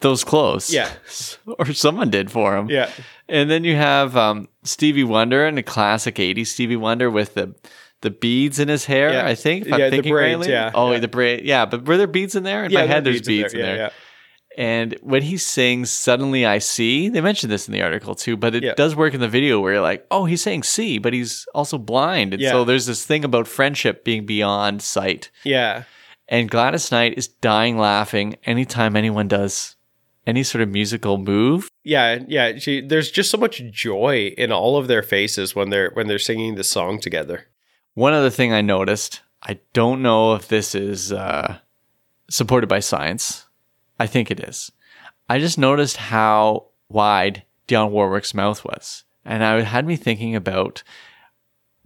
those 0.00 0.24
clothes. 0.24 0.70
Yeah. 0.72 0.90
or 1.58 1.72
someone 1.72 2.10
did 2.10 2.30
for 2.30 2.56
him. 2.56 2.70
Yeah. 2.70 2.90
And 3.28 3.50
then 3.50 3.64
you 3.64 3.76
have 3.76 4.16
um, 4.16 4.48
Stevie 4.64 5.04
Wonder 5.04 5.46
and 5.46 5.58
a 5.58 5.62
classic 5.62 6.16
80s 6.16 6.46
Stevie 6.48 6.76
Wonder 6.76 7.10
with 7.10 7.34
the 7.34 7.54
the 8.00 8.10
beads 8.10 8.60
in 8.60 8.68
his 8.68 8.84
hair, 8.84 9.12
Yeah. 9.12 9.26
I 9.26 9.34
think. 9.34 9.62
If 9.62 9.68
Yeah, 9.70 9.74
I'm 9.74 9.80
the 9.80 9.90
thinking 9.90 10.12
braids, 10.12 10.38
rightly. 10.38 10.52
yeah, 10.52 10.70
Oh, 10.72 10.92
yeah. 10.92 10.98
the 11.00 11.08
braid. 11.08 11.44
Yeah, 11.44 11.66
but 11.66 11.84
were 11.84 11.96
there 11.96 12.06
beads 12.06 12.36
in 12.36 12.44
there? 12.44 12.64
In 12.64 12.70
Yeah, 12.70 12.78
my 12.78 12.86
there 12.86 12.94
head, 12.94 13.04
there's 13.04 13.22
beads 13.22 13.52
in 13.54 13.60
there. 13.60 13.76
Yeah, 13.76 13.90
And 14.56 14.96
when 15.02 15.22
he 15.22 15.36
sings 15.36 15.90
Suddenly 15.90 16.46
I 16.46 16.58
See, 16.58 17.08
they 17.08 17.20
mentioned 17.20 17.50
this 17.50 17.66
in 17.66 17.72
the 17.74 17.82
article 17.82 18.14
too, 18.14 18.36
but 18.36 18.54
it 18.54 18.76
does 18.76 18.94
work 18.94 19.14
in 19.14 19.20
the 19.20 19.26
video 19.28 19.58
where 19.58 19.72
you're 19.72 19.82
like, 19.82 20.06
oh, 20.12 20.26
he's 20.26 20.42
saying 20.42 20.62
see, 20.62 20.98
but 20.98 21.12
he's 21.12 21.44
also 21.54 21.76
blind. 21.76 22.34
And 22.34 22.42
so 22.44 22.64
there's 22.64 22.86
this 22.86 23.04
thing 23.04 23.24
about 23.24 23.48
friendship 23.48 24.04
being 24.04 24.24
beyond 24.26 24.80
sight. 24.80 25.30
yeah. 25.42 25.82
And 26.30 26.48
Gladys 26.50 26.92
Knight 26.92 27.16
is 27.16 27.26
dying 27.26 27.78
laughing 27.78 28.36
anytime 28.44 28.96
anyone 28.96 29.28
does 29.28 29.74
any 30.28 30.42
sort 30.42 30.60
of 30.60 30.68
musical 30.68 31.16
move. 31.16 31.70
Yeah, 31.84 32.18
yeah. 32.28 32.58
She, 32.58 32.82
there's 32.82 33.10
just 33.10 33.30
so 33.30 33.38
much 33.38 33.62
joy 33.70 34.34
in 34.36 34.52
all 34.52 34.76
of 34.76 34.86
their 34.86 35.02
faces 35.02 35.56
when 35.56 35.70
they're 35.70 35.90
when 35.94 36.06
they're 36.06 36.18
singing 36.18 36.54
the 36.54 36.64
song 36.64 37.00
together. 37.00 37.46
One 37.94 38.12
other 38.12 38.30
thing 38.30 38.52
I 38.52 38.60
noticed, 38.60 39.22
I 39.42 39.58
don't 39.72 40.02
know 40.02 40.34
if 40.34 40.46
this 40.46 40.74
is 40.74 41.12
uh, 41.12 41.58
supported 42.30 42.68
by 42.68 42.80
science. 42.80 43.46
I 43.98 44.06
think 44.06 44.30
it 44.30 44.38
is. 44.38 44.70
I 45.30 45.38
just 45.38 45.58
noticed 45.58 45.96
how 45.96 46.66
wide 46.90 47.42
Dionne 47.66 47.90
Warwick's 47.90 48.34
mouth 48.34 48.64
was. 48.64 49.04
And 49.24 49.42
I 49.42 49.62
had 49.62 49.86
me 49.86 49.96
thinking 49.96 50.36
about 50.36 50.82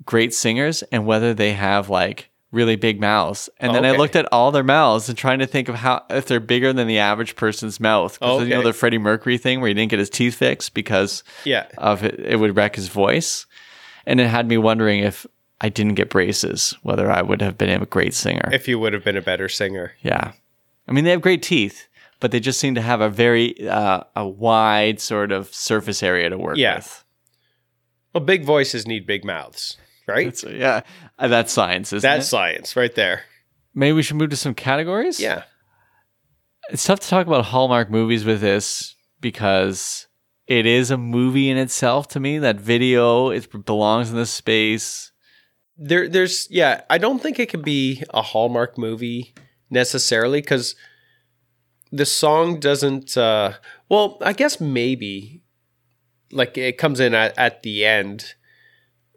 great 0.05 0.35
singers 0.35 0.83
and 0.91 1.07
whether 1.07 1.33
they 1.33 1.53
have 1.53 1.89
like 1.89 2.29
really 2.53 2.77
big 2.77 3.01
mouths. 3.01 3.49
And 3.59 3.75
then 3.75 3.85
I 3.85 3.93
looked 3.93 4.15
at 4.15 4.29
all 4.31 4.53
their 4.53 4.63
mouths 4.63 5.09
and 5.09 5.17
trying 5.19 5.39
to 5.41 5.47
think 5.47 5.69
of 5.69 5.75
how 5.77 6.05
if 6.11 6.27
they're 6.27 6.39
bigger 6.39 6.73
than 6.73 6.87
the 6.87 6.99
average 6.99 7.35
person's 7.35 7.81
mouth. 7.81 8.21
'Cause 8.21 8.43
You 8.43 8.51
know 8.51 8.63
the 8.63 8.73
Freddie 8.73 8.99
Mercury 8.99 9.39
thing 9.39 9.61
where 9.61 9.69
he 9.69 9.75
didn't 9.75 9.91
get 9.91 9.99
his 9.99 10.11
teeth 10.11 10.35
fixed 10.37 10.75
because 10.75 11.25
Yeah. 11.45 11.67
of 11.79 12.05
it, 12.05 12.21
it 12.21 12.37
would 12.37 12.55
wreck 12.57 12.77
his 12.77 12.89
voice. 12.89 13.47
And 14.07 14.21
it 14.21 14.27
had 14.29 14.47
me 14.49 14.59
wondering 14.59 15.01
if 15.01 15.27
I 15.61 15.69
didn't 15.69 15.95
get 15.95 16.11
braces, 16.11 16.75
whether 16.83 17.11
I 17.11 17.23
would 17.23 17.41
have 17.41 17.57
been 17.57 17.71
a 17.71 17.87
great 17.87 18.15
singer. 18.15 18.49
If 18.53 18.69
you 18.69 18.79
would 18.79 18.93
have 18.93 19.05
been 19.05 19.17
a 19.17 19.23
better 19.23 19.49
singer. 19.49 19.93
yeah. 20.03 20.33
I 20.89 20.93
mean, 20.93 21.05
they 21.05 21.11
have 21.13 21.21
great 21.21 21.43
teeth, 21.43 21.87
but 22.21 22.33
they 22.33 22.41
just 22.41 22.59
seem 22.61 22.75
to 22.75 22.81
have 22.83 23.01
a 23.01 23.09
very 23.09 23.67
uh, 23.69 24.01
a 24.17 24.27
wide 24.29 25.01
sort 25.01 25.31
of 25.33 25.55
surface 25.55 26.03
area 26.03 26.29
to 26.29 26.37
work 26.37 26.57
Yeah. 26.59 26.77
with. 26.77 27.05
Well, 28.13 28.25
big 28.25 28.45
voices 28.45 28.87
need 28.87 29.07
big 29.07 29.25
mouths, 29.25 29.79
right? 30.07 30.37
So, 30.37 30.49
yeah, 30.51 30.83
uh, 31.19 31.29
that's 31.29 31.53
science, 31.53 31.93
isn't 31.93 32.09
That's 32.09 32.27
it? 32.27 32.29
science 32.31 32.77
right 32.77 32.95
there. 32.95 33.23
Maybe 33.75 33.93
we 33.93 34.03
should 34.03 34.17
move 34.17 34.31
to 34.31 34.37
some 34.37 34.55
categories. 34.55 35.19
Yeah. 35.21 35.45
it's 36.71 36.85
tough 36.85 37.01
to 37.01 37.09
talk 37.09 37.27
about 37.27 37.47
Hallmark 37.47 37.91
movies 37.91 38.25
with 38.25 38.41
this 38.41 38.95
because 39.21 40.09
it 40.47 40.67
is 40.67 40.91
a 40.91 40.99
movie 40.99 41.49
in 41.49 41.57
itself 41.57 42.09
to 42.09 42.21
me. 42.21 42.39
That 42.39 42.61
video 42.61 43.31
it 43.31 43.49
belongs 43.65 44.11
in 44.11 44.17
this 44.17 44.31
space. 44.31 45.11
There 45.79 46.09
there's 46.09 46.47
yeah, 46.51 46.83
I 46.91 46.99
don't 46.99 47.21
think 47.23 47.39
it 47.39 47.49
can 47.49 47.63
be 47.63 48.03
a 48.13 48.21
Hallmark 48.23 48.77
movie 48.77 49.35
necessarily 49.71 50.43
cuz 50.43 50.75
the 51.91 52.05
song 52.07 52.61
doesn't 52.61 53.17
uh 53.17 53.55
well, 53.89 54.19
I 54.23 54.33
guess 54.35 54.61
maybe 54.61 55.43
like 56.31 56.57
it 56.59 56.77
comes 56.79 57.01
in 57.01 57.15
at, 57.15 57.37
at 57.39 57.63
the 57.63 57.85
end 57.87 58.35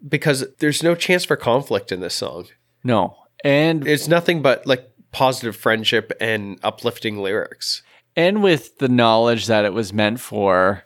because 0.07 0.45
there's 0.59 0.83
no 0.83 0.95
chance 0.95 1.25
for 1.25 1.35
conflict 1.35 1.91
in 1.91 1.99
this 1.99 2.15
song. 2.15 2.47
No, 2.83 3.15
and 3.43 3.87
It's 3.87 4.07
nothing 4.07 4.41
but 4.41 4.65
like 4.67 4.89
positive 5.11 5.55
friendship 5.55 6.11
and 6.19 6.59
uplifting 6.63 7.17
lyrics. 7.21 7.81
and 8.15 8.41
with 8.43 8.77
the 8.77 8.87
knowledge 8.89 9.47
that 9.47 9.65
it 9.65 9.73
was 9.73 9.91
meant 9.93 10.19
for 10.19 10.83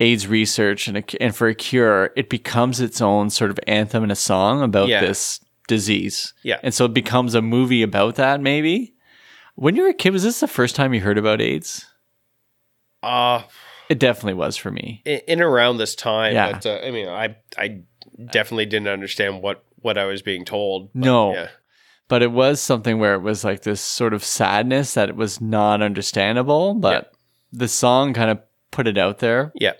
AIDS 0.00 0.26
research 0.26 0.88
and 0.88 0.96
a, 0.98 1.04
and 1.22 1.34
for 1.36 1.46
a 1.48 1.54
cure, 1.54 2.10
it 2.16 2.28
becomes 2.30 2.80
its 2.80 3.00
own 3.00 3.28
sort 3.30 3.50
of 3.50 3.60
anthem 3.66 4.02
and 4.02 4.10
a 4.12 4.16
song 4.16 4.62
about 4.62 4.88
Yeah. 4.88 5.00
this 5.02 5.40
disease. 5.68 6.32
Yeah. 6.42 6.58
and 6.62 6.72
so 6.74 6.86
it 6.86 6.94
becomes 6.94 7.34
a 7.34 7.42
movie 7.42 7.82
about 7.82 8.14
that. 8.16 8.40
Maybe 8.40 8.94
when 9.56 9.76
you 9.76 9.82
were 9.82 9.90
a 9.90 9.94
kid, 9.94 10.12
was 10.12 10.22
this 10.22 10.40
the 10.40 10.48
first 10.48 10.74
time 10.74 10.94
you 10.94 11.00
heard 11.00 11.18
about 11.18 11.40
AIDS? 11.42 11.84
Uh 13.02 13.42
It 13.88 13.98
definitely 13.98 14.34
was 14.34 14.56
for 14.56 14.70
me. 14.70 15.02
in, 15.04 15.20
in 15.28 15.40
around 15.42 15.76
this 15.78 15.94
time. 15.94 16.34
Yeah. 16.34 16.52
But 16.52 16.66
uh, 16.66 16.78
I 16.84 16.90
mean, 16.90 17.08
I 17.08 17.36
I 17.58 17.82
definitely 18.26 18.66
didn't 18.66 18.88
understand 18.88 19.42
what 19.42 19.64
what 19.82 19.96
I 19.98 20.04
was 20.04 20.22
being 20.22 20.44
told. 20.44 20.92
but, 20.92 21.04
No. 21.04 21.32
yeah, 21.34 21.48
but 22.08 22.22
it 22.22 22.32
was 22.32 22.60
something 22.60 22.98
where 22.98 23.14
it 23.14 23.22
was 23.22 23.44
like 23.44 23.62
this 23.62 23.80
sort 23.80 24.12
of 24.14 24.22
sadness 24.24 24.94
that 24.94 25.08
it 25.08 25.16
was 25.16 25.40
not 25.40 25.80
understandable, 25.82 26.74
but 26.74 27.12
the 27.52 27.68
song 27.68 28.12
kind 28.12 28.30
of 28.30 28.38
put 28.70 28.86
it 28.86 28.98
out 28.98 29.18
there. 29.18 29.52
yeah, 29.54 29.72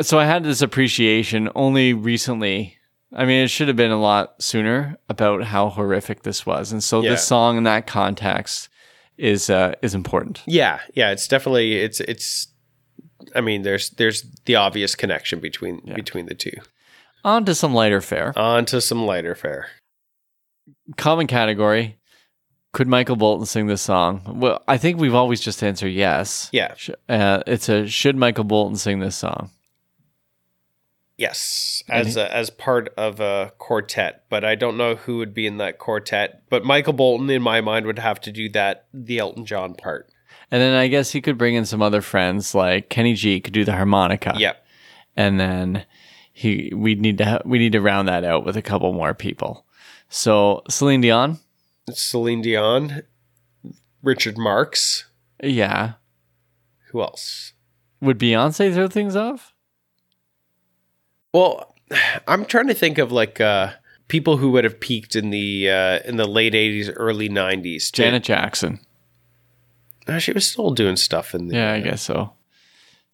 So 0.00 0.18
I 0.18 0.24
had 0.24 0.44
this 0.44 0.62
appreciation 0.62 1.48
only 1.54 1.92
recently. 1.94 2.76
I 3.14 3.24
mean, 3.24 3.42
it 3.44 3.48
should 3.48 3.68
have 3.68 3.76
been 3.76 3.90
a 3.90 4.00
lot 4.00 4.42
sooner 4.42 4.98
about 5.08 5.44
how 5.44 5.68
horrific 5.70 6.22
this 6.22 6.44
was, 6.44 6.72
and 6.72 6.82
so 6.82 7.02
Yeah. 7.02 7.10
this 7.10 7.26
song 7.26 7.56
in 7.58 7.64
that 7.64 7.86
context 7.86 8.68
is 9.16 9.50
uh, 9.50 9.74
is 9.82 9.94
important. 9.94 10.42
yeah, 10.46 10.80
yeah. 10.94 11.10
It's 11.10 11.26
definitely 11.28 11.74
it's 11.78 12.00
it's. 12.00 12.48
I 13.34 13.40
mean, 13.40 13.62
there's 13.62 13.90
there's 13.90 14.22
the 14.46 14.54
obvious 14.56 14.94
connection 14.94 15.40
between 15.40 15.80
between 15.94 16.26
the 16.26 16.34
two. 16.34 16.52
On 17.28 17.44
to 17.44 17.54
some 17.54 17.74
lighter 17.74 18.00
fare. 18.00 18.32
On 18.38 18.64
to 18.64 18.80
some 18.80 19.04
lighter 19.04 19.34
fare. 19.34 19.68
Common 20.96 21.26
category. 21.26 21.98
Could 22.72 22.88
Michael 22.88 23.16
Bolton 23.16 23.44
sing 23.44 23.66
this 23.66 23.82
song? 23.82 24.22
Well, 24.40 24.62
I 24.66 24.78
think 24.78 24.98
we've 24.98 25.14
always 25.14 25.42
just 25.42 25.62
answered 25.62 25.88
yes. 25.88 26.48
Yeah. 26.54 26.74
Uh, 27.06 27.42
it's 27.46 27.68
a 27.68 27.86
should 27.86 28.16
Michael 28.16 28.44
Bolton 28.44 28.76
sing 28.76 29.00
this 29.00 29.14
song? 29.14 29.50
Yes, 31.18 31.82
as 31.90 32.16
a, 32.16 32.34
as 32.34 32.48
part 32.48 32.94
of 32.96 33.20
a 33.20 33.52
quartet, 33.58 34.24
but 34.30 34.42
I 34.42 34.54
don't 34.54 34.78
know 34.78 34.94
who 34.94 35.18
would 35.18 35.34
be 35.34 35.46
in 35.46 35.58
that 35.58 35.78
quartet. 35.78 36.44
But 36.48 36.64
Michael 36.64 36.94
Bolton, 36.94 37.28
in 37.28 37.42
my 37.42 37.60
mind, 37.60 37.84
would 37.84 37.98
have 37.98 38.22
to 38.22 38.32
do 38.32 38.48
that 38.50 38.86
the 38.94 39.18
Elton 39.18 39.44
John 39.44 39.74
part. 39.74 40.08
And 40.50 40.62
then 40.62 40.72
I 40.74 40.88
guess 40.88 41.10
he 41.10 41.20
could 41.20 41.36
bring 41.36 41.56
in 41.56 41.66
some 41.66 41.82
other 41.82 42.00
friends, 42.00 42.54
like 42.54 42.88
Kenny 42.88 43.12
G 43.12 43.38
could 43.38 43.52
do 43.52 43.66
the 43.66 43.72
harmonica. 43.74 44.32
Yep. 44.38 44.64
and 45.14 45.38
then 45.38 45.84
he 46.38 46.72
we 46.72 46.94
need 46.94 47.18
to 47.18 47.24
ha- 47.24 47.42
we 47.44 47.58
need 47.58 47.72
to 47.72 47.80
round 47.80 48.06
that 48.06 48.22
out 48.22 48.44
with 48.44 48.56
a 48.56 48.62
couple 48.62 48.92
more 48.92 49.12
people. 49.12 49.66
So 50.08 50.62
Celine 50.70 51.00
Dion, 51.00 51.38
Celine 51.90 52.42
Dion, 52.42 53.02
Richard 54.02 54.38
Marx. 54.38 55.06
yeah. 55.42 55.94
Who 56.92 57.02
else? 57.02 57.52
Would 58.00 58.18
Beyonce 58.18 58.72
throw 58.72 58.86
things 58.88 59.14
off? 59.16 59.52
Well, 61.34 61.74
I'm 62.28 62.44
trying 62.44 62.68
to 62.68 62.74
think 62.74 62.98
of 62.98 63.10
like 63.12 63.40
uh, 63.40 63.72
people 64.06 64.36
who 64.36 64.50
would 64.52 64.64
have 64.64 64.78
peaked 64.80 65.16
in 65.16 65.30
the 65.30 65.68
uh, 65.70 65.98
in 66.04 66.16
the 66.16 66.26
late 66.26 66.54
'80s, 66.54 66.90
early 66.94 67.28
'90s. 67.28 67.90
too. 67.90 68.02
Janet 68.04 68.22
Jackson. 68.22 68.78
Uh, 70.06 70.18
she 70.18 70.32
was 70.32 70.46
still 70.48 70.70
doing 70.70 70.96
stuff 70.96 71.34
in 71.34 71.48
the. 71.48 71.56
Yeah, 71.56 71.72
I 71.74 71.80
guess 71.80 72.00
so. 72.02 72.32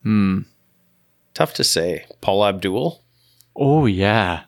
Hmm. 0.03 0.41
Tough 1.33 1.55
to 1.55 1.64
say. 1.64 2.05
Paula 2.20 2.51
Abdul. 2.51 3.03
Oh 3.57 3.86
yeah. 3.86 4.44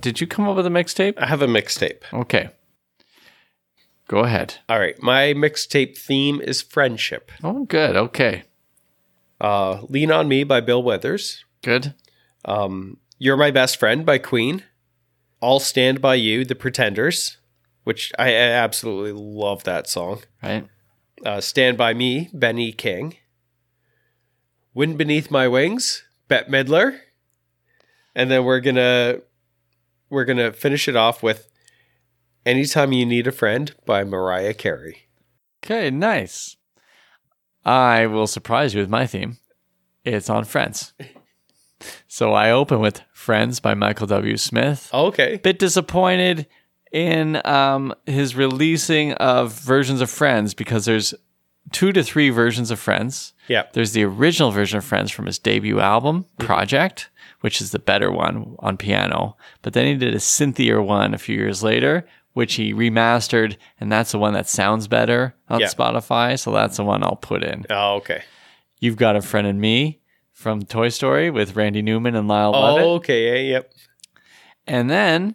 Did 0.00 0.20
you 0.20 0.26
come 0.26 0.46
up 0.48 0.56
with 0.56 0.66
a 0.66 0.70
mixtape? 0.70 1.14
I 1.18 1.26
have 1.26 1.42
a 1.42 1.46
mixtape. 1.46 2.02
Okay. 2.12 2.50
Go 4.06 4.20
ahead. 4.20 4.56
All 4.68 4.78
right, 4.78 5.00
my 5.02 5.34
mixtape 5.34 5.96
theme 5.98 6.40
is 6.40 6.62
friendship. 6.62 7.30
Oh, 7.44 7.64
good. 7.64 7.94
Okay. 7.96 8.44
Uh, 9.40 9.82
"Lean 9.88 10.10
on 10.10 10.28
Me" 10.28 10.44
by 10.44 10.60
Bill 10.60 10.82
Withers. 10.82 11.44
Good. 11.62 11.94
Um, 12.44 12.96
"You're 13.18 13.36
My 13.36 13.50
Best 13.50 13.76
Friend" 13.78 14.06
by 14.06 14.18
Queen. 14.18 14.62
"I'll 15.42 15.60
Stand 15.60 16.00
by 16.00 16.14
You" 16.14 16.44
The 16.44 16.54
Pretenders, 16.54 17.36
which 17.84 18.10
I, 18.18 18.28
I 18.28 18.32
absolutely 18.50 19.12
love 19.12 19.64
that 19.64 19.88
song. 19.88 20.22
Right. 20.42 20.66
uh, 21.24 21.40
Stand 21.40 21.76
By 21.76 21.92
Me, 21.94 22.30
Benny 22.32 22.72
King. 22.72 23.16
Wind 24.72 24.96
Beneath 24.96 25.30
My 25.30 25.48
Wings, 25.48 26.04
Bette 26.28 26.50
Midler. 26.50 27.00
And 28.18 28.30
then 28.30 28.44
we're 28.44 28.60
gonna 28.60 29.20
we're 30.10 30.24
gonna 30.24 30.52
finish 30.52 30.88
it 30.88 30.96
off 30.96 31.22
with 31.22 31.48
Anytime 32.44 32.92
You 32.92 33.06
Need 33.06 33.28
a 33.28 33.32
Friend 33.32 33.72
by 33.86 34.02
Mariah 34.02 34.54
Carey. 34.54 35.08
Okay. 35.64 35.88
Nice. 35.90 36.56
I 37.64 38.06
will 38.06 38.26
surprise 38.26 38.74
you 38.74 38.80
with 38.80 38.90
my 38.90 39.06
theme. 39.06 39.38
It's 40.04 40.28
on 40.28 40.44
Friends. 40.44 40.92
So 42.08 42.32
I 42.32 42.50
open 42.50 42.80
with 42.80 43.02
Friends 43.12 43.60
by 43.60 43.74
Michael 43.74 44.08
W. 44.08 44.36
Smith. 44.36 44.90
Okay. 44.92 45.36
bit 45.36 45.60
disappointed 45.60 46.48
in 46.90 47.40
um, 47.44 47.94
his 48.04 48.34
releasing 48.34 49.12
of 49.12 49.52
versions 49.52 50.00
of 50.00 50.10
Friends 50.10 50.54
because 50.54 50.86
there's 50.86 51.14
two 51.70 51.92
to 51.92 52.02
three 52.02 52.30
versions 52.30 52.72
of 52.72 52.80
Friends. 52.80 53.32
Yeah. 53.46 53.66
There's 53.74 53.92
the 53.92 54.02
original 54.02 54.50
version 54.50 54.78
of 54.78 54.84
Friends 54.84 55.12
from 55.12 55.26
his 55.26 55.38
debut 55.38 55.78
album, 55.78 56.26
Project, 56.38 57.10
which 57.40 57.60
is 57.60 57.70
the 57.72 57.78
better 57.78 58.10
one 58.10 58.56
on 58.58 58.76
piano. 58.76 59.36
But 59.62 59.72
then 59.72 59.86
he 59.86 59.94
did 59.94 60.14
a 60.14 60.18
synthier 60.18 60.84
one 60.84 61.14
a 61.14 61.18
few 61.18 61.36
years 61.36 61.62
later, 61.62 62.06
which 62.32 62.54
he 62.54 62.72
remastered, 62.72 63.56
and 63.80 63.90
that's 63.90 64.12
the 64.12 64.18
one 64.18 64.34
that 64.34 64.48
sounds 64.48 64.88
better 64.88 65.34
on 65.48 65.60
Yeah. 65.60 65.66
Spotify. 65.68 66.38
So 66.38 66.52
that's 66.52 66.76
the 66.76 66.84
one 66.84 67.02
I'll 67.02 67.16
put 67.16 67.42
in. 67.42 67.64
Oh, 67.70 67.96
okay. 67.96 68.22
You've 68.80 68.96
Got 68.96 69.16
a 69.16 69.22
Friend 69.22 69.46
in 69.46 69.60
Me 69.60 70.00
from 70.32 70.62
Toy 70.62 70.88
Story 70.88 71.30
with 71.30 71.56
Randy 71.56 71.82
Newman 71.82 72.14
and 72.14 72.28
Lyle 72.28 72.52
Lovett. 72.52 72.84
Oh, 72.84 72.94
okay. 72.94 73.26
yeah, 73.48 73.52
Yep. 73.54 73.72
And 74.66 74.90
then 74.90 75.34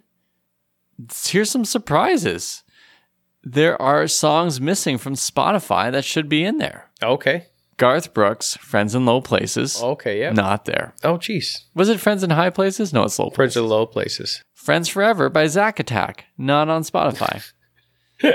here's 1.26 1.50
some 1.52 1.66
surprises. 1.66 2.64
There 3.44 3.82
are 3.82 4.08
songs 4.08 4.62
missing 4.62 4.98
from 4.98 5.16
Spotify 5.16 5.92
that 5.92 6.06
should 6.06 6.30
be 6.30 6.46
in 6.46 6.60
there. 6.60 6.90
Okay. 7.02 7.48
Garth 7.84 8.14
Brooks, 8.14 8.56
Friends 8.62 8.96
in 8.96 9.06
Low 9.06 9.20
Places. 9.20 9.84
Okay, 9.84 10.22
yeah. 10.22 10.32
Not 10.32 10.64
there. 10.64 10.94
Oh, 11.04 11.18
jeez. 11.18 11.66
Was 11.76 11.90
it 11.90 12.00
Friends 12.00 12.24
in 12.24 12.30
High 12.30 12.50
Places? 12.50 12.94
No, 12.94 13.04
it's 13.04 13.20
Low 13.20 13.26
Friends 13.30 13.56
Places. 13.56 13.58
in 13.58 13.68
Low 13.68 13.86
Places. 13.86 14.42
Friends 14.54 14.88
Forever 14.88 15.28
by 15.28 15.48
Zack 15.48 15.82
Attack. 15.82 16.28
Not 16.38 16.70
on 16.70 16.84
Spotify. 16.84 17.44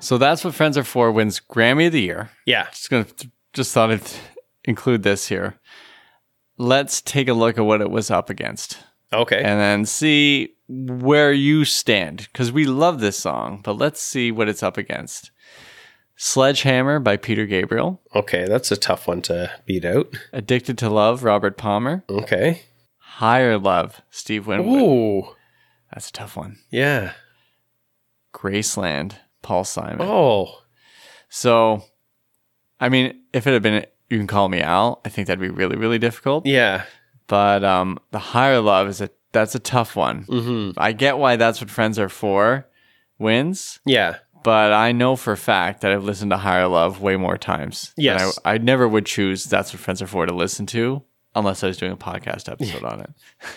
So 0.00 0.18
that's 0.18 0.44
what 0.44 0.54
Friends 0.54 0.76
Are 0.76 0.84
For 0.84 1.10
wins 1.12 1.40
Grammy 1.40 1.86
of 1.86 1.92
the 1.92 2.00
Year. 2.02 2.30
Yeah. 2.46 2.66
Just 2.70 2.90
gonna 2.90 3.06
just 3.54 3.72
thought 3.72 3.90
I'd 3.90 4.02
include 4.64 5.02
this 5.02 5.28
here. 5.28 5.54
Let's 6.56 7.00
take 7.00 7.28
a 7.28 7.34
look 7.34 7.58
at 7.58 7.64
what 7.64 7.80
it 7.80 7.90
was 7.90 8.10
up 8.10 8.30
against 8.30 8.78
Okay. 9.12 9.38
and 9.42 9.60
then 9.60 9.84
see 9.86 10.54
where 10.68 11.32
you 11.32 11.64
stand 11.64 12.28
because 12.32 12.52
we 12.52 12.64
love 12.64 13.00
this 13.00 13.18
song, 13.18 13.60
but 13.62 13.76
let's 13.76 14.00
see 14.00 14.30
what 14.32 14.48
it's 14.48 14.62
up 14.62 14.76
against. 14.76 15.30
Sledgehammer 16.16 17.00
by 17.00 17.16
Peter 17.16 17.44
Gabriel, 17.44 18.00
okay, 18.14 18.46
that's 18.46 18.70
a 18.70 18.76
tough 18.76 19.08
one 19.08 19.20
to 19.22 19.50
beat 19.66 19.84
out. 19.84 20.14
Addicted 20.32 20.78
to 20.78 20.88
Love, 20.88 21.24
Robert 21.24 21.56
Palmer, 21.56 22.04
Okay. 22.08 22.62
Higher 22.98 23.58
Love, 23.58 24.00
Steve 24.10 24.46
Winwood. 24.46 24.80
Ooh. 24.82 25.34
That's 25.92 26.08
a 26.08 26.12
tough 26.12 26.36
one. 26.36 26.58
Yeah. 26.70 27.12
Graceland, 28.32 29.14
Paul 29.42 29.64
Simon. 29.64 29.98
Oh. 30.08 30.58
So, 31.28 31.84
I 32.80 32.88
mean, 32.88 33.20
if 33.32 33.46
it 33.46 33.52
had 33.52 33.62
been 33.62 33.86
You 34.14 34.20
Can 34.20 34.26
Call 34.28 34.48
Me 34.48 34.60
Al. 34.60 35.00
I 35.04 35.08
think 35.08 35.26
that'd 35.26 35.40
be 35.40 35.48
really, 35.50 35.76
really 35.76 35.98
difficult. 35.98 36.46
Yeah. 36.46 36.84
But 37.26 37.64
um, 37.64 37.98
the 38.12 38.18
Higher 38.18 38.60
Love 38.60 38.88
is 38.88 39.00
a 39.00 39.10
that's 39.32 39.54
a 39.54 39.58
tough 39.58 39.96
one. 39.96 40.24
Mm-hmm. 40.24 40.78
I 40.78 40.92
get 40.92 41.18
why 41.18 41.36
that's 41.36 41.60
what 41.60 41.68
friends 41.68 41.98
are 41.98 42.08
for 42.08 42.66
wins, 43.18 43.80
Yeah. 43.84 44.16
but 44.44 44.72
I 44.72 44.92
know 44.92 45.16
for 45.16 45.32
a 45.32 45.36
fact 45.36 45.80
that 45.80 45.90
I've 45.92 46.04
listened 46.04 46.30
to 46.30 46.36
Higher 46.36 46.68
Love 46.68 47.00
way 47.00 47.16
more 47.16 47.36
times. 47.36 47.92
Yes. 47.96 48.38
I, 48.44 48.54
I 48.54 48.58
never 48.58 48.86
would 48.86 49.06
choose 49.06 49.44
That's 49.44 49.72
What 49.72 49.80
Friends 49.80 50.00
Are 50.02 50.06
For 50.06 50.24
to 50.26 50.32
listen 50.34 50.66
to 50.66 51.02
unless 51.34 51.64
I 51.64 51.66
was 51.68 51.78
doing 51.78 51.90
a 51.92 51.96
podcast 51.96 52.50
episode 52.50 52.84
on 52.84 53.00
it. 53.00 53.10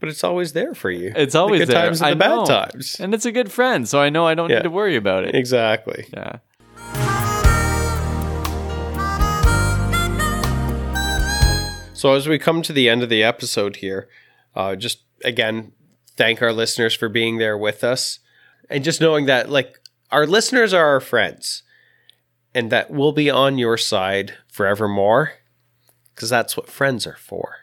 But 0.00 0.08
it's 0.08 0.24
always 0.24 0.52
there 0.52 0.74
for 0.74 0.90
you. 0.90 1.12
It's 1.14 1.36
always 1.36 1.60
the 1.60 1.66
good 1.66 1.74
there. 1.76 1.84
times 1.84 2.00
and 2.00 2.06
I 2.08 2.10
the 2.10 2.16
bad 2.16 2.28
know. 2.34 2.44
times. 2.44 2.96
And 2.98 3.14
it's 3.14 3.24
a 3.24 3.30
good 3.30 3.52
friend, 3.52 3.88
so 3.88 4.00
I 4.00 4.10
know 4.10 4.26
I 4.26 4.34
don't 4.34 4.50
Yeah. 4.50 4.56
need 4.56 4.62
to 4.64 4.70
worry 4.70 4.96
about 4.96 5.22
it. 5.22 5.36
Exactly. 5.36 6.06
Yeah. 6.12 6.38
So 12.02 12.14
as 12.14 12.26
we 12.26 12.36
come 12.36 12.62
to 12.62 12.72
the 12.72 12.88
end 12.88 13.04
of 13.04 13.10
the 13.10 13.22
episode 13.22 13.76
here, 13.76 14.08
uh, 14.56 14.74
just 14.74 15.04
again 15.24 15.70
thank 16.16 16.42
our 16.42 16.52
listeners 16.52 16.96
for 16.96 17.08
being 17.08 17.38
there 17.38 17.56
with 17.56 17.84
us, 17.84 18.18
and 18.68 18.82
just 18.82 19.00
knowing 19.00 19.26
that 19.26 19.50
like 19.50 19.78
our 20.10 20.26
listeners 20.26 20.74
are 20.74 20.84
our 20.84 20.98
friends, 20.98 21.62
and 22.52 22.72
that 22.72 22.90
we'll 22.90 23.12
be 23.12 23.30
on 23.30 23.56
your 23.56 23.76
side 23.76 24.34
forevermore, 24.48 25.34
because 26.12 26.28
that's 26.28 26.56
what 26.56 26.68
friends 26.68 27.06
are 27.06 27.18
for. 27.20 27.54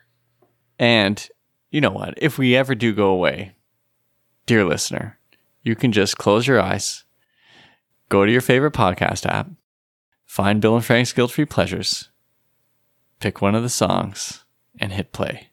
And 0.79 1.27
you 1.69 1.81
know 1.81 1.91
what? 1.91 2.13
If 2.15 2.37
we 2.37 2.55
ever 2.55 2.75
do 2.75 2.95
go 2.95 3.09
away, 3.09 3.57
dear 4.45 4.63
listener, 4.63 5.19
you 5.63 5.75
can 5.75 5.91
just 5.91 6.17
close 6.17 6.47
your 6.47 6.61
eyes, 6.61 7.03
go 8.07 8.25
to 8.25 8.31
your 8.31 8.39
favorite 8.39 8.73
podcast 8.73 9.25
app, 9.25 9.49
find 10.25 10.61
Bill 10.61 10.77
and 10.77 10.85
Frank's 10.85 11.11
Guilt 11.11 11.31
Free 11.31 11.43
Pleasures, 11.43 12.08
pick 13.19 13.41
one 13.41 13.55
of 13.55 13.63
the 13.63 13.69
songs, 13.69 14.45
and 14.79 14.93
hit 14.93 15.11
play. 15.11 15.49